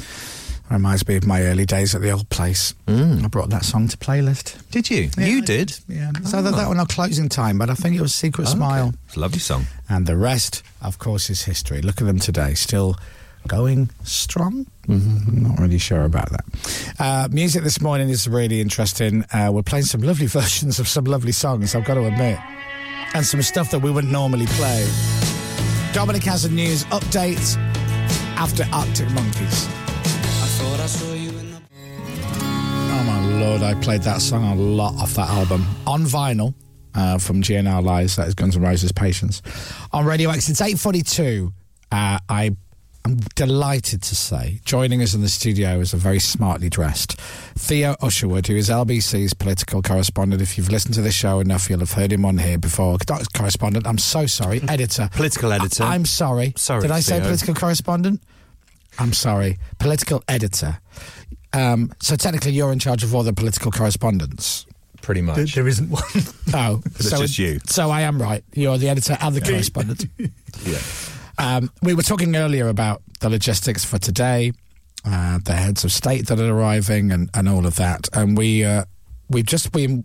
Reminds 0.71 1.07
me 1.09 1.17
of 1.17 1.27
my 1.27 1.43
early 1.43 1.67
days 1.67 1.97
at 1.97 2.01
the 2.01 2.11
old 2.11 2.29
place. 2.31 2.75
I 2.87 3.27
brought 3.29 3.51
that 3.51 3.65
song 3.65 3.89
to 3.89 3.97
playlist. 3.97 4.71
Did 4.71 4.89
you? 4.89 5.11
Yeah, 5.19 5.27
you 5.27 5.39
I 5.39 5.45
did. 5.45 5.77
Yeah. 5.89 6.13
So 6.25 6.41
that, 6.43 6.55
that 6.55 6.69
one 6.69 6.79
on 6.79 6.87
closing 6.87 7.29
time, 7.29 7.59
but 7.59 7.69
I 7.71 7.75
think 7.75 7.97
it 7.97 8.01
was 8.01 8.15
Secret 8.15 8.47
Oh, 8.47 8.51
Smile. 8.53 8.89
okay. 8.89 8.97
It's 9.09 9.17
a 9.17 9.21
lovely 9.21 9.41
song. 9.41 9.67
And 9.89 10.07
the 10.07 10.17
rest, 10.17 10.63
of 10.81 10.99
course, 11.01 11.29
is 11.29 11.43
history. 11.43 11.83
Look 11.83 12.01
at 12.01 12.07
them 12.07 12.21
today, 12.21 12.55
still 12.55 12.97
going 13.49 13.91
strong. 14.05 14.67
Mm-hmm. 14.87 15.43
Not 15.43 15.59
really 15.59 15.79
sure 15.79 16.03
about 16.05 16.31
that. 16.31 16.95
Uh, 17.01 17.29
music 17.33 17.65
this 17.65 17.81
morning 17.81 18.09
is 18.09 18.29
really 18.29 18.61
interesting. 18.61 19.25
Uh, 19.33 19.51
we're 19.53 19.63
playing 19.65 19.87
some 19.87 20.03
lovely 20.03 20.27
versions 20.39 20.79
of 20.79 20.87
some 20.87 21.05
lovely 21.05 21.33
songs, 21.33 21.75
I've 21.75 21.85
got 21.85 21.95
to 21.95 22.05
admit, 22.07 22.39
and 23.15 23.27
some 23.27 23.43
stuff 23.43 23.73
that 23.73 23.81
we 23.81 23.91
wouldn't 23.91 24.13
normally 24.13 24.47
play. 24.47 24.89
Dominic 25.93 26.23
has 26.23 26.45
a 26.45 26.51
news 26.51 26.85
update 26.85 27.57
after 28.37 28.65
Arctic 28.73 29.11
Monkeys. 29.11 29.69
Lord, 33.51 33.63
I 33.63 33.75
played 33.81 34.03
that 34.03 34.21
song 34.21 34.45
a 34.45 34.55
lot 34.55 34.95
off 34.95 35.15
that 35.15 35.29
album 35.29 35.67
on 35.85 36.05
vinyl 36.05 36.55
uh, 36.95 37.19
from 37.19 37.43
GNR 37.43 37.83
Lies. 37.83 38.15
That 38.15 38.29
is 38.29 38.35
Guns 38.37 38.55
N' 38.57 38.63
Roses' 38.63 38.93
Patience 38.93 39.43
on 39.93 40.07
Radio 40.07 40.31
X. 40.31 40.49
It's 40.49 40.61
eight 40.61 40.79
forty-two. 40.79 41.53
Uh, 41.91 42.21
I 42.29 42.55
am 43.05 43.17
delighted 43.35 44.03
to 44.03 44.15
say, 44.15 44.61
joining 44.65 45.03
us 45.03 45.15
in 45.15 45.21
the 45.21 45.29
studio 45.29 45.81
is 45.81 45.93
a 45.93 45.97
very 45.97 46.21
smartly 46.21 46.71
dressed 46.71 47.21
Theo 47.57 47.97
Usherwood, 48.01 48.47
who 48.47 48.55
is 48.55 48.69
LBC's 48.69 49.35
political 49.35 49.83
correspondent. 49.83 50.41
If 50.41 50.57
you've 50.57 50.71
listened 50.71 50.95
to 50.95 51.03
this 51.03 51.15
show 51.15 51.41
enough, 51.41 51.69
you'll 51.69 51.81
have 51.81 51.95
heard 51.95 52.13
him 52.13 52.25
on 52.25 52.39
here 52.39 52.57
before. 52.59 52.99
Not 53.09 53.33
correspondent, 53.33 53.85
I'm 53.85 53.99
so 53.99 54.27
sorry, 54.27 54.61
editor. 54.69 55.09
Political 55.13 55.53
editor. 55.55 55.83
I, 55.83 55.97
am 55.97 56.05
sorry. 56.05 56.53
Sorry, 56.57 56.83
Did 56.83 56.93
I 56.93 57.01
say 57.01 57.17
Theo. 57.17 57.25
political 57.25 57.55
correspondent? 57.55 58.23
I'm 59.01 59.13
sorry. 59.13 59.59
Political 59.79 60.23
editor. 60.29 60.79
Um, 61.53 61.93
so 62.01 62.17
technically, 62.17 62.53
you're 62.53 62.73
in 62.73 62.79
charge 62.79 63.03
of 63.03 63.15
all 63.15 63.23
the 63.23 63.33
political 63.33 63.73
correspondence. 63.73 64.67
Pretty 65.03 65.23
much. 65.23 65.37
There, 65.37 65.47
there 65.47 65.69
isn't 65.69 65.91
one. 65.91 66.03
Oh, 66.53 66.83
it's 66.87 67.09
so 67.09 67.19
just 67.19 67.39
you. 67.39 67.61
So 67.67 67.91
I 67.91 68.03
am 68.03 68.21
right. 68.21 68.45
You're 68.55 68.77
the 68.77 68.89
editor 68.89 69.17
and 69.21 69.35
the 69.35 69.41
correspondent. 69.41 70.07
yeah. 70.65 70.79
Um, 71.39 71.71
we 71.83 71.95
were 71.95 72.03
talking 72.03 72.35
earlier 72.37 72.69
about 72.69 73.03
the 73.21 73.31
logistics 73.31 73.85
for 73.85 73.99
today, 73.99 74.53
uh, 75.05 75.39
the 75.45 75.53
heads 75.53 75.85
of 75.85 75.93
state 75.93 76.27
that 76.27 76.41
are 76.41 76.53
arriving, 76.53 77.13
and, 77.13 77.31
and 77.35 77.49
all 77.49 77.67
of 77.67 77.77
that. 77.77 78.09
And 78.13 78.37
we 78.37 78.65
uh, 78.65 78.85
we've 79.31 79.47
just 79.47 79.73
been 79.73 80.05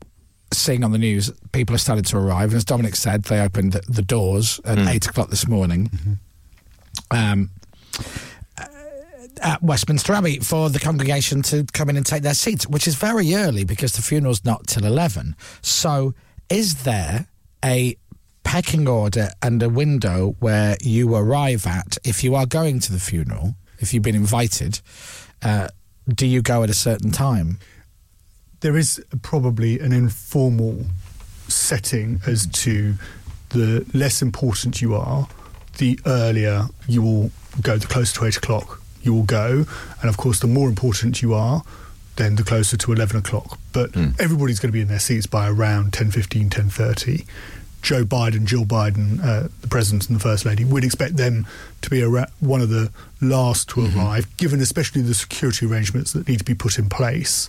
seeing 0.54 0.84
on 0.84 0.92
the 0.92 0.98
news 1.00 1.32
people 1.52 1.74
have 1.74 1.82
started 1.82 2.06
to 2.06 2.18
arrive. 2.18 2.50
And 2.50 2.58
as 2.58 2.64
Dominic 2.64 2.96
said, 2.96 3.24
they 3.24 3.42
opened 3.42 3.74
the, 3.74 3.82
the 3.92 4.04
doors 4.04 4.62
at 4.64 4.78
eight 4.78 5.06
o'clock 5.08 5.30
this 5.30 5.48
morning. 5.48 5.90
Um, 7.12 7.50
uh, 7.98 8.04
at 9.42 9.62
Westminster 9.64 10.14
Abbey 10.14 10.40
for 10.40 10.70
the 10.70 10.80
congregation 10.80 11.42
to 11.44 11.66
come 11.74 11.90
in 11.90 11.98
and 11.98 12.06
take 12.06 12.24
their 12.24 12.34
seats, 12.34 12.68
which 12.68 12.88
is 12.88 12.96
very 12.96 13.34
early 13.36 13.64
because 13.64 13.94
the 13.94 14.02
funeral's 14.02 14.44
not 14.44 14.68
till 14.68 14.86
11. 14.86 15.36
So, 15.62 16.14
is 16.50 16.84
there 16.84 17.28
a 17.64 17.96
pecking 18.44 18.88
order 18.88 19.30
and 19.42 19.62
a 19.64 19.70
window 19.70 20.36
where 20.40 20.78
you 20.82 21.16
arrive 21.16 21.66
at 21.66 21.98
if 22.04 22.24
you 22.24 22.36
are 22.36 22.46
going 22.46 22.80
to 22.82 22.92
the 22.92 23.00
funeral, 23.00 23.56
if 23.80 23.94
you've 23.94 24.04
been 24.04 24.16
invited? 24.16 24.82
Uh, 25.42 25.70
do 26.08 26.28
you 26.28 26.42
go 26.42 26.64
at 26.64 26.70
a 26.70 26.76
certain 26.76 27.12
time? 27.12 27.58
there 28.66 28.78
is 28.78 29.00
probably 29.22 29.80
an 29.80 29.92
informal 29.92 30.86
setting 31.48 32.20
as 32.26 32.48
to 32.48 32.96
the 33.50 33.86
less 33.94 34.24
important 34.24 34.82
you 34.82 34.96
are, 34.96 35.28
the 35.78 36.00
earlier 36.08 36.66
you 36.88 37.04
will 37.04 37.32
go, 37.62 37.78
the 37.78 37.86
closer 37.86 38.16
to 38.16 38.26
eight 38.26 38.38
o'clock 38.38 38.82
you 39.06 39.14
will 39.14 39.24
go. 39.24 39.66
And 40.02 40.10
of 40.10 40.18
course, 40.18 40.40
the 40.40 40.48
more 40.48 40.68
important 40.70 41.22
you 41.22 41.34
are, 41.34 41.64
then 42.16 42.36
the 42.36 42.44
closer 42.44 42.78
to 42.78 42.94
11 42.94 43.18
o'clock. 43.18 43.60
But 43.74 43.96
everybody's 44.20 44.60
going 44.60 44.70
to 44.70 44.74
be 44.74 44.82
in 44.82 44.88
their 44.88 45.00
seats 45.00 45.26
by 45.26 45.50
around 45.50 45.92
10.15, 45.92 46.50
10.30. 46.50 47.26
Joe 47.82 48.04
Biden, 48.04 48.46
Jill 48.46 48.66
Biden, 48.66 49.24
uh, 49.24 49.48
the 49.62 49.68
President 49.68 50.08
and 50.10 50.16
the 50.16 50.20
First 50.20 50.44
Lady, 50.44 50.66
we'd 50.66 50.84
expect 50.84 51.18
them 51.18 51.46
to 51.82 51.90
be 51.92 52.02
ara- 52.02 52.32
one 52.40 52.62
of 52.62 52.70
the 52.70 52.92
last 53.22 53.70
to 53.70 53.86
arrive, 53.86 54.26
given 54.38 54.60
especially 54.60 55.04
the 55.04 55.14
security 55.14 55.68
arrangements 55.68 56.12
that 56.14 56.28
need 56.28 56.40
to 56.40 56.44
be 56.46 56.56
put 56.56 56.80
in 56.80 56.90
place. 56.90 57.48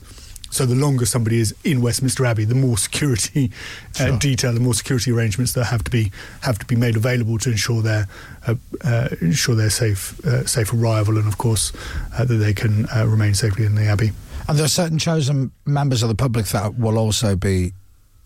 So 0.57 0.65
the 0.65 0.75
longer 0.75 1.05
somebody 1.05 1.39
is 1.39 1.55
in 1.65 1.83
Westminster 1.83 2.25
Abbey, 2.25 2.47
the 2.47 2.55
more 2.55 2.79
security 2.79 3.53
uh, 4.01 4.17
detail, 4.17 4.55
the 4.55 4.61
more 4.61 4.73
security 4.73 5.13
arrangements 5.13 5.53
that 5.53 5.65
have 5.65 5.85
to 5.85 5.91
be 5.91 6.11
have 6.41 6.59
to 6.59 6.65
be 6.65 6.77
made 6.77 6.97
available 6.97 7.37
to 7.39 7.51
ensure 7.51 7.83
their 7.83 8.09
uh, 8.47 8.55
uh, 8.83 9.09
ensure 9.21 9.55
their 9.55 9.69
safe 9.69 10.19
uh, 10.25 10.47
safe 10.47 10.73
arrival, 10.73 11.19
and 11.19 11.29
of 11.29 11.37
course 11.37 11.75
uh, 12.15 12.25
that 12.25 12.37
they 12.37 12.55
can 12.55 12.87
uh, 12.89 13.07
remain 13.07 13.35
safely 13.35 13.67
in 13.67 13.75
the 13.75 13.85
Abbey. 13.85 14.13
And 14.49 14.57
there 14.57 14.65
are 14.65 14.69
certain 14.69 14.99
chosen 14.99 15.51
members 15.67 16.03
of 16.03 16.09
the 16.09 16.15
public 16.15 16.47
that 16.47 16.79
will 16.79 16.97
also 16.97 17.37
be 17.37 17.73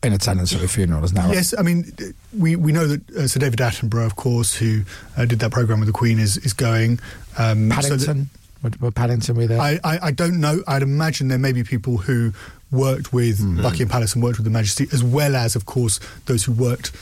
in 0.05 0.13
attendance 0.13 0.55
at 0.55 0.61
the 0.61 0.69
funeral, 0.69 1.03
isn't 1.03 1.17
that 1.17 1.27
right? 1.27 1.35
Yes, 1.35 1.53
I 1.59 1.63
mean 1.63 1.93
we 2.39 2.55
we 2.55 2.71
know 2.71 2.87
that 2.87 3.11
uh, 3.11 3.27
Sir 3.27 3.41
David 3.41 3.59
Attenborough, 3.59 4.07
of 4.07 4.15
course, 4.15 4.55
who 4.55 4.83
uh, 5.17 5.25
did 5.25 5.41
that 5.41 5.51
program 5.51 5.81
with 5.81 5.89
the 5.89 5.93
Queen, 5.93 6.21
is 6.21 6.37
is 6.37 6.53
going. 6.53 7.01
Um, 7.39 7.71
so 7.71 7.75
Paddington? 7.75 8.31
Would, 8.63 8.81
would 8.81 8.95
Paddington 8.95 9.37
be 9.37 9.47
there? 9.47 9.61
I, 9.61 9.79
I, 9.85 9.99
I 10.05 10.11
don't 10.11 10.41
know. 10.41 10.63
I'd 10.67 10.83
imagine 10.83 11.29
there 11.29 11.39
may 11.39 11.53
be 11.53 11.65
people 11.65 11.99
who 11.99 12.33
worked 12.71 13.13
with 13.13 13.39
Mm-hmm. 13.41 13.63
Buckingham 13.63 13.89
Palace 13.89 14.15
and 14.15 14.23
worked 14.23 14.39
with 14.39 14.45
the 14.45 14.51
Majesty, 14.51 14.87
as 14.93 15.03
well 15.03 15.35
as, 15.35 15.57
of 15.57 15.67
course, 15.67 15.99
those 16.27 16.45
who 16.45 16.53
worked 16.53 16.93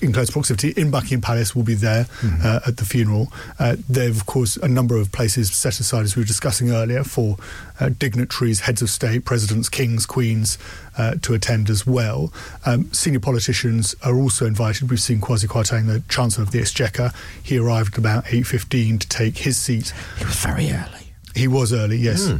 in 0.00 0.12
close 0.12 0.30
proximity 0.30 0.70
in 0.70 0.90
Buckingham 0.90 1.20
Palace 1.20 1.54
will 1.54 1.62
be 1.62 1.74
there 1.74 2.04
Mm-hmm. 2.20 2.46
uh, 2.46 2.60
at 2.66 2.76
the 2.76 2.84
funeral. 2.84 3.32
Uh, 3.58 3.76
there, 3.88 4.08
of 4.10 4.26
course, 4.26 4.56
a 4.58 4.68
number 4.68 4.96
of 4.96 5.10
places 5.12 5.50
set 5.54 5.80
aside, 5.80 6.02
as 6.04 6.16
we 6.16 6.22
were 6.22 6.26
discussing 6.26 6.70
earlier, 6.70 7.02
for 7.04 7.36
uh, 7.78 7.88
dignitaries, 7.98 8.60
heads 8.60 8.82
of 8.82 8.90
state, 8.90 9.24
presidents, 9.24 9.68
kings, 9.68 10.06
queens 10.06 10.58
uh, 10.98 11.14
to 11.22 11.34
attend 11.34 11.70
as 11.70 11.86
well. 11.86 12.32
Um, 12.66 12.92
senior 12.92 13.20
politicians 13.20 13.94
are 14.02 14.14
also 14.16 14.46
invited. 14.46 14.90
We've 14.90 15.00
seen 15.00 15.20
Kwasi 15.20 15.46
Kwarteng, 15.46 15.86
the 15.86 16.02
Chancellor 16.08 16.44
of 16.44 16.50
the 16.50 16.60
Exchequer. 16.60 17.12
He 17.42 17.58
arrived 17.58 17.94
at 17.94 17.98
about 17.98 18.24
8.15 18.26 19.00
to 19.00 19.08
take 19.08 19.38
his 19.38 19.56
seat. 19.58 19.92
it 20.20 20.26
was 20.26 20.36
very 20.36 20.70
early. 20.70 21.12
He 21.34 21.46
was 21.48 21.72
early, 21.72 21.96
yes. 21.96 22.30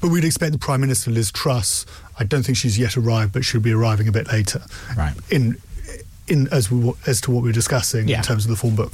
But 0.00 0.08
we'd 0.10 0.24
expect 0.24 0.52
the 0.52 0.58
Prime 0.58 0.80
Minister, 0.82 1.10
Liz 1.10 1.32
Truss, 1.32 1.86
I 2.18 2.24
don't 2.24 2.42
think 2.44 2.56
she's 2.58 2.78
yet 2.78 2.96
arrived, 2.96 3.32
but 3.32 3.44
she'll 3.44 3.60
be 3.60 3.72
arriving 3.72 4.06
a 4.06 4.12
bit 4.12 4.28
later. 4.28 4.62
Right. 4.96 5.14
In 5.30 5.56
in 6.28 6.48
as 6.52 6.70
we, 6.70 6.92
as 7.06 7.20
to 7.22 7.30
what 7.30 7.42
we 7.42 7.48
were 7.50 7.52
discussing 7.52 8.08
Yeah. 8.08 8.18
in 8.18 8.22
terms 8.24 8.44
of 8.44 8.50
the 8.50 8.56
form 8.56 8.74
book. 8.74 8.92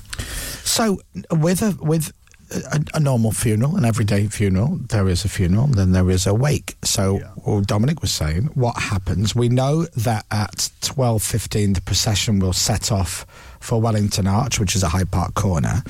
So, 0.65 1.01
with 1.31 1.63
a 1.63 1.77
with 1.81 2.13
a, 2.53 2.85
a 2.95 3.01
normal 3.01 3.31
funeral, 3.33 3.77
an 3.77 3.85
everyday 3.85 4.27
funeral, 4.27 4.79
there 4.89 5.09
is 5.09 5.25
a 5.25 5.29
funeral, 5.29 5.69
then 5.69 5.93
there 5.93 6.11
is 6.11 6.27
a 6.27 6.35
wake. 6.35 6.77
So, 6.83 7.19
Yeah. 7.19 7.31
well, 7.47 7.61
Dominic 7.61 8.03
was 8.03 8.11
saying, 8.11 8.47
what 8.55 8.77
happens? 8.77 9.35
We 9.37 9.49
know 9.49 9.85
that 9.97 10.27
at 10.31 10.71
twelve 10.81 11.23
fifteen, 11.23 11.75
the 11.75 11.81
procession 11.81 12.39
will 12.41 12.53
set 12.53 12.91
off 12.91 13.25
for 13.61 13.81
Wellington 13.81 14.27
Arch, 14.27 14.59
which 14.59 14.75
is 14.75 14.83
a 14.83 14.89
Hyde 14.89 15.11
Park 15.11 15.35
corner. 15.35 15.83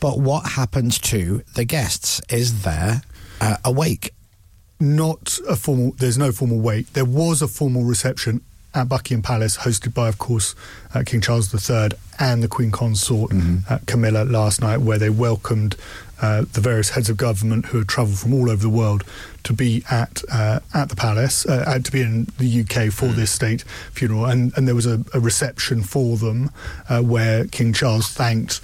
But 0.00 0.18
what 0.20 0.52
happens 0.52 0.98
to 1.00 1.42
the 1.54 1.64
guests? 1.64 2.20
Is 2.30 2.62
there 2.62 3.02
uh, 3.40 3.56
a 3.64 3.70
wake? 3.72 4.12
Not 4.78 5.38
a 5.48 5.56
formal. 5.56 5.92
There's 5.98 6.18
no 6.18 6.32
formal 6.32 6.60
wake. 6.60 6.92
There 6.92 7.04
was 7.06 7.40
a 7.42 7.48
formal 7.48 7.84
reception 7.84 8.42
at 8.76 8.88
Buckingham 8.88 9.22
Palace, 9.22 9.56
hosted 9.58 9.94
by, 9.94 10.08
of 10.08 10.18
course, 10.18 10.54
uh, 10.94 11.02
King 11.04 11.20
Charles 11.20 11.52
III 11.52 11.90
and 12.18 12.42
the 12.42 12.48
Queen 12.48 12.70
Consort 12.70 13.32
uh, 13.68 13.78
Camilla 13.86 14.24
last 14.24 14.60
night, 14.60 14.78
where 14.78 14.98
they 14.98 15.10
welcomed 15.10 15.76
uh, 16.20 16.44
the 16.52 16.60
various 16.60 16.90
heads 16.90 17.10
of 17.10 17.16
government 17.16 17.66
who 17.66 17.78
had 17.78 17.88
travelled 17.88 18.18
from 18.18 18.32
all 18.34 18.50
over 18.50 18.62
the 18.62 18.70
world 18.70 19.02
to 19.44 19.52
be 19.52 19.82
at 19.90 20.22
uh, 20.30 20.60
at 20.74 20.88
the 20.88 20.96
palace, 20.96 21.46
uh, 21.46 21.78
to 21.82 21.92
be 21.92 22.02
in 22.02 22.26
the 22.38 22.60
UK 22.60 22.92
for 22.92 23.06
this 23.06 23.30
state 23.30 23.62
funeral, 23.92 24.26
and 24.26 24.52
and 24.56 24.68
there 24.68 24.74
was 24.74 24.86
a, 24.86 25.04
a 25.14 25.20
reception 25.20 25.82
for 25.82 26.16
them 26.16 26.50
uh, 26.88 27.02
where 27.02 27.46
King 27.46 27.72
Charles 27.72 28.08
thanked 28.08 28.60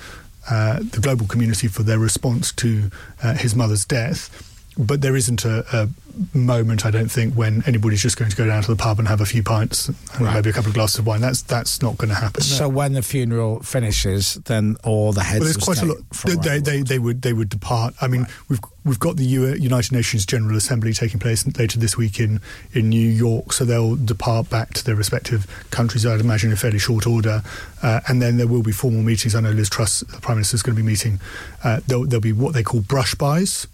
uh, 0.51 0.79
the 0.79 1.01
global 1.01 1.27
community 1.27 1.69
for 1.69 1.83
their 1.83 1.99
response 1.99 2.53
to 2.53 2.91
uh, 3.23 3.35
his 3.35 3.55
mother's 3.55 3.85
death. 3.85 4.49
But 4.79 5.03
there 5.03 5.17
isn't 5.17 5.45
a, 5.45 5.65
a 5.73 5.89
moment, 6.35 6.85
I 6.87 6.91
don't 6.91 7.11
think, 7.11 7.35
when 7.35 7.63
anybody's 7.67 8.03
just 8.03 8.17
going 8.17 8.31
to 8.31 8.37
go 8.37 8.47
down 8.47 8.63
to 8.63 8.71
the 8.71 8.77
pub 8.77 8.99
and 8.99 9.09
have 9.09 9.21
a 9.21 9.27
few 9.27 9.43
pints 9.43 9.89
and 9.89 9.97
Right. 10.21 10.35
maybe 10.35 10.51
a 10.51 10.53
couple 10.53 10.69
of 10.69 10.75
glasses 10.75 10.99
of 11.01 11.07
wine. 11.07 11.21
That's 11.21 11.43
that's 11.43 11.83
not 11.83 11.97
going 11.99 12.09
to 12.11 12.15
happen. 12.15 12.41
no. 12.41 12.57
So, 12.57 12.69
when 12.69 12.93
the 12.93 13.03
funeral 13.03 13.61
finishes, 13.63 14.35
then 14.45 14.77
all 14.85 15.13
the 15.13 15.23
heads 15.23 15.41
Well, 15.41 15.45
there's 15.53 15.57
quite 15.57 15.83
a 15.83 15.87
lot. 15.87 15.99
They, 16.25 16.35
they, 16.37 16.59
they, 16.61 16.83
they 16.83 16.99
would 16.99 17.23
they 17.23 17.33
would 17.33 17.49
depart. 17.49 17.95
I 18.01 18.09
mean, 18.09 18.27
we've 18.49 18.61
we've 18.85 18.99
got 18.99 19.17
the 19.17 19.25
United 19.25 19.93
Nations 19.93 20.27
General 20.27 20.57
Assembly 20.57 20.93
taking 20.93 21.21
place 21.21 21.47
later 21.57 21.79
this 21.79 21.97
week 21.97 22.19
in 22.21 22.41
in 22.73 22.89
New 22.89 23.09
York, 23.09 23.53
so 23.53 23.65
they'll 23.65 23.97
depart 23.97 24.51
back 24.51 24.75
to 24.75 24.85
their 24.85 24.97
respective 24.97 25.47
countries. 25.71 26.05
I'd 26.05 26.21
imagine 26.21 26.51
in 26.51 26.57
fairly 26.57 26.79
short 26.79 27.07
order, 27.07 27.43
uh, 27.83 28.01
and 28.09 28.21
then 28.21 28.37
there 28.37 28.47
will 28.47 28.63
be 28.63 28.73
formal 28.73 29.03
meetings. 29.03 29.35
I 29.35 29.41
know 29.41 29.51
Liz 29.51 29.69
Truss, 29.71 30.01
the 30.01 30.21
Prime 30.21 30.37
Minister, 30.37 30.57
is 30.57 30.63
going 30.63 30.77
to 30.77 30.83
be 30.83 30.87
meeting. 30.87 31.21
Uh, 31.65 31.81
there'll, 31.87 32.05
there'll 32.07 32.21
be 32.21 32.33
what 32.33 32.55
they 32.55 32.63
call 32.63 32.81
brush 32.81 33.15
bys. 33.15 33.67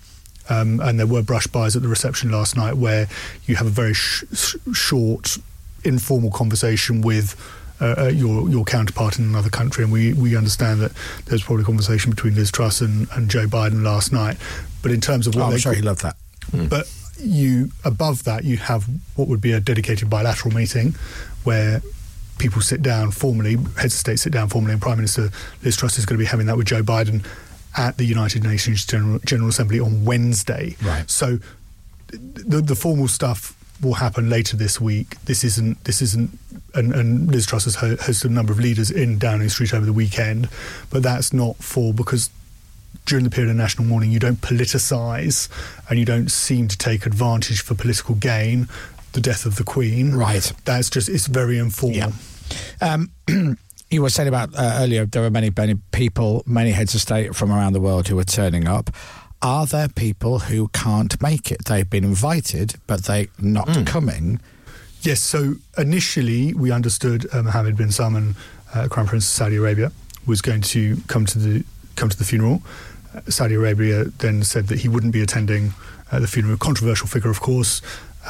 Um, 0.48 0.80
and 0.80 0.98
there 0.98 1.06
were 1.06 1.22
brush 1.22 1.46
bys 1.46 1.76
at 1.76 1.82
the 1.82 1.88
reception 1.88 2.30
last 2.30 2.56
night 2.56 2.74
where 2.76 3.06
you 3.46 3.56
have 3.56 3.66
a 3.66 3.70
very 3.70 3.92
sh- 3.94 4.24
sh- 4.34 4.56
short, 4.72 5.36
informal 5.84 6.30
conversation 6.30 7.02
with 7.02 7.36
uh, 7.80 7.94
uh, 7.98 8.06
your 8.08 8.48
your 8.48 8.64
counterpart 8.64 9.18
in 9.18 9.24
another 9.26 9.50
country, 9.50 9.84
and 9.84 9.92
we, 9.92 10.12
we 10.14 10.36
understand 10.36 10.80
that 10.80 10.90
there's 11.26 11.42
probably 11.44 11.62
a 11.62 11.66
conversation 11.66 12.10
between 12.10 12.34
Liz 12.34 12.50
Truss 12.50 12.80
and, 12.80 13.06
and 13.12 13.30
Joe 13.30 13.46
Biden 13.46 13.82
last 13.84 14.12
night. 14.12 14.36
But 14.82 14.90
in 14.92 15.00
terms 15.00 15.26
of 15.26 15.34
what 15.34 15.42
Oh, 15.42 15.46
I'm 15.46 15.52
they 15.52 15.58
sure 15.58 15.74
he 15.74 15.82
loved 15.82 16.02
that. 16.02 16.16
but 16.70 16.90
you 17.20 17.70
above 17.84 18.24
that 18.24 18.44
you 18.44 18.56
have 18.56 18.86
what 19.16 19.26
would 19.28 19.40
be 19.40 19.52
a 19.52 19.60
dedicated 19.60 20.08
bilateral 20.08 20.54
meeting 20.54 20.94
where 21.44 21.82
people 22.38 22.62
sit 22.62 22.80
down 22.80 23.10
formally, 23.10 23.56
heads 23.76 23.92
of 23.94 24.00
state 24.00 24.18
sit 24.18 24.32
down 24.32 24.48
formally, 24.48 24.72
and 24.72 24.80
Prime 24.80 24.96
Minister 24.96 25.30
Liz 25.62 25.76
Truss 25.76 25.98
is 25.98 26.06
going 26.06 26.16
to 26.18 26.22
be 26.22 26.28
having 26.28 26.46
that 26.46 26.56
with 26.56 26.66
Joe 26.66 26.82
Biden 26.82 27.24
at 27.78 27.96
the 27.96 28.04
United 28.04 28.42
Nations 28.42 28.84
General, 28.84 29.20
General 29.20 29.48
Assembly 29.48 29.80
on 29.80 30.04
Wednesday. 30.04 30.76
Right. 30.82 31.08
So 31.08 31.38
the 32.08 32.60
the 32.60 32.74
formal 32.74 33.08
stuff 33.08 33.54
will 33.80 33.94
happen 33.94 34.28
later 34.28 34.56
this 34.56 34.80
week. 34.80 35.16
This 35.24 35.44
isn't 35.44 35.84
this 35.84 36.02
isn't 36.02 36.36
and, 36.74 36.92
and 36.92 37.30
Liz 37.30 37.46
Truss 37.46 37.64
has 37.64 37.76
hosted 37.76 38.26
a 38.26 38.28
number 38.28 38.52
of 38.52 38.58
leaders 38.58 38.90
in 38.90 39.18
Downing 39.18 39.48
Street 39.48 39.72
over 39.72 39.86
the 39.86 39.92
weekend, 39.92 40.48
but 40.90 41.02
that's 41.02 41.32
not 41.32 41.56
for 41.56 41.94
because 41.94 42.30
during 43.06 43.24
the 43.24 43.30
period 43.30 43.50
of 43.50 43.56
national 43.56 43.86
mourning 43.86 44.10
you 44.10 44.18
don't 44.18 44.40
politicise 44.40 45.48
and 45.88 45.98
you 45.98 46.04
don't 46.04 46.30
seem 46.30 46.68
to 46.68 46.76
take 46.76 47.06
advantage 47.06 47.62
for 47.62 47.74
political 47.74 48.14
gain 48.16 48.68
the 49.12 49.20
death 49.20 49.46
of 49.46 49.56
the 49.56 49.64
Queen. 49.64 50.14
Right. 50.14 50.52
That's 50.64 50.90
just 50.90 51.08
it's 51.08 51.26
very 51.26 51.58
informal. 51.58 51.96
Yeah. 51.96 52.10
Um, 52.80 53.10
you 53.90 54.02
were 54.02 54.10
saying 54.10 54.28
about 54.28 54.54
uh, 54.54 54.78
earlier, 54.80 55.06
there 55.06 55.24
are 55.24 55.30
many, 55.30 55.50
many 55.56 55.76
people, 55.92 56.42
many 56.46 56.72
heads 56.72 56.94
of 56.94 57.00
state 57.00 57.34
from 57.34 57.50
around 57.50 57.72
the 57.72 57.80
world 57.80 58.08
who 58.08 58.18
are 58.18 58.24
turning 58.24 58.68
up. 58.68 58.90
Are 59.40 59.66
there 59.66 59.88
people 59.88 60.40
who 60.40 60.68
can't 60.68 61.20
make 61.22 61.52
it? 61.52 61.66
They've 61.66 61.88
been 61.88 62.04
invited, 62.04 62.74
but 62.86 63.04
they're 63.04 63.28
not 63.38 63.86
coming. 63.86 64.40
Yes, 65.02 65.20
so 65.20 65.54
initially 65.76 66.54
we 66.54 66.72
understood 66.72 67.26
uh, 67.32 67.42
Mohammed 67.42 67.76
bin 67.76 67.92
Salman, 67.92 68.34
uh, 68.74 68.88
Crown 68.88 69.06
Prince 69.06 69.24
of 69.26 69.30
Saudi 69.30 69.56
Arabia, 69.56 69.92
was 70.26 70.42
going 70.42 70.60
to 70.62 70.96
come 71.06 71.24
to 71.26 71.38
the 71.38 71.64
come 71.94 72.08
to 72.08 72.18
the 72.18 72.24
funeral. 72.24 72.62
Uh, 73.14 73.20
Saudi 73.30 73.54
Arabia 73.54 74.04
then 74.18 74.42
said 74.42 74.66
that 74.66 74.80
he 74.80 74.88
wouldn't 74.88 75.12
be 75.12 75.22
attending 75.22 75.72
uh, 76.10 76.18
the 76.18 76.26
funeral. 76.26 76.56
Controversial 76.56 77.06
figure, 77.06 77.30
of 77.30 77.40
course, 77.40 77.80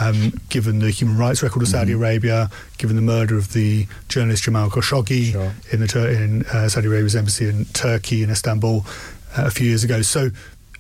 um, 0.01 0.33
given 0.49 0.79
the 0.79 0.91
human 0.91 1.17
rights 1.19 1.43
record 1.43 1.63
of 1.63 1.69
Saudi 1.69 1.93
Arabia, 1.93 2.51
given 2.79 2.97
the 2.97 3.03
murder 3.03 3.37
of 3.37 3.53
the 3.53 3.87
journalist 4.09 4.45
Jamal 4.45 4.71
Khashoggi 4.71 5.33
Sure. 5.33 5.53
in 5.73 5.81
the 5.81 5.87
Tur- 5.89 6.09
in 6.09 6.45
uh, 6.47 6.69
Saudi 6.69 6.87
Arabia's 6.89 7.17
embassy 7.17 7.49
in 7.49 7.65
Turkey 7.67 8.23
in 8.23 8.31
Istanbul 8.31 8.85
uh, 9.37 9.45
a 9.47 9.51
few 9.51 9.67
years 9.67 9.85
ago. 9.85 10.03
So. 10.03 10.31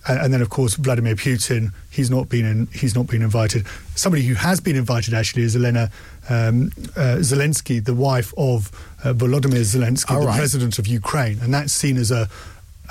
And 0.06 0.20
and 0.22 0.32
then, 0.32 0.40
of 0.40 0.48
course, 0.48 0.74
Vladimir 0.76 1.16
Putin. 1.16 1.72
He's 1.90 2.08
not 2.08 2.28
been 2.30 2.46
in, 2.46 2.66
he's 2.72 2.94
not 2.94 3.08
been 3.08 3.20
invited. 3.20 3.66
Somebody 3.94 4.22
who 4.24 4.34
has 4.34 4.58
been 4.60 4.76
invited 4.76 5.12
actually 5.12 5.42
is 5.42 5.54
Elena 5.56 5.90
um, 6.30 6.70
uh, 6.96 7.18
Zelensky, 7.20 7.84
the 7.84 7.92
wife 7.94 8.32
of 8.38 8.70
uh, 9.04 9.12
Volodymyr 9.12 9.64
Zelensky, 9.66 10.10
All 10.14 10.20
the 10.20 10.26
right. 10.28 10.38
president 10.38 10.78
of 10.78 10.86
Ukraine, 10.86 11.38
and 11.42 11.52
that's 11.52 11.72
seen 11.74 11.96
as 11.98 12.10
a, 12.10 12.28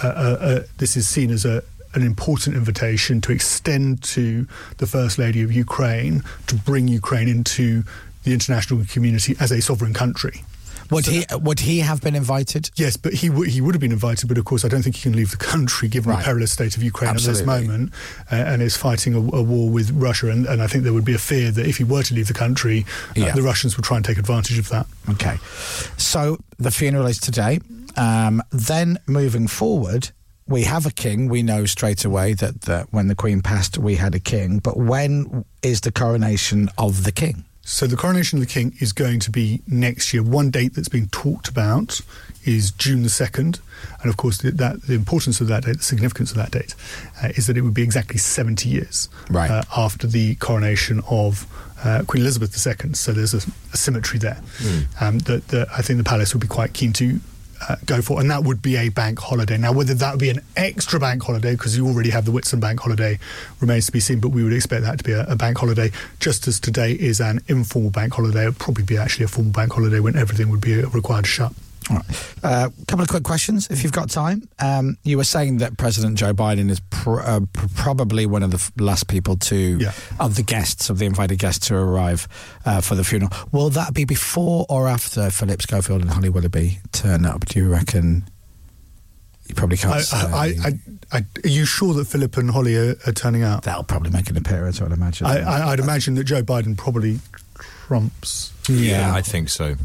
a, 0.04 0.08
a, 0.08 0.56
a 0.58 0.64
this 0.78 0.96
is 0.98 1.08
seen 1.08 1.32
as 1.32 1.44
a 1.46 1.64
an 1.94 2.02
important 2.04 2.56
invitation 2.56 3.22
to 3.22 3.32
extend 3.32 4.04
to 4.04 4.48
the 4.78 4.88
first 4.88 5.18
lady 5.18 5.42
of 5.44 5.52
Ukraine 5.52 6.24
to 6.48 6.56
bring 6.56 6.88
Ukraine 6.88 7.28
into 7.28 7.84
the 8.24 8.34
international 8.34 8.84
community 8.92 9.36
as 9.40 9.52
a 9.52 9.62
sovereign 9.62 9.94
country. 9.94 10.44
Would 10.90 11.04
So 11.06 11.12
he 11.12 11.26
would 11.42 11.60
he 11.60 11.80
have 11.80 12.00
been 12.00 12.16
invited? 12.16 12.72
Yes, 12.78 12.96
but 12.96 13.12
he 13.14 13.28
w- 13.28 13.50
he 13.52 13.60
would 13.60 13.76
have 13.76 13.82
been 13.82 13.92
invited, 13.92 14.30
but 14.30 14.38
of 14.38 14.46
course, 14.46 14.64
I 14.64 14.70
don't 14.70 14.84
think 14.84 14.96
he 14.96 15.02
can 15.02 15.18
leave 15.18 15.32
the 15.32 15.38
country 15.38 15.90
given 15.90 16.12
Right. 16.12 16.20
the 16.20 16.24
perilous 16.24 16.54
state 16.54 16.78
of 16.78 16.84
Ukraine 16.84 17.10
at 17.14 17.22
this 17.22 17.44
moment, 17.46 17.92
uh, 18.32 18.36
and 18.36 18.62
is 18.62 18.78
fighting 18.78 19.14
a, 19.14 19.18
a 19.18 19.42
war 19.44 19.70
with 19.70 19.92
Russia. 19.92 20.30
And, 20.30 20.46
and 20.46 20.62
I 20.62 20.68
think 20.68 20.86
there 20.86 20.94
would 20.94 21.04
be 21.04 21.14
a 21.14 21.18
fear 21.20 21.52
that 21.52 21.66
if 21.68 21.76
he 21.76 21.84
were 21.84 22.04
to 22.04 22.14
leave 22.14 22.30
the 22.30 22.34
country, 22.34 22.86
uh, 23.10 23.14
Yeah. 23.20 23.32
the 23.36 23.42
Russians 23.42 23.76
would 23.76 23.84
try 23.84 23.98
and 23.98 24.06
take 24.06 24.18
advantage 24.18 24.58
of 24.60 24.70
that. 24.70 24.86
Okay. 25.10 25.38
So 25.98 26.38
the 26.58 26.72
funeral 26.72 27.06
is 27.08 27.20
today. 27.20 27.60
Um, 27.98 28.42
then 28.52 28.98
moving 29.08 29.48
forward, 29.48 30.12
we 30.48 30.64
have 30.64 30.86
a 30.86 30.92
king. 30.92 31.28
We 31.30 31.44
know 31.44 31.66
straight 31.66 32.06
away 32.06 32.34
that, 32.36 32.62
that 32.62 32.88
when 32.92 33.08
the 33.08 33.16
Queen 33.16 33.42
passed, 33.42 33.78
we 33.78 33.96
had 33.96 34.16
a 34.16 34.20
king. 34.20 34.60
But 34.60 34.78
when 34.78 35.46
is 35.62 35.82
the 35.82 35.92
coronation 35.92 36.70
of 36.78 37.04
the 37.04 37.12
king? 37.12 37.44
So 37.64 37.86
the 37.86 37.98
coronation 37.98 38.40
of 38.40 38.46
the 38.48 38.52
king 38.52 38.74
is 38.80 38.94
going 38.94 39.20
to 39.22 39.32
be 39.32 39.62
next 39.68 40.14
year. 40.14 40.24
One 40.24 40.50
date 40.52 40.74
that's 40.74 40.88
been 40.88 41.08
talked 41.10 41.50
about 41.50 42.00
is 42.46 42.72
June 42.72 43.04
the 43.04 43.10
second, 43.10 43.60
and 44.02 44.10
of 44.10 44.16
course 44.16 44.38
the, 44.38 44.52
that 44.52 44.84
the 44.84 44.94
importance 44.94 45.42
of 45.42 45.48
that 45.48 45.66
date, 45.66 45.78
the 45.80 45.84
significance 45.84 46.32
of 46.32 46.38
that 46.38 46.52
date, 46.52 46.76
uh, 47.22 47.28
is 47.36 47.46
that 47.48 47.58
it 47.58 47.62
would 47.62 47.74
be 47.74 47.84
exactly 47.84 48.18
seventy 48.20 48.70
years 48.70 49.10
Right. 49.30 49.52
uh, 49.52 49.64
after 49.76 50.08
the 50.08 50.36
coronation 50.36 51.02
of 51.10 51.46
uh, 51.84 52.04
Queen 52.08 52.22
Elizabeth 52.22 52.56
II. 52.66 52.94
So 52.94 53.12
there's 53.12 53.34
a, 53.34 53.42
a 53.74 53.78
symmetry 53.78 54.18
there 54.18 54.42
um, 55.02 55.20
that, 55.20 55.50
that 55.50 55.68
I 55.78 55.82
think 55.82 55.98
the 55.98 56.06
palace 56.06 56.34
would 56.34 56.40
be 56.42 56.48
quite 56.48 56.72
keen 56.72 56.94
to. 56.94 57.20
Uh, 57.68 57.76
go 57.86 58.02
for, 58.02 58.20
and 58.20 58.30
that 58.30 58.44
would 58.44 58.62
be 58.62 58.76
a 58.76 58.90
bank 58.90 59.20
holiday. 59.20 59.58
Now, 59.58 59.72
whether 59.74 59.96
that 59.96 60.12
would 60.12 60.20
be 60.20 60.30
an 60.30 60.42
extra 60.56 61.00
bank 61.00 61.24
holiday, 61.24 61.54
because 61.54 61.76
you 61.76 61.88
already 61.88 62.12
have 62.12 62.26
the 62.26 62.32
Whitsun 62.32 62.60
bank 62.60 62.80
holiday, 62.80 63.18
remains 63.60 63.88
to 63.88 63.92
be 63.92 64.00
seen. 64.00 64.20
But 64.20 64.30
we 64.30 64.44
would 64.44 64.54
expect 64.54 64.84
that 64.84 65.00
to 65.00 65.04
be 65.04 65.12
a, 65.12 65.26
a 65.26 65.36
bank 65.36 65.58
holiday, 65.58 65.92
just 66.20 66.48
as 66.48 66.60
today 66.60 66.92
is 66.92 67.20
an 67.20 67.42
informal 67.48 67.90
bank 67.90 68.14
holiday. 68.14 68.44
It 68.44 68.50
would 68.50 68.60
probably 68.60 68.84
be 68.84 68.98
actually 68.98 69.26
a 69.26 69.28
formal 69.28 69.54
bank 69.54 69.74
holiday 69.74 70.00
when 70.00 70.16
everything 70.16 70.50
would 70.50 70.62
be 70.62 70.76
required 70.84 71.26
to 71.26 71.30
shut. 71.30 71.54
A 71.90 72.04
uh, 72.44 72.70
couple 72.88 73.04
of 73.04 73.10
quick 73.10 73.24
questions, 73.24 73.68
if 73.70 73.84
you've 73.84 73.92
got 73.94 74.10
time. 74.10 74.48
Um, 74.60 74.98
you 75.04 75.18
were 75.18 75.24
saying 75.24 75.58
that 75.60 75.78
President 75.78 76.18
Joe 76.18 76.34
Biden 76.34 76.70
is 76.70 76.80
pr- 76.90 77.22
uh, 77.22 77.40
pr- 77.54 77.68
probably 77.76 78.26
one 78.26 78.44
of 78.44 78.52
the 78.52 78.58
f- 78.58 78.72
last 78.78 79.08
people 79.08 79.38
to, 79.38 79.78
Yeah. 79.80 79.92
of 80.20 80.36
the 80.36 80.44
guests, 80.44 80.90
of 80.90 80.98
the 81.00 81.06
invited 81.06 81.40
guests 81.40 81.68
to 81.68 81.76
arrive 81.76 82.28
uh, 82.66 82.82
for 82.82 82.96
the 82.96 83.04
funeral. 83.04 83.32
Will 83.52 83.70
that 83.72 83.94
be 83.94 84.06
before 84.06 84.66
or 84.70 84.88
after 84.88 85.30
Philip 85.30 85.62
Schofield 85.62 86.02
and 86.02 86.10
Holly 86.12 86.30
Willoughby 86.30 86.80
turn 86.92 87.26
up? 87.26 87.46
Do 87.46 87.60
you 87.60 87.70
reckon? 87.70 88.26
You 89.48 89.56
probably 89.56 89.78
can't 89.78 89.94
I, 89.96 90.02
say. 90.02 90.18
I, 90.18 90.46
I, 90.46 90.80
I, 91.12 91.26
are 91.46 91.48
you 91.48 91.64
sure 91.66 91.94
that 91.94 92.08
Philip 92.08 92.36
and 92.36 92.52
Holly 92.52 92.76
are, 92.76 92.96
are 93.08 93.14
turning 93.14 93.44
out? 93.44 93.64
That'll 93.64 93.84
probably 93.84 94.10
make 94.12 94.30
an 94.30 94.36
appearance, 94.36 94.82
I'd 94.82 94.92
imagine. 94.92 95.26
I, 95.26 95.40
I, 95.40 95.72
I'd 95.72 95.80
imagine 95.80 96.16
that 96.16 96.26
Joe 96.26 96.44
Biden 96.44 96.78
probably 96.78 97.20
trumps. 97.56 98.52
yeah, 98.68 99.14
I 99.14 99.22
think 99.22 99.48
so. 99.48 99.76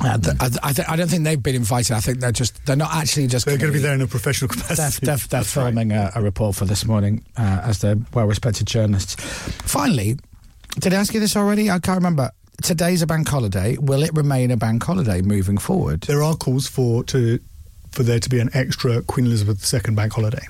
Uh, 0.00 0.16
th- 0.18 0.36
I, 0.40 0.50
I, 0.62 0.72
th- 0.72 0.88
I 0.88 0.96
don't 0.96 1.08
think 1.08 1.24
they've 1.24 1.42
been 1.42 1.56
invited. 1.56 1.94
I 1.96 2.00
think 2.00 2.20
they're 2.20 2.30
just 2.32 2.64
they're 2.66 2.76
not 2.76 2.94
actually 2.94 3.26
just. 3.26 3.46
They're 3.46 3.58
going 3.58 3.72
to 3.72 3.76
be 3.78 3.82
there 3.82 3.94
in 3.94 4.00
a 4.00 4.06
professional 4.06 4.48
They're, 4.48 4.62
capacity. 4.62 5.06
they're, 5.06 5.16
they're 5.16 5.44
filming 5.44 5.92
a, 5.92 6.12
a 6.14 6.22
report 6.22 6.54
for 6.56 6.64
this 6.66 6.84
morning 6.84 7.24
uh, 7.36 7.60
as 7.64 7.80
they're 7.80 7.96
well 8.14 8.26
respected 8.26 8.66
journalists. 8.66 9.16
Finally, 9.62 10.18
did 10.78 10.94
I 10.94 10.96
ask 10.98 11.14
you 11.14 11.20
this 11.20 11.36
already? 11.36 11.70
I 11.70 11.78
can't 11.80 11.96
remember. 11.96 12.30
Today's 12.62 13.02
a 13.02 13.06
bank 13.06 13.28
holiday. 13.28 13.76
Will 13.78 14.02
it 14.02 14.12
remain 14.14 14.50
a 14.50 14.56
bank 14.56 14.82
holiday 14.84 15.20
moving 15.20 15.58
forward? 15.58 16.02
There 16.02 16.22
are 16.22 16.36
calls 16.36 16.68
for 16.68 17.02
to 17.04 17.40
for 17.90 18.02
there 18.02 18.20
to 18.20 18.28
be 18.28 18.38
an 18.38 18.50
extra 18.54 19.02
Queen 19.02 19.26
Elizabeth 19.26 19.72
II 19.72 19.94
bank 19.94 20.12
holiday. 20.12 20.46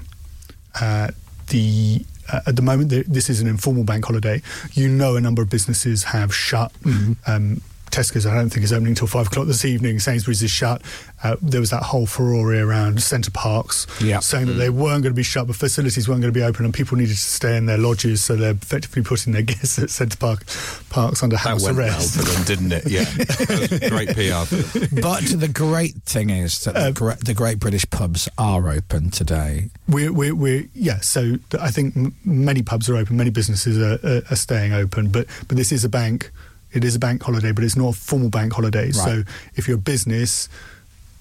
Uh, 0.79 1.09
the 1.49 2.05
uh, 2.31 2.41
at 2.47 2.57
the 2.57 2.63
moment 2.63 2.91
th- 2.91 3.07
this 3.07 3.31
is 3.31 3.41
an 3.41 3.47
informal 3.49 3.85
bank 3.85 4.05
holiday. 4.05 4.43
You 4.73 4.89
know, 4.89 5.17
a 5.17 5.21
number 5.21 5.41
of 5.41 5.49
businesses 5.49 6.05
have 6.05 6.35
shut. 6.35 6.73
Mm-hmm. 6.83 7.13
Um, 7.31 7.61
Tesco's, 7.91 8.27
I 8.27 8.35
don't 8.35 8.51
think, 8.51 8.65
is 8.65 8.73
opening 8.73 8.91
until 8.93 9.07
five 9.07 9.27
o'clock 9.29 9.47
this 9.47 9.65
evening. 9.65 9.99
Sainsbury's 9.99 10.43
is 10.43 10.51
shut. 10.51 10.83
Uh, 11.23 11.37
there 11.43 11.61
was 11.61 11.71
that 11.71 11.83
whole 11.83 12.07
furore 12.07 12.55
around 12.55 13.03
Center 13.03 13.31
Parcs, 13.31 13.87
Yeah. 14.01 14.21
saying 14.21 14.47
that 14.47 14.53
they 14.55 14.71
weren't 14.71 15.03
going 15.03 15.13
to 15.13 15.17
be 15.17 15.23
shut, 15.25 15.47
but 15.49 15.57
facilities 15.57 16.09
weren't 16.09 16.21
going 16.21 16.33
to 16.33 16.39
be 16.39 16.45
open, 16.45 16.65
and 16.65 16.73
people 16.73 16.97
needed 16.97 17.13
to 17.15 17.17
stay 17.19 17.57
in 17.57 17.67
their 17.67 17.79
lodges, 17.79 18.23
so 18.23 18.37
they're 18.37 18.53
effectively 18.53 19.03
putting 19.03 19.33
their 19.33 19.43
guests 19.53 19.79
at 19.79 19.91
Center 19.91 20.17
Parc 20.17 20.45
Parcs 20.91 21.23
under 21.23 21.37
That 21.37 21.41
house 21.41 21.65
went 21.65 21.77
well 21.77 21.87
arrest. 21.89 22.17
for 22.17 22.23
them, 22.25 22.45
didn't 22.45 22.73
it? 22.73 22.87
Yeah. 22.89 23.05
Great 23.89 24.09
PR 24.11 24.47
but 25.01 25.23
the 25.25 25.51
great 25.53 25.95
thing 26.05 26.31
is 26.31 26.65
that 26.65 26.77
Uh, 26.77 26.85
the, 26.87 26.93
gre- 26.93 27.25
the 27.25 27.35
great 27.35 27.59
British 27.59 27.89
pubs 27.91 28.29
are 28.39 28.69
open 28.69 29.11
today. 29.11 29.71
We're, 29.89 30.13
we're, 30.13 30.35
we're 30.35 30.69
yeah. 30.75 31.01
So 31.01 31.37
th- 31.37 31.41
I 31.61 31.71
think 31.71 31.97
m- 31.97 32.15
many 32.25 32.63
pubs 32.63 32.89
are 32.89 32.97
open, 32.97 33.17
many 33.17 33.31
businesses 33.31 33.79
are, 33.79 33.99
are, 34.07 34.23
are 34.31 34.37
staying 34.37 34.73
open, 34.73 35.09
but 35.09 35.27
but 35.49 35.57
this 35.57 35.73
is 35.73 35.85
a 35.85 35.89
bank. 35.89 36.31
It 36.73 36.85
is 36.85 36.95
a 36.95 36.99
bank 36.99 37.23
holiday, 37.23 37.53
but 37.53 37.65
it's 37.65 37.77
not 37.77 37.95
a 37.95 37.99
formal 37.99 38.29
bank 38.31 38.53
holiday. 38.53 38.91
So 38.93 39.23
if 39.57 39.67
you're 39.69 39.79
a 39.79 39.81
business, 39.81 40.49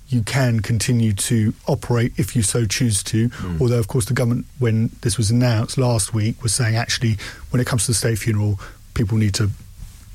you 0.10 0.22
can 0.24 0.62
continue 0.62 1.14
to 1.14 1.54
operate 1.68 2.14
if 2.18 2.36
you 2.36 2.42
so 2.42 2.66
choose 2.66 3.04
to. 3.04 3.30
Although, 3.60 3.80
of 3.80 3.88
course, 3.88 4.06
the 4.06 4.14
government, 4.14 4.46
when 4.60 4.90
this 5.02 5.18
was 5.18 5.32
announced 5.32 5.78
last 5.78 6.14
week, 6.14 6.42
was 6.44 6.54
saying 6.54 6.76
actually, 6.76 7.18
when 7.50 7.60
it 7.62 7.68
comes 7.68 7.84
to 7.86 7.92
the 7.92 7.96
state 7.96 8.18
funeral, 8.20 8.60
people 8.94 9.18
need 9.18 9.34
to 9.36 9.50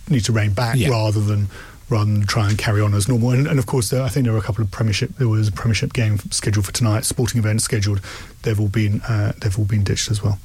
need 0.09 0.25
to 0.25 0.33
rein 0.33 0.53
back 0.53 0.77
Yeah. 0.77 0.89
rather 0.89 1.21
than 1.21 1.49
rather 1.89 2.11
than 2.11 2.25
try 2.27 2.49
and 2.49 2.57
carry 2.57 2.81
on 2.81 2.95
as 2.95 3.07
normal. 3.07 3.31
And, 3.33 3.47
and 3.47 3.59
of 3.59 3.67
course, 3.67 3.91
there, 3.91 4.03
I 4.03 4.09
think 4.09 4.25
there 4.25 4.33
were 4.33 4.39
a 4.39 4.43
couple 4.43 4.65
of 4.65 4.71
Premiership. 4.71 5.11
There 5.19 5.29
was 5.29 5.49
a 5.49 5.53
Premiership 5.53 5.93
game 5.93 6.19
scheduled 6.31 6.65
for 6.65 6.73
tonight, 6.73 7.05
sporting 7.05 7.39
events 7.39 7.65
scheduled. 7.65 8.01
They've 8.43 8.59
all 8.59 8.69
been 8.69 9.01
uh, 9.03 9.33
they've 9.41 9.59
all 9.59 9.65
been 9.67 9.85
ditched 9.85 10.11
as 10.11 10.23
well. 10.23 10.39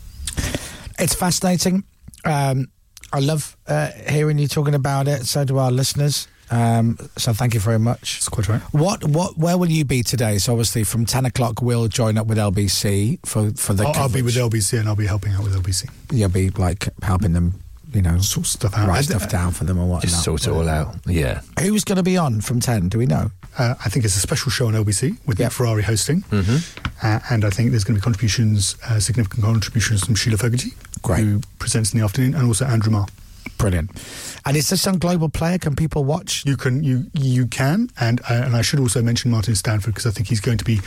It's 0.99 1.13
fascinating. 1.15 1.83
Um, 2.25 2.67
I 3.13 3.19
love 3.19 3.55
uh, 3.67 3.91
hearing 4.09 4.37
you 4.37 4.47
talking 4.47 4.75
about 4.75 5.07
it. 5.07 5.25
So 5.25 5.43
do 5.45 5.57
our 5.57 5.71
listeners. 5.71 6.27
Um, 6.49 6.97
so 7.17 7.33
thank 7.33 7.53
you 7.53 7.59
very 7.59 7.79
much. 7.79 8.15
That's 8.19 8.29
quite 8.29 8.47
right. 8.47 8.61
What 8.71 9.03
what 9.03 9.37
where 9.37 9.57
will 9.57 9.69
you 9.69 9.83
be 9.83 10.01
today? 10.01 10.37
So 10.37 10.53
obviously 10.53 10.83
from 10.83 11.05
ten 11.05 11.25
o'clock 11.25 11.61
we'll 11.61 11.87
join 11.87 12.17
up 12.17 12.27
with 12.27 12.37
LBC 12.37 13.19
for 13.25 13.51
for 13.51 13.73
the. 13.73 13.85
I'll, 13.85 14.03
I'll 14.03 14.09
be 14.09 14.21
with. 14.21 14.35
LBC 14.35 14.79
and 14.79 14.87
I'll 14.87 14.95
be 14.95 15.07
helping 15.07 15.33
out 15.33 15.43
with 15.43 15.55
LBC. 15.55 15.89
You'll 16.11 16.29
be 16.29 16.49
like 16.51 16.87
helping 17.03 17.33
them, 17.33 17.61
you 17.93 18.01
know, 18.01 18.17
Sort 18.19 18.45
stuff 18.45 18.73
out. 18.75 18.87
write 18.87 19.05
stuff 19.05 19.29
down 19.29 19.51
for 19.51 19.63
them 19.63 19.77
or 19.79 19.85
whatnot. 19.87 20.03
Just 20.03 20.23
sort 20.23 20.45
it 20.45 20.49
all 20.51 20.67
out. 20.67 20.95
Yeah. 21.05 21.41
Who's 21.59 21.83
going 21.83 21.95
to 21.97 22.03
be 22.03 22.17
on 22.17 22.41
from 22.41 22.59
ten? 22.59 22.89
Do 22.89 22.97
we 22.97 23.05
know? 23.05 23.31
Uh, 23.57 23.73
I 23.83 23.89
think 23.89 24.05
it's 24.05 24.15
a 24.15 24.19
special 24.19 24.51
show 24.51 24.67
on 24.67 24.73
LBC 24.73 25.17
with. 25.25 25.39
Nick 25.39 25.51
Ferrari 25.51 25.81
hosting, 25.83 26.23
uh, 26.31 27.19
and 27.31 27.43
I 27.45 27.49
think 27.49 27.71
there's 27.71 27.83
going 27.83 27.95
to 27.95 28.01
be 28.01 28.03
contributions, 28.03 28.75
uh, 28.87 28.99
significant 28.99 29.43
contributions 29.43 30.03
from 30.05 30.13
Sheila 30.15 30.37
Fogarty, 30.37 30.73
Great. 31.01 31.23
who 31.23 31.41
presents 31.57 31.91
in 31.93 31.99
the 31.99 32.05
afternoon, 32.05 32.35
and 32.35 32.45
also 32.45 32.65
Andrew 32.65 32.91
Marr. 32.91 33.07
Brilliant. 33.57 33.89
And 34.45 34.55
is 34.55 34.69
this 34.69 34.85
on 34.85 34.99
Global 34.99 35.29
Player? 35.29 35.57
Can 35.57 35.75
people 35.75 36.03
watch? 36.03 36.43
You 36.45 36.55
can 36.57 36.83
you 36.83 37.05
you 37.13 37.47
can, 37.47 37.89
and 37.99 38.21
uh, 38.29 38.43
and 38.45 38.55
I 38.55 38.61
should 38.61 38.79
also 38.79 39.01
mention 39.01 39.31
Martin 39.31 39.55
Stanford 39.55 39.95
because 39.95 40.05
I 40.05 40.11
think 40.11 40.27
he's 40.27 40.41
going 40.41 40.57
to 40.59 40.65
be. 40.65 40.79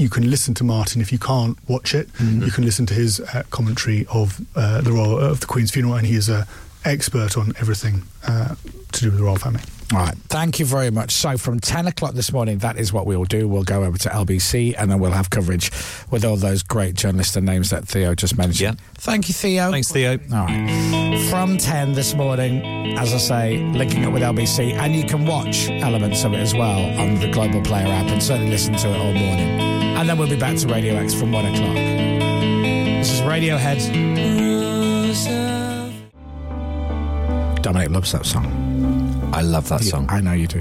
You 0.00 0.08
can 0.08 0.30
listen 0.30 0.54
to 0.54 0.64
Martin 0.64 1.02
if 1.02 1.12
you 1.12 1.18
can't 1.18 1.58
watch 1.68 1.94
it. 1.94 2.08
You 2.20 2.50
can 2.50 2.64
listen 2.64 2.86
to 2.86 2.94
his 2.94 3.20
uh, 3.20 3.42
commentary 3.50 4.06
of 4.10 4.40
uh, 4.56 4.80
the 4.80 4.92
royal 4.92 5.18
of 5.18 5.40
the 5.40 5.46
Queen's 5.46 5.70
funeral, 5.70 5.94
and 5.94 6.06
he 6.06 6.14
is 6.14 6.28
a 6.30 6.46
expert 6.86 7.36
on 7.36 7.52
everything 7.60 8.02
uh, 8.26 8.54
to 8.92 9.00
do 9.00 9.10
with 9.10 9.18
the 9.18 9.24
royal 9.24 9.36
family. 9.36 9.60
All 9.92 9.98
right. 9.98 10.14
Thank 10.28 10.60
you 10.60 10.64
very 10.64 10.90
much. 10.90 11.10
So, 11.12 11.36
from 11.36 11.58
10 11.58 11.88
o'clock 11.88 12.14
this 12.14 12.32
morning, 12.32 12.58
that 12.58 12.78
is 12.78 12.92
what 12.92 13.06
we'll 13.06 13.24
do. 13.24 13.48
We'll 13.48 13.64
go 13.64 13.82
over 13.82 13.98
to 13.98 14.08
LBC 14.08 14.74
and 14.78 14.90
then 14.90 15.00
we'll 15.00 15.10
have 15.10 15.30
coverage 15.30 15.70
with 16.10 16.24
all 16.24 16.36
those 16.36 16.62
great 16.62 16.94
journalists 16.94 17.36
and 17.36 17.44
names 17.44 17.70
that 17.70 17.86
Theo 17.88 18.14
just 18.14 18.38
mentioned. 18.38 18.78
Yeah. 18.78 18.84
Thank 18.94 19.28
you, 19.28 19.34
Theo. 19.34 19.70
Thanks, 19.70 19.90
Theo. 19.90 20.12
All 20.32 20.46
right. 20.46 21.26
From 21.28 21.58
10 21.58 21.92
this 21.94 22.14
morning, 22.14 22.96
as 22.96 23.12
I 23.12 23.18
say, 23.18 23.58
linking 23.72 24.04
up 24.06 24.12
with 24.12 24.22
LBC, 24.22 24.74
and 24.74 24.94
you 24.94 25.04
can 25.04 25.26
watch 25.26 25.68
elements 25.68 26.24
of 26.24 26.32
it 26.34 26.38
as 26.38 26.54
well 26.54 26.98
on 27.00 27.16
the 27.16 27.30
Global 27.32 27.60
Player 27.60 27.88
app 27.88 28.06
and 28.06 28.22
certainly 28.22 28.50
listen 28.50 28.74
to 28.76 28.88
it 28.88 28.96
all 28.96 29.12
morning. 29.12 29.79
And 30.00 30.08
then 30.08 30.16
we'll 30.16 30.30
be 30.30 30.36
back 30.40 30.56
to 30.56 30.66
Radio 30.66 30.94
X 30.94 31.12
from 31.12 31.30
1 31.30 31.44
o'clock. 31.44 31.74
This 31.74 33.12
is 33.12 33.20
Radiohead. 33.20 33.80
Dominic 37.60 37.90
loves 37.90 38.12
that 38.12 38.24
song. 38.24 38.79
I 39.32 39.42
love 39.42 39.68
that 39.68 39.82
song. 39.82 40.06
I 40.10 40.20
know 40.20 40.32
you 40.32 40.46
do. 40.48 40.60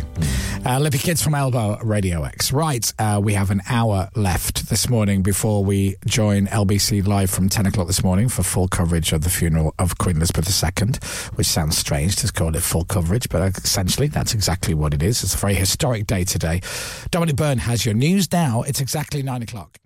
Uh, 0.66 0.78
Lippy 0.80 1.00
Kids 1.00 1.22
from 1.24 1.34
Elbow, 1.34 1.80
Radio 1.84 2.24
X. 2.24 2.52
Right, 2.54 2.92
uh, 3.00 3.20
we 3.22 3.34
have 3.34 3.50
an 3.50 3.62
hour 3.68 4.10
left 4.16 4.70
this 4.70 4.88
morning 4.90 5.24
before 5.24 5.64
we 5.66 5.96
join 6.06 6.46
LBC 6.48 7.06
live 7.08 7.30
from 7.32 7.50
10 7.50 7.66
o'clock 7.66 7.88
this 7.88 8.04
morning 8.04 8.30
for 8.30 8.44
full 8.44 8.68
coverage 8.68 9.12
of 9.12 9.24
the 9.24 9.30
funeral 9.30 9.74
of 9.80 9.98
Queen 9.98 10.18
Elizabeth 10.18 10.48
II, 10.64 10.90
which 11.36 11.48
sounds 11.48 11.78
strange 11.78 12.16
to 12.18 12.32
call 12.32 12.56
it 12.56 12.62
full 12.62 12.86
coverage, 12.86 13.28
but 13.30 13.58
essentially 13.58 14.08
that's 14.08 14.34
exactly 14.34 14.74
what 14.74 14.94
it 14.94 15.02
is. 15.02 15.24
It's 15.24 15.34
a 15.34 15.38
very 15.38 15.56
historic 15.56 16.06
day 16.06 16.24
today. 16.24 16.62
Dominic 17.10 17.38
Byrne 17.38 17.58
has 17.58 17.86
your 17.86 17.96
news 17.96 18.32
now. 18.32 18.62
It's 18.62 18.82
exactly 18.82 19.24
9 19.24 19.42
o'clock. 19.42 19.78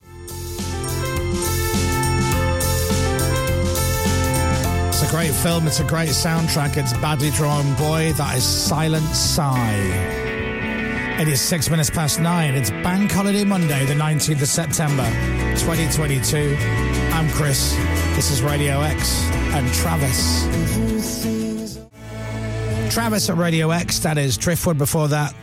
Great 5.13 5.31
film. 5.31 5.67
It's 5.67 5.79
a 5.79 5.83
great 5.83 6.09
soundtrack. 6.09 6.75
It's 6.75 6.91
badly 6.93 7.29
drawn, 7.29 7.75
boy. 7.75 8.13
That 8.13 8.35
is 8.35 8.43
Silent 8.43 9.05
Sigh. 9.15 9.77
It 11.19 11.27
is 11.27 11.39
six 11.39 11.69
minutes 11.69 11.91
past 11.91 12.19
nine. 12.19 12.55
It's 12.55 12.71
Bank 12.71 13.11
Holiday 13.11 13.43
Monday, 13.43 13.85
the 13.85 13.93
19th 13.93 14.41
of 14.41 14.47
September, 14.47 15.05
2022. 15.59 16.57
I'm 17.13 17.29
Chris. 17.29 17.75
This 18.15 18.31
is 18.31 18.41
Radio 18.41 18.81
X 18.81 19.23
and 19.53 19.71
Travis. 19.71 20.45
Travis 22.91 23.29
at 23.29 23.37
Radio 23.37 23.69
X, 23.69 23.99
that 23.99 24.17
is 24.17 24.35
Driftwood 24.35 24.79
before 24.79 25.09
that. 25.09 25.35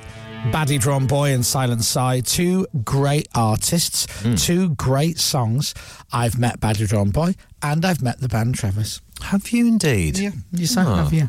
Badly 0.51 0.79
Drawn 0.79 1.07
Boy 1.07 1.33
and 1.33 1.47
Silent 1.47 1.85
Sigh. 1.85 2.23
Two 2.23 2.67
great 2.83 3.29
artists, 3.37 4.09
hmm. 4.23 4.35
two 4.35 4.71
great 4.71 5.21
songs. 5.21 5.75
I've 6.13 6.41
met 6.41 6.59
Badly 6.59 6.87
Drawn 6.87 7.11
Boy 7.11 7.37
and 7.63 7.85
I've 7.85 8.03
met 8.03 8.21
the 8.21 8.29
band 8.29 8.57
Travis. 8.57 9.01
Have 9.23 9.49
you 9.51 9.67
indeed? 9.67 10.19
Yeah, 10.19 10.31
yes, 10.53 10.77
I 10.77 10.85
Oh. 10.85 10.95
have, 10.97 11.13
yeah. 11.13 11.29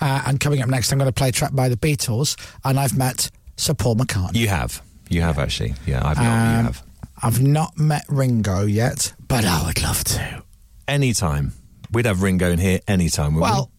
Uh, 0.00 0.22
and 0.26 0.40
coming 0.40 0.62
up 0.62 0.68
next, 0.68 0.90
I'm 0.92 0.98
going 0.98 1.08
to 1.08 1.12
play 1.12 1.28
a 1.28 1.32
track 1.32 1.52
by 1.54 1.68
the 1.68 1.76
Beatles, 1.76 2.36
and 2.64 2.78
I've 2.80 2.96
met 2.96 3.30
Sir 3.56 3.74
Paul 3.74 3.96
McCartney. 3.96 4.34
You 4.36 4.48
have. 4.48 4.82
You 5.08 5.22
have 5.22 5.38
actually. 5.38 5.74
Yeah, 5.86 6.06
I've 6.06 6.16
not. 6.16 6.22
you 6.24 6.28
Um, 6.58 6.64
have. 6.66 6.82
I've 7.22 7.42
not 7.42 7.78
met 7.78 8.04
Ringo 8.08 8.64
yet, 8.64 9.12
but 9.26 9.44
I 9.44 9.64
would 9.66 9.82
love 9.82 10.04
to. 10.04 10.42
Anytime. 10.86 11.52
We'd 11.92 12.06
have 12.06 12.22
Ringo 12.22 12.50
in 12.50 12.58
here 12.58 12.80
anytime. 12.86 13.34
wouldn't 13.34 13.50
Well, 13.50 13.70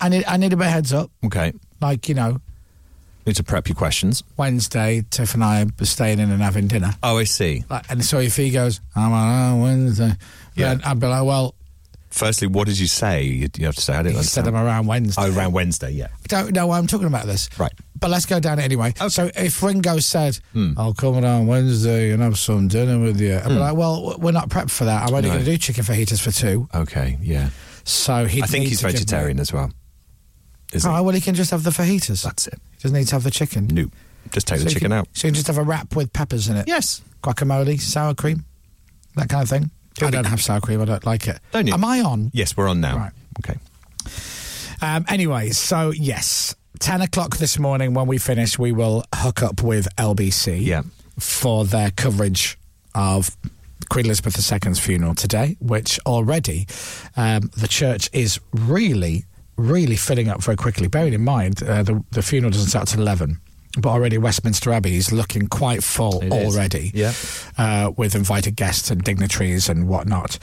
I 0.00 0.08
need 0.08 0.24
I 0.26 0.36
need 0.36 0.52
a 0.52 0.56
bit 0.56 0.66
of 0.66 0.72
heads 0.72 0.92
up. 0.92 1.10
okay. 1.24 1.52
Like 1.80 2.08
you 2.08 2.14
know, 2.14 2.40
Need 3.26 3.36
to 3.36 3.42
prep 3.42 3.68
your 3.68 3.76
questions. 3.76 4.22
Wednesday, 4.36 5.02
Tiff 5.10 5.32
and 5.32 5.42
I 5.42 5.62
are 5.62 5.84
staying 5.86 6.18
in 6.18 6.30
and 6.30 6.42
having 6.42 6.68
dinner. 6.68 6.94
Oh, 7.02 7.16
I 7.16 7.24
see. 7.24 7.64
Like, 7.70 7.90
and 7.90 8.04
so 8.04 8.18
if 8.18 8.36
he 8.36 8.50
goes, 8.50 8.82
I'm 8.94 9.12
on 9.14 9.60
Wednesday, 9.60 10.12
Yeah. 10.54 10.74
then 10.74 10.82
I'd 10.84 11.00
be 11.00 11.06
like, 11.06 11.24
well, 11.24 11.54
Firstly, 12.14 12.46
what 12.46 12.68
did 12.68 12.78
you 12.78 12.86
say? 12.86 13.24
You, 13.24 13.48
you 13.58 13.66
have 13.66 13.74
to 13.74 13.80
say. 13.80 13.92
I 13.92 14.04
didn't 14.04 14.18
he 14.18 14.22
said 14.22 14.46
I'm 14.46 14.54
around 14.54 14.86
Wednesday. 14.86 15.20
Oh, 15.20 15.36
around 15.36 15.52
Wednesday. 15.52 15.90
Yeah. 15.90 16.06
I 16.22 16.26
don't 16.28 16.52
know 16.52 16.68
why 16.68 16.78
I'm 16.78 16.86
talking 16.86 17.08
about 17.08 17.26
this. 17.26 17.50
Right. 17.58 17.72
But 17.98 18.10
let's 18.10 18.24
go 18.24 18.38
down 18.38 18.60
it 18.60 18.62
anyway. 18.62 18.94
So 19.08 19.32
if 19.34 19.60
Ringo 19.60 19.98
said, 19.98 20.38
hmm. 20.52 20.74
I'll 20.76 20.94
come 20.94 21.20
down 21.20 21.48
Wednesday 21.48 22.12
and 22.12 22.22
have 22.22 22.38
some 22.38 22.68
dinner 22.68 23.00
with 23.00 23.20
you, 23.20 23.34
I'd 23.34 23.48
be 23.48 23.54
hmm. 23.54 23.58
like, 23.58 23.74
well, 23.74 24.14
we're 24.20 24.30
not 24.30 24.48
prepped 24.48 24.70
for 24.70 24.84
that. 24.84 25.08
I'm 25.08 25.12
only 25.12 25.28
No. 25.28 25.34
going 25.34 25.44
to 25.44 25.50
do 25.50 25.58
chicken 25.58 25.82
fajitas 25.82 26.22
for 26.22 26.30
two. 26.30 26.68
Okay. 26.72 27.18
Yeah. 27.20 27.50
So 27.82 28.26
he 28.26 28.44
I 28.44 28.46
think 28.46 28.66
he's 28.68 28.80
vegetarian 28.80 29.40
as 29.40 29.52
well. 29.52 29.72
Is 30.72 30.86
Oh, 30.86 30.94
he? 30.94 31.00
well, 31.02 31.14
he 31.16 31.20
can 31.20 31.34
just 31.34 31.50
have 31.50 31.64
the 31.64 31.70
fajitas. 31.70 32.22
That's 32.22 32.46
it. 32.46 32.60
He 32.76 32.82
doesn't 32.82 32.96
need 32.96 33.08
to 33.08 33.16
have 33.16 33.24
the 33.24 33.32
chicken. 33.32 33.66
No. 33.66 33.88
Just 34.30 34.46
take 34.46 34.58
So 34.58 34.64
the 34.66 34.70
chicken 34.70 34.90
can, 34.90 34.98
out. 34.98 35.08
So 35.14 35.26
you 35.26 35.32
can 35.32 35.34
just 35.34 35.48
have 35.48 35.58
a 35.58 35.64
wrap 35.64 35.96
with 35.96 36.12
peppers 36.12 36.48
in 36.48 36.56
it. 36.58 36.68
Yes. 36.68 37.02
Guacamole, 37.24 37.80
sour 37.80 38.14
cream, 38.14 38.44
that 39.16 39.28
kind 39.28 39.42
of 39.42 39.48
thing. 39.48 39.72
I 40.02 40.10
don't 40.10 40.24
have 40.26 40.42
sour 40.42 40.60
cream. 40.60 40.80
I 40.80 40.84
don't 40.86 41.04
like 41.06 41.28
it. 41.28 41.38
Don't 41.52 41.66
you? 41.66 41.74
Am 41.74 41.84
I 41.84 42.00
on? 42.00 42.30
Yes, 42.34 42.56
we're 42.56 42.68
on 42.68 42.80
now. 42.80 42.96
Right. 42.96 43.12
Okay. 43.44 43.58
Um, 44.82 45.04
anyway, 45.08 45.50
so 45.50 45.90
yes, 45.90 46.54
10 46.80 47.00
o'clock 47.00 47.36
this 47.36 47.58
morning 47.58 47.94
when 47.94 48.06
we 48.06 48.18
finish, 48.18 48.58
we 48.58 48.72
will 48.72 49.04
hook 49.14 49.42
up 49.42 49.62
with 49.62 49.88
LBC 49.96 50.64
Yeah. 50.64 50.82
for 51.18 51.64
their 51.64 51.90
coverage 51.92 52.58
of 52.94 53.36
Queen 53.88 54.06
Elizabeth 54.06 54.36
II's 54.66 54.78
funeral 54.78 55.14
today, 55.14 55.56
which 55.60 55.98
already 56.06 56.66
um, 57.16 57.50
the 57.56 57.68
church 57.68 58.10
is 58.12 58.40
really, 58.52 59.24
really 59.56 59.96
filling 59.96 60.28
up 60.28 60.42
very 60.42 60.56
quickly. 60.56 60.88
Bearing 60.88 61.12
in 61.12 61.22
mind, 61.24 61.62
uh, 61.62 61.82
the, 61.82 62.02
the 62.10 62.22
funeral 62.22 62.50
doesn't 62.50 62.68
start 62.68 62.88
till 62.88 63.00
11. 63.00 63.38
But 63.76 63.88
already 63.90 64.18
Westminster 64.18 64.72
Abbey 64.72 64.96
is 64.96 65.10
looking 65.12 65.48
quite 65.48 65.82
full 65.82 66.20
It 66.22 66.32
is. 66.32 66.54
already, 66.54 66.92
Yeah. 66.94 67.12
uh, 67.58 67.90
with 67.96 68.14
invited 68.14 68.54
guests 68.56 68.90
and 68.90 69.02
dignitaries 69.02 69.68
and 69.68 69.88
whatnot. 69.88 70.38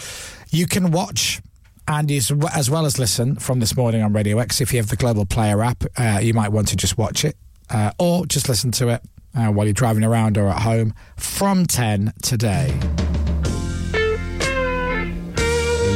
You 0.50 0.68
can 0.68 0.92
watch 0.92 1.42
and 1.88 2.12
as 2.12 2.32
as 2.54 2.70
well 2.70 2.86
as 2.86 3.00
listen 3.00 3.36
from 3.38 3.60
this 3.60 3.76
morning 3.76 4.02
on 4.04 4.14
Radio 4.14 4.40
X. 4.40 4.60
If 4.62 4.74
you 4.74 4.80
have 4.80 4.90
the 4.90 4.96
Global 4.98 5.26
Player 5.26 5.64
app, 5.64 5.84
uh, 5.98 6.20
you 6.22 6.34
might 6.34 6.52
want 6.52 6.68
to 6.70 6.76
just 6.76 6.98
watch 6.98 7.24
it 7.26 7.38
uh, 7.70 7.92
or 7.98 8.26
just 8.26 8.50
listen 8.50 8.72
to 8.74 8.90
it 8.90 9.02
uh, 9.34 9.48
while 9.48 9.66
you're 9.66 9.74
driving 9.74 10.04
around 10.04 10.38
or 10.38 10.48
at 10.50 10.62
home 10.62 10.94
from 11.16 11.66
10 11.66 12.14
today. 12.22 12.78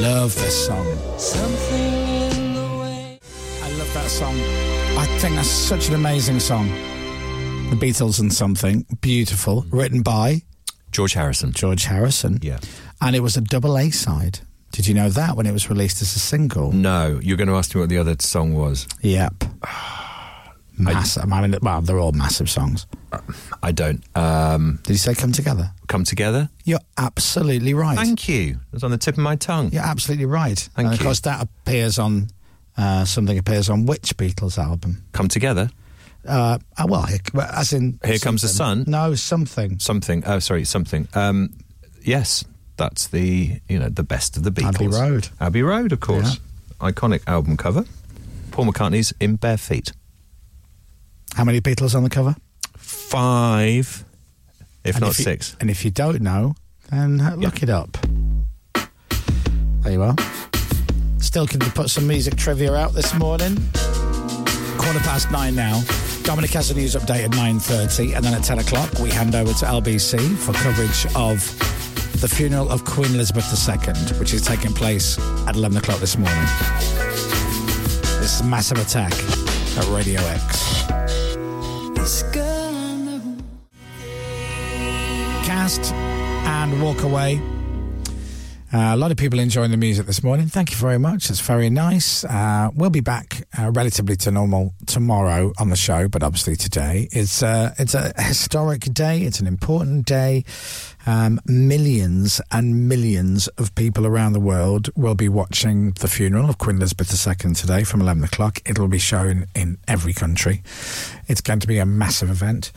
Love 0.01 0.33
this 0.35 0.67
song. 0.67 0.85
I 3.61 3.71
love 3.77 3.93
that 3.93 4.07
song. 4.09 4.35
I 4.97 5.05
think 5.19 5.35
that's 5.35 5.49
such 5.49 5.89
an 5.89 5.95
amazing 5.95 6.39
song. 6.39 6.69
The 7.69 7.75
Beatles 7.81 8.19
and 8.19 8.31
Something. 8.33 8.85
Beautiful. 9.01 9.65
Written 9.69 10.01
by 10.01 10.43
George 10.91 11.13
Harrison. 11.13 11.51
George 11.51 11.85
Harrison. 11.85 12.39
Yeah. 12.41 12.59
And 13.01 13.15
it 13.15 13.19
was 13.21 13.35
a 13.35 13.41
double 13.41 13.77
A 13.77 13.89
side. 13.89 14.39
Did 14.71 14.87
you 14.87 14.93
know 14.93 15.09
that 15.09 15.35
when 15.35 15.45
it 15.45 15.51
was 15.51 15.69
released 15.69 16.01
as 16.01 16.15
a 16.15 16.19
single? 16.19 16.71
No, 16.71 17.19
you're 17.21 17.37
going 17.37 17.47
to 17.47 17.55
ask 17.55 17.73
me 17.75 17.81
what 17.81 17.89
the 17.89 17.97
other 17.97 18.15
song 18.19 18.53
was. 18.53 18.87
Yep. 19.01 19.43
Massive. 20.77 21.31
I 21.31 21.41
mean, 21.47 21.57
well, 21.61 21.81
they're 21.81 21.99
all 21.99 22.11
massive 22.11 22.49
songs. 22.49 22.85
I 23.63 23.71
don't. 23.71 24.03
Um, 24.17 24.79
Did 24.83 24.93
you 24.93 24.97
say 24.97 25.15
come 25.15 25.31
together? 25.31 25.71
come 25.87 26.03
together. 26.03 26.49
You're 26.65 26.81
absolutely 26.97 27.73
right. 27.73 27.95
Thank 27.97 28.27
you. 28.27 28.51
It 28.51 28.73
was 28.73 28.83
on 28.83 28.91
the 28.91 28.97
tip 28.97 29.15
of 29.15 29.23
my 29.23 29.37
tongue. 29.37 29.71
You're 29.71 29.83
absolutely 29.83 30.25
right. 30.25 30.59
Thank 30.75 30.87
and 30.87 30.93
of 30.93 30.99
you. 30.99 31.05
course, 31.05 31.21
that 31.21 31.41
appears 31.43 31.97
on 31.97 32.27
uh, 32.77 33.05
something 33.05 33.37
appears 33.37 33.69
on 33.69 33.85
which 33.85 34.17
Beatles 34.17 34.57
album? 34.57 35.05
Come 35.13 35.29
together. 35.29 35.69
Uh, 36.27 36.57
uh, 36.77 36.85
well, 36.87 37.03
here, 37.03 37.19
as 37.53 37.71
in 37.73 37.99
Here 38.03 38.17
Comes 38.17 38.41
the. 38.41 38.47
Sun? 38.47 38.85
No, 38.87 39.13
something. 39.15 39.79
Something. 39.79 40.23
Oh, 40.25 40.39
sorry, 40.39 40.63
something. 40.65 41.07
Um, 41.13 41.53
yes, 42.01 42.43
that's 42.77 43.07
the 43.07 43.59
you 43.69 43.79
know 43.79 43.89
the 43.89 44.03
best 44.03 44.35
of 44.37 44.43
the 44.43 44.51
Beatles. 44.51 44.75
Abbey 44.75 44.87
Road. 44.87 45.29
Abbey 45.39 45.61
Road, 45.63 45.91
of 45.91 45.99
course. 45.99 46.39
Iconic 46.79 47.21
album 47.27 47.57
cover. 47.57 47.85
Paul 48.51 48.65
McCartney's 48.65 49.13
in 49.19 49.35
bare 49.35 49.57
feet. 49.57 49.91
How 51.35 51.43
many 51.43 51.61
Beatles 51.61 51.95
on 51.95 52.03
the 52.03 52.09
cover? 52.09 52.35
Five, 52.77 54.03
if 54.83 54.95
And 54.95 55.01
not 55.01 55.11
if 55.11 55.19
you- 55.19 55.23
six. 55.25 55.55
And 55.59 55.69
if 55.69 55.85
you 55.85 55.91
don't 55.91 56.21
know, 56.21 56.55
then 56.89 57.17
look 57.39 57.61
it 57.63 57.69
up. 57.69 57.97
There 58.73 59.91
you 59.93 60.01
are. 60.01 60.15
Still 61.19 61.45
can 61.47 61.59
put 61.59 61.89
some 61.89 62.07
music 62.07 62.35
trivia 62.35 62.73
out 62.73 62.93
this 62.93 63.13
morning. 63.15 63.55
Quarter 64.77 64.99
past 64.99 65.31
nine 65.31 65.55
now. 65.55 65.81
Dominic 66.25 66.49
has 66.53 66.71
a 66.71 66.73
news 66.73 66.95
update 66.95 67.23
at 67.23 67.31
9.30 67.31 68.15
and 68.15 68.25
then 68.25 68.33
at 68.33 68.43
10 68.43 68.57
o'clock 68.57 68.91
we 68.99 69.11
hand 69.11 69.35
over 69.35 69.53
to 69.53 69.65
LBC 69.65 70.35
for 70.37 70.53
coverage 70.53 71.05
of 71.15 71.39
the 72.19 72.27
funeral 72.27 72.71
of 72.71 72.83
Queen 72.83 73.13
Elizabeth 73.13 73.45
II, 73.69 74.17
which 74.19 74.33
is 74.33 74.41
taking 74.41 74.73
place 74.73 75.19
at 75.47 75.55
11 75.55 75.77
o'clock 75.77 75.99
this 75.99 76.17
morning. 76.17 76.35
This 78.19 78.39
is 78.39 78.43
Massive 78.43 78.79
Attack 78.79 79.13
at 79.77 79.87
Radio 79.89 80.19
X. 80.21 80.85
Cast 85.45 85.93
and 85.93 86.81
Walk 86.81 87.03
Away. 87.03 87.39
Uh, 88.75 88.93
a 88.93 88.97
lot 88.97 89.09
of 89.09 89.15
people 89.15 89.39
enjoying 89.39 89.71
the 89.71 89.77
music 89.77 90.05
this 90.05 90.21
morning. 90.21 90.47
Thank 90.47 90.71
you 90.71 90.75
very 90.75 90.99
much. 90.99 91.29
It's 91.29 91.39
very 91.39 91.69
nice. 91.69 92.25
Uh, 92.25 92.69
we'll 92.75 92.89
be 92.89 92.99
back 92.99 93.47
uh, 93.57 93.71
relatively 93.71 94.17
to 94.17 94.31
normal 94.31 94.73
tomorrow 94.85 95.53
on 95.57 95.69
the 95.69 95.77
show, 95.77 96.09
but 96.09 96.21
obviously 96.23 96.57
today 96.57 97.07
it's 97.13 97.41
uh, 97.41 97.73
it's 97.79 97.93
a 97.93 98.11
historic 98.21 98.81
day. 98.81 99.21
It's 99.21 99.39
an 99.39 99.47
important 99.47 100.05
day. 100.05 100.43
Um, 101.05 101.39
millions 101.45 102.41
and 102.51 102.89
millions 102.89 103.47
of 103.57 103.73
people 103.75 104.05
around 104.05 104.33
the 104.33 104.41
world 104.41 104.89
will 104.97 105.15
be 105.15 105.29
watching 105.29 105.91
the 105.91 106.09
funeral 106.09 106.49
of 106.49 106.57
Queen 106.57 106.75
Elizabeth 106.75 107.09
II 107.25 107.53
today 107.53 107.85
from 107.85 108.01
11 108.01 108.25
o'clock. 108.25 108.59
It'll 108.65 108.89
be 108.89 108.99
shown 108.99 109.45
in 109.55 109.77
every 109.87 110.11
country. 110.11 110.63
It's 111.29 111.39
going 111.39 111.61
to 111.61 111.67
be 111.67 111.77
a 111.77 111.85
massive 111.85 112.29
event. 112.29 112.73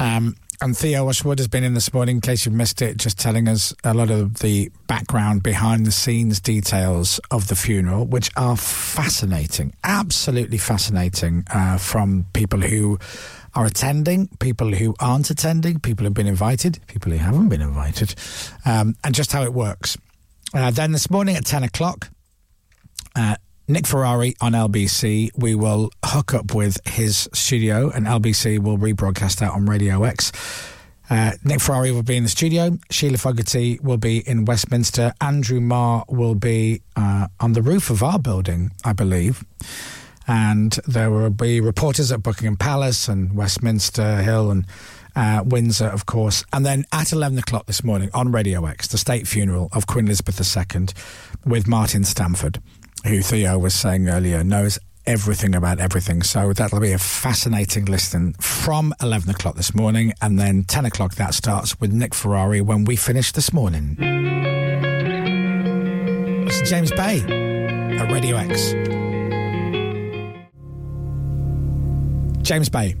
Um, 0.00 0.34
and 0.60 0.76
Theo 0.76 1.08
Usherwood 1.08 1.38
has 1.38 1.46
been 1.46 1.62
in 1.62 1.74
this 1.74 1.92
morning, 1.92 2.16
in 2.16 2.20
case 2.20 2.44
you've 2.44 2.54
missed 2.54 2.82
it, 2.82 2.96
just 2.96 3.18
telling 3.18 3.48
us 3.48 3.72
a 3.84 3.94
lot 3.94 4.10
of 4.10 4.40
the 4.40 4.70
background 4.88 5.42
behind 5.42 5.86
the 5.86 5.92
scenes 5.92 6.40
details 6.40 7.20
of 7.30 7.46
the 7.48 7.54
funeral, 7.54 8.04
which 8.04 8.30
are 8.36 8.56
fascinating, 8.56 9.72
absolutely 9.84 10.58
fascinating 10.58 11.44
uh, 11.54 11.78
from 11.78 12.26
people 12.32 12.60
who 12.60 12.98
are 13.54 13.66
attending, 13.66 14.28
people 14.40 14.72
who 14.72 14.94
aren't 14.98 15.30
attending, 15.30 15.78
people 15.78 16.04
who've 16.04 16.14
been 16.14 16.26
invited, 16.26 16.80
people 16.88 17.12
who 17.12 17.18
haven't 17.18 17.48
been 17.48 17.62
invited, 17.62 18.14
um, 18.64 18.96
and 19.04 19.14
just 19.14 19.32
how 19.32 19.42
it 19.42 19.52
works. 19.52 19.96
Uh, 20.54 20.70
then 20.72 20.90
this 20.92 21.08
morning 21.08 21.36
at 21.36 21.46
10 21.46 21.62
o'clock, 21.62 22.10
uh, 23.14 23.36
Nick 23.70 23.86
Ferrari 23.86 24.34
on 24.40 24.52
LBC. 24.52 25.30
We 25.36 25.54
will 25.54 25.90
hook 26.02 26.32
up 26.32 26.54
with 26.54 26.80
his 26.86 27.28
studio, 27.34 27.90
and 27.90 28.06
LBC 28.06 28.58
will 28.58 28.78
rebroadcast 28.78 29.42
out 29.42 29.52
on 29.52 29.66
Radio 29.66 30.04
X. 30.04 30.32
Uh, 31.10 31.32
Nick 31.44 31.60
Ferrari 31.60 31.92
will 31.92 32.02
be 32.02 32.16
in 32.16 32.22
the 32.22 32.30
studio. 32.30 32.78
Sheila 32.90 33.18
Fogarty 33.18 33.78
will 33.82 33.98
be 33.98 34.26
in 34.26 34.46
Westminster. 34.46 35.12
Andrew 35.20 35.60
Marr 35.60 36.04
will 36.08 36.34
be 36.34 36.80
uh, 36.96 37.28
on 37.40 37.52
the 37.52 37.60
roof 37.60 37.90
of 37.90 38.02
our 38.02 38.18
building, 38.18 38.70
I 38.84 38.94
believe. 38.94 39.44
And 40.26 40.72
there 40.86 41.10
will 41.10 41.30
be 41.30 41.60
reporters 41.60 42.10
at 42.10 42.22
Buckingham 42.22 42.56
Palace 42.56 43.06
and 43.06 43.34
Westminster 43.34 44.22
Hall 44.22 44.50
and 44.50 44.66
uh, 45.14 45.42
Windsor, 45.44 45.88
of 45.88 46.06
course. 46.06 46.42
And 46.54 46.64
then 46.64 46.86
at 46.92 47.12
11 47.12 47.38
o'clock 47.38 47.66
this 47.66 47.84
morning 47.84 48.08
on 48.14 48.32
Radio 48.32 48.64
X, 48.64 48.88
the 48.88 48.98
state 48.98 49.26
funeral 49.26 49.68
of 49.72 49.86
Queen 49.86 50.06
Elizabeth 50.06 50.40
II 50.56 50.86
with 51.44 51.66
Martin 51.66 52.04
Stanford 52.04 52.60
who 53.04 53.22
Theo 53.22 53.58
was 53.58 53.74
saying 53.74 54.08
earlier, 54.08 54.42
knows 54.44 54.78
everything 55.06 55.54
about 55.54 55.80
everything. 55.80 56.22
So 56.22 56.52
that'll 56.52 56.80
be 56.80 56.92
a 56.92 56.98
fascinating 56.98 57.86
listen 57.86 58.34
from 58.34 58.94
11 59.00 59.30
o'clock 59.30 59.56
this 59.56 59.74
morning. 59.74 60.12
And 60.20 60.38
then 60.38 60.64
10 60.64 60.84
o'clock, 60.84 61.14
that 61.14 61.32
starts 61.34 61.80
with 61.80 61.92
Nick 61.92 62.14
Ferrari 62.14 62.60
when 62.60 62.84
we 62.84 62.96
finish 62.96 63.32
this 63.32 63.52
morning. 63.52 63.96
It's 66.46 66.68
James 66.68 66.90
Bay 66.90 67.20
at 67.98 68.10
Radio 68.12 68.36
X. 68.36 68.72
James 72.42 72.68
Bay 72.68 72.94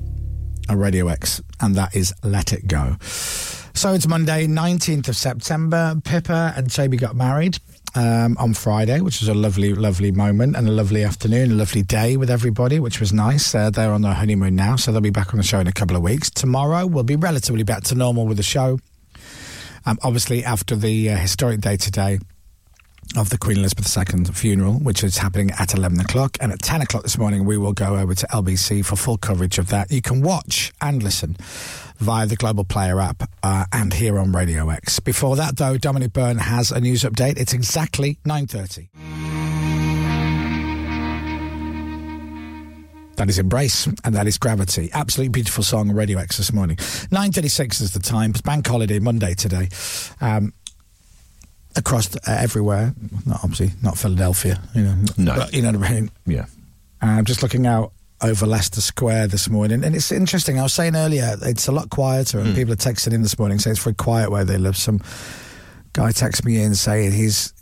at 0.68 0.76
Radio 0.76 1.08
X. 1.08 1.42
And 1.60 1.74
that 1.74 1.94
is 1.94 2.14
Let 2.22 2.52
It 2.52 2.66
Go. 2.66 2.96
So 3.00 3.92
it's 3.92 4.08
Monday, 4.08 4.46
19th 4.46 5.08
of 5.08 5.16
September. 5.16 5.94
Pippa 6.02 6.54
and 6.56 6.70
Toby 6.70 6.96
got 6.96 7.14
married 7.14 7.58
um, 7.94 8.36
on 8.38 8.54
Friday, 8.54 9.00
which 9.00 9.20
was 9.20 9.28
a 9.28 9.34
lovely, 9.34 9.74
lovely 9.74 10.12
moment 10.12 10.56
and 10.56 10.68
a 10.68 10.72
lovely 10.72 11.04
afternoon, 11.04 11.52
a 11.52 11.54
lovely 11.54 11.82
day 11.82 12.16
with 12.16 12.30
everybody, 12.30 12.80
which 12.80 13.00
was 13.00 13.12
nice. 13.12 13.54
Uh, 13.54 13.70
they're 13.70 13.92
on 13.92 14.02
their 14.02 14.14
honeymoon 14.14 14.54
now, 14.54 14.76
so 14.76 14.92
they'll 14.92 15.00
be 15.00 15.10
back 15.10 15.32
on 15.32 15.38
the 15.38 15.42
show 15.42 15.60
in 15.60 15.66
a 15.66 15.72
couple 15.72 15.96
of 15.96 16.02
weeks. 16.02 16.30
Tomorrow 16.30 16.86
we'll 16.86 17.04
be 17.04 17.16
relatively 17.16 17.62
back 17.62 17.82
to 17.84 17.94
normal 17.94 18.26
with 18.26 18.36
the 18.36 18.42
show. 18.42 18.78
Um, 19.86 19.98
obviously, 20.02 20.44
after 20.44 20.76
the 20.76 21.10
uh, 21.10 21.16
historic 21.16 21.60
day 21.60 21.76
today 21.76 22.18
of 23.16 23.30
the 23.30 23.38
Queen 23.38 23.58
Elizabeth 23.58 23.96
II 23.96 24.24
funeral, 24.32 24.74
which 24.74 25.02
is 25.02 25.18
happening 25.18 25.50
at 25.58 25.74
11 25.74 26.00
o'clock. 26.00 26.36
And 26.40 26.52
at 26.52 26.60
10 26.62 26.82
o'clock 26.82 27.02
this 27.02 27.18
morning, 27.18 27.44
we 27.44 27.56
will 27.56 27.72
go 27.72 27.96
over 27.96 28.14
to 28.14 28.26
LBC 28.28 28.84
for 28.84 28.96
full 28.96 29.18
coverage 29.18 29.58
of 29.58 29.68
that. 29.68 29.90
You 29.90 30.02
can 30.02 30.22
watch 30.22 30.72
and 30.80 31.02
listen 31.02 31.36
via 31.98 32.26
the 32.26 32.36
Global 32.36 32.64
Player 32.64 33.00
app 33.00 33.28
uh, 33.42 33.64
and 33.72 33.92
here 33.92 34.18
on 34.18 34.32
Radio 34.32 34.68
X. 34.70 35.00
Before 35.00 35.36
that, 35.36 35.56
though, 35.56 35.76
Dominic 35.78 36.12
Byrne 36.12 36.38
has 36.38 36.70
a 36.70 36.80
news 36.80 37.02
update. 37.02 37.38
It's 37.38 37.52
exactly 37.52 38.18
9.30. 38.24 38.88
That 43.18 43.28
is 43.28 43.40
Embrace, 43.40 43.88
and 44.04 44.14
that 44.14 44.28
is 44.28 44.38
Gravity. 44.38 44.90
Absolutely 44.94 45.30
beautiful 45.30 45.64
song 45.64 45.90
on 45.90 45.96
Radio 45.96 46.20
X 46.20 46.36
this 46.36 46.52
morning. 46.52 46.76
9.36 46.76 47.80
is 47.80 47.92
the 47.92 47.98
time. 47.98 48.30
It's 48.30 48.42
bank 48.42 48.64
holiday 48.64 49.00
Monday 49.00 49.34
today. 49.34 49.70
Um, 50.20 50.52
across 51.78 52.14
uh, 52.16 52.20
everywhere. 52.26 52.92
Not 53.24 53.40
obviously 53.42 53.70
not 53.82 53.96
Philadelphia, 53.96 54.60
you 54.74 54.82
know. 54.82 54.96
No. 55.16 55.34
But 55.36 55.54
you 55.54 55.62
know 55.62 55.72
what 55.72 55.88
I 55.88 55.92
mean? 55.94 56.10
Yeah. 56.26 56.46
I'm 57.00 57.24
just 57.24 57.42
looking 57.42 57.66
out 57.66 57.92
over 58.20 58.46
Leicester 58.46 58.80
Square 58.80 59.28
this 59.28 59.48
morning. 59.48 59.84
And 59.84 59.94
it's 59.94 60.10
interesting. 60.12 60.58
I 60.58 60.64
was 60.64 60.74
saying 60.74 60.96
earlier, 60.96 61.36
it's 61.42 61.68
a 61.68 61.72
lot 61.72 61.88
quieter, 61.90 62.40
and 62.40 62.48
Mm. 62.48 62.54
people 62.56 62.72
are 62.72 62.76
texting 62.76 63.12
in 63.12 63.22
this 63.22 63.38
morning 63.38 63.58
saying 63.60 63.72
it's 63.76 63.82
very 63.84 63.94
quiet 63.94 64.30
where 64.30 64.44
they 64.44 64.58
live. 64.58 64.76
Some 64.76 65.00
guy 65.92 66.10
texted 66.10 66.44
me 66.44 66.60
in 66.60 66.74
saying 66.74 67.12
he's 67.12 67.52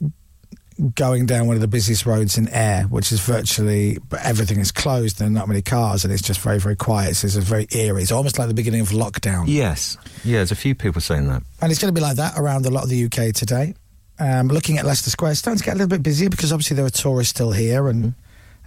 going 0.95 1.25
down 1.25 1.47
one 1.47 1.57
of 1.57 1.63
the 1.63 1.69
busiest 1.69 2.05
roads 2.05 2.37
in 2.37 2.49
air, 2.49 2.83
which 2.85 3.11
is 3.11 3.21
virtually, 3.21 3.97
everything 4.23 4.61
is 4.61 4.71
closed. 4.71 5.19
There 5.19 5.27
are 5.27 5.31
not 5.31 5.49
many 5.49 5.63
cars, 5.63 6.05
and 6.05 6.13
it's 6.13 6.23
just 6.23 6.41
very, 6.41 6.59
very 6.59 6.77
quiet. 6.77 7.17
So 7.17 7.27
it's 7.27 7.37
very 7.37 7.67
eerie. 7.73 8.03
It's 8.03 8.13
almost 8.13 8.39
like 8.39 8.49
the 8.49 8.55
beginning 8.55 8.81
of 8.83 8.89
lockdown. 8.91 9.45
Yes. 9.49 9.97
Yeah, 10.23 10.39
there's 10.39 10.53
a 10.53 10.57
few 10.57 10.75
people 10.75 11.01
saying 11.01 11.29
that. 11.29 11.43
And 11.63 11.73
it's 11.73 11.81
going 11.81 11.95
to 11.95 11.99
be 11.99 12.03
like 12.03 12.17
that 12.17 12.35
around 12.39 12.67
a 12.67 12.71
lot 12.71 12.85
of 12.85 12.91
the 12.91 13.05
UK 13.07 13.33
today. 13.35 13.75
Um, 14.19 14.49
looking 14.49 14.79
at 14.79 14.85
Leicester 14.85 15.11
Square, 15.11 15.33
it's 15.33 15.41
starting 15.41 15.59
to 15.59 15.65
get 15.65 15.75
a 15.75 15.79
little 15.79 15.89
bit 15.89 16.03
busier 16.03 16.31
because 16.31 16.53
obviously 16.53 16.77
there 16.77 16.87
are 16.87 16.91
tourists 16.91 17.31
still 17.31 17.53
here 17.53 17.89
and 17.89 18.15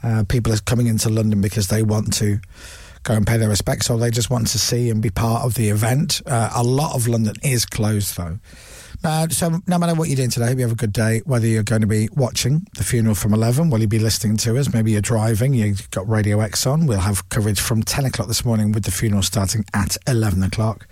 uh, 0.04 0.24
people 0.28 0.54
are 0.54 0.58
coming 0.58 0.88
into 0.88 1.10
London 1.10 1.42
because 1.42 1.68
they 1.68 1.84
want 1.84 2.14
to 2.14 2.40
go 3.04 3.14
and 3.14 3.26
pay 3.26 3.38
their 3.38 3.50
respects 3.50 3.90
or 3.90 3.98
they 3.98 4.12
just 4.12 4.30
want 4.30 4.48
to 4.48 4.60
see 4.60 4.90
and 4.90 5.02
be 5.02 5.10
part 5.10 5.44
of 5.44 5.56
the 5.56 5.70
event. 5.70 6.22
Uh, 6.26 6.50
a 6.56 6.64
lot 6.64 6.96
of 6.96 7.08
London 7.08 7.34
is 7.44 7.66
closed 7.66 8.18
though. 8.18 8.38
Uh, 9.04 9.28
so 9.30 9.60
no 9.66 9.78
matter 9.78 9.96
what 9.96 10.10
you're 10.10 10.18
doing 10.18 10.30
today, 10.30 10.48
hope 10.48 10.58
you 10.58 10.64
have 10.64 10.74
a 10.74 10.76
good 10.76 10.92
day. 10.92 11.22
Whether 11.26 11.48
you're 11.48 11.64
going 11.64 11.82
to 11.82 11.88
be 11.88 12.10
watching 12.14 12.68
the 12.76 12.84
funeral 12.84 13.16
from 13.16 13.34
11, 13.34 13.70
will 13.70 13.80
you 13.80 13.88
be 13.88 14.00
listening 14.00 14.36
to 14.38 14.58
us? 14.58 14.74
Maybe 14.74 14.92
you're 14.92 15.02
driving, 15.02 15.54
you've 15.54 15.90
got 15.92 16.08
Radio 16.10 16.42
X 16.42 16.68
on. 16.68 16.86
We'll 16.86 17.00
have 17.00 17.28
coverage 17.30 17.62
from 17.62 17.82
10 17.82 18.06
o'clock 18.06 18.28
this 18.28 18.44
morning 18.44 18.74
with 18.74 18.84
the 18.84 18.92
funeral 18.92 19.24
starting 19.24 19.64
at 19.74 19.96
11 20.06 20.44
o'clock. 20.44 20.86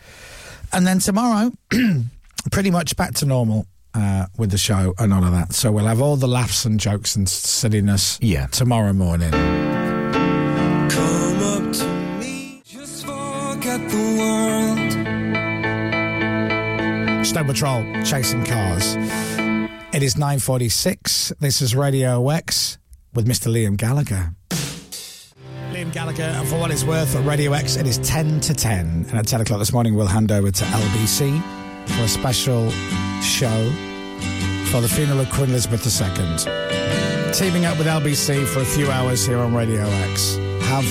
And 0.71 0.87
then 0.87 0.99
tomorrow, 0.99 1.51
pretty 2.51 2.71
much 2.71 2.95
back 2.95 3.13
to 3.15 3.25
normal 3.25 3.67
uh, 3.97 4.25
with 4.37 4.51
the 4.51 4.57
show 4.57 4.93
and 4.99 5.13
all 5.13 5.23
of 5.23 5.31
that. 5.31 5.53
So 5.53 5.71
we'll 5.71 5.85
have 5.87 6.01
all 6.01 6.15
the 6.17 6.27
laughs 6.27 6.65
and 6.65 6.79
jokes 6.79 7.15
and 7.15 7.27
silliness 7.27 8.19
Yeah. 8.21 8.47
tomorrow 8.47 8.93
morning. 8.93 9.31
Come 9.31 9.41
up 11.43 11.73
to 11.73 11.87
me, 12.19 12.61
just 12.65 13.05
forget 13.05 13.89
the 13.89 14.15
world. 14.19 14.93
Snow 17.25 17.43
Patrol, 17.43 17.83
chasing 18.03 18.45
cars. 18.45 18.95
It 19.93 20.03
is 20.03 20.15
9.46. 20.15 21.33
This 21.39 21.61
is 21.61 21.75
Radio 21.75 22.29
X 22.29 22.77
with 23.13 23.27
Mr. 23.27 23.51
Liam 23.51 23.75
Gallagher. 23.77 24.33
Liam 25.71 25.91
Gallagher, 25.91 26.23
and 26.23 26.47
for 26.47 26.59
what 26.59 26.71
it's 26.71 26.83
worth, 26.83 27.15
at 27.15 27.25
Radio 27.25 27.53
X, 27.53 27.75
it 27.75 27.87
is 27.87 27.97
10 27.99 28.39
to 28.41 28.53
10. 28.53 29.05
And 29.09 29.13
at 29.17 29.27
10 29.27 29.41
o'clock 29.41 29.59
this 29.59 29.73
morning, 29.73 29.95
we'll 29.95 30.07
hand 30.07 30.31
over 30.31 30.51
to 30.51 30.63
LBC 30.63 31.41
for 31.87 32.03
a 32.03 32.07
special 32.07 32.69
show 33.21 33.71
for 34.71 34.81
the 34.81 34.87
funeral 34.89 35.21
of 35.21 35.29
Queen 35.29 35.49
Elizabeth 35.49 35.85
II. 35.85 37.31
Teaming 37.31 37.65
up 37.65 37.77
with 37.77 37.87
LBC 37.87 38.45
for 38.45 38.59
a 38.59 38.65
few 38.65 38.91
hours 38.91 39.25
here 39.25 39.37
on 39.37 39.55
Radio 39.55 39.83
X. 39.83 40.35
Have 40.61 40.85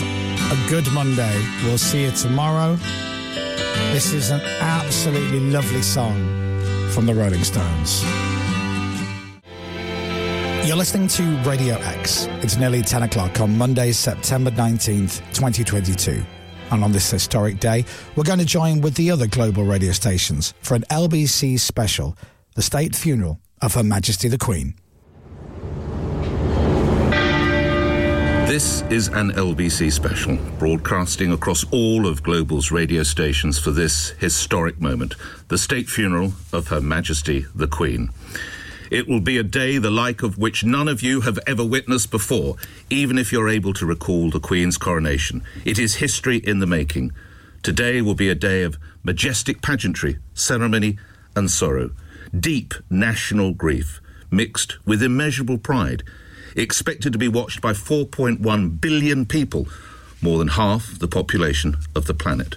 a 0.50 0.70
good 0.70 0.90
Monday. 0.92 1.38
We'll 1.62 1.76
see 1.76 2.04
you 2.04 2.10
tomorrow. 2.12 2.76
This 3.92 4.12
is 4.12 4.30
an 4.30 4.40
absolutely 4.60 5.40
lovely 5.40 5.82
song 5.82 6.16
from 6.90 7.04
the 7.04 7.14
Rolling 7.14 7.44
Stones. 7.44 8.02
You're 10.66 10.76
listening 10.76 11.08
to 11.08 11.22
Radio 11.48 11.74
X. 11.76 12.26
It's 12.42 12.56
nearly 12.56 12.80
10 12.80 13.02
o'clock 13.02 13.40
on 13.40 13.58
Monday, 13.58 13.92
September 13.92 14.50
19th, 14.50 15.18
2022. 15.34 16.22
And 16.70 16.82
on 16.82 16.92
this 16.92 17.10
historic 17.10 17.60
day, 17.60 17.84
we're 18.16 18.24
going 18.24 18.38
to 18.38 18.46
join 18.46 18.80
with 18.80 18.94
the 18.94 19.10
other 19.10 19.26
global 19.26 19.64
radio 19.64 19.92
stations 19.92 20.54
for 20.62 20.74
an 20.74 20.84
LBC 20.90 21.60
special, 21.60 22.16
the 22.54 22.62
state 22.62 22.96
funeral 22.96 23.38
of 23.62 23.74
Her 23.74 23.82
Majesty 23.82 24.28
the 24.28 24.38
Queen. 24.38 24.74
This 28.46 28.82
is 28.90 29.08
an 29.08 29.32
LBC 29.32 29.90
special, 29.90 30.38
broadcasting 30.58 31.32
across 31.32 31.64
all 31.72 32.06
of 32.06 32.22
Global's 32.22 32.70
radio 32.70 33.02
stations 33.02 33.58
for 33.58 33.72
this 33.72 34.10
historic 34.10 34.80
moment, 34.80 35.14
the 35.48 35.58
state 35.58 35.88
funeral 35.88 36.32
of 36.52 36.68
Her 36.68 36.80
Majesty 36.80 37.46
the 37.54 37.66
Queen. 37.66 38.10
It 38.90 39.08
will 39.08 39.20
be 39.20 39.36
a 39.38 39.42
day 39.42 39.78
the 39.78 39.90
like 39.90 40.22
of 40.22 40.38
which 40.38 40.64
none 40.64 40.86
of 40.86 41.02
you 41.02 41.22
have 41.22 41.40
ever 41.46 41.64
witnessed 41.64 42.10
before, 42.10 42.56
even 42.88 43.18
if 43.18 43.32
you're 43.32 43.48
able 43.48 43.72
to 43.74 43.86
recall 43.86 44.30
the 44.30 44.38
Queen's 44.38 44.78
coronation. 44.78 45.42
It 45.64 45.78
is 45.78 45.96
history 45.96 46.36
in 46.36 46.60
the 46.60 46.66
making. 46.66 47.12
Today 47.64 48.00
will 48.00 48.14
be 48.14 48.28
a 48.28 48.36
day 48.36 48.62
of 48.62 48.78
majestic 49.02 49.60
pageantry, 49.60 50.18
ceremony, 50.34 50.98
and 51.34 51.50
sorrow, 51.50 51.90
deep 52.38 52.74
national 52.90 53.52
grief, 53.52 54.00
mixed 54.30 54.84
with 54.86 55.02
immeasurable 55.02 55.58
pride, 55.58 56.02
expected 56.54 57.12
to 57.12 57.18
be 57.18 57.28
watched 57.28 57.60
by 57.60 57.72
4.1 57.72 58.80
billion 58.80 59.26
people, 59.26 59.68
more 60.22 60.38
than 60.38 60.48
half 60.48 60.98
the 60.98 61.08
population 61.08 61.76
of 61.94 62.06
the 62.06 62.14
planet. 62.14 62.56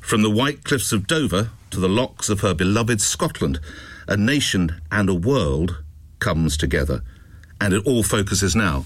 From 0.00 0.22
the 0.22 0.30
white 0.30 0.64
cliffs 0.64 0.92
of 0.92 1.06
Dover 1.06 1.50
to 1.70 1.80
the 1.80 1.88
locks 1.88 2.28
of 2.28 2.40
her 2.40 2.54
beloved 2.54 3.00
Scotland, 3.00 3.58
a 4.06 4.16
nation 4.16 4.80
and 4.92 5.08
a 5.08 5.14
world 5.14 5.82
comes 6.18 6.56
together. 6.56 7.02
And 7.60 7.72
it 7.72 7.86
all 7.86 8.02
focuses 8.02 8.54
now 8.54 8.84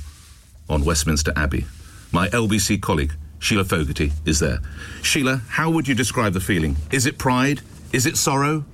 on 0.69 0.85
Westminster 0.85 1.33
Abbey. 1.37 1.67
My 2.13 2.29
LBC 2.29 2.81
colleague, 2.81 3.13
Sheila 3.39 3.65
Fogarty, 3.65 4.13
is 4.25 4.39
there. 4.41 4.61
Sheila, 5.03 5.43
how 5.49 5.71
would 5.71 5.89
you 5.89 5.95
describe 5.95 6.33
the 6.33 6.41
feeling? 6.41 6.77
Is 6.91 7.07
it 7.07 7.19
pride? 7.19 7.61
Is 7.93 8.07
it 8.07 8.17
sorrow? 8.17 8.65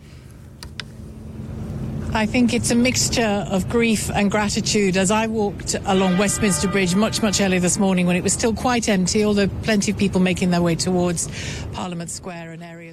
I 2.16 2.26
think 2.26 2.54
it's 2.54 2.70
a 2.70 2.76
mixture 2.76 3.44
of 3.50 3.68
grief 3.68 4.08
and 4.08 4.30
gratitude. 4.30 4.96
As 4.96 5.10
I 5.10 5.26
walked 5.26 5.74
along 5.84 6.16
Westminster 6.16 6.68
Bridge 6.68 6.94
much, 6.94 7.22
much 7.22 7.40
earlier 7.40 7.58
this 7.58 7.76
morning 7.76 8.06
when 8.06 8.14
it 8.14 8.22
was 8.22 8.32
still 8.32 8.54
quite 8.54 8.88
empty, 8.88 9.24
although 9.24 9.48
plenty 9.64 9.90
of 9.90 9.98
people 9.98 10.20
making 10.20 10.52
their 10.52 10.62
way 10.62 10.76
towards 10.76 11.28
Parliament 11.72 12.10
Square 12.10 12.52
and 12.52 12.62
around. 12.62 12.83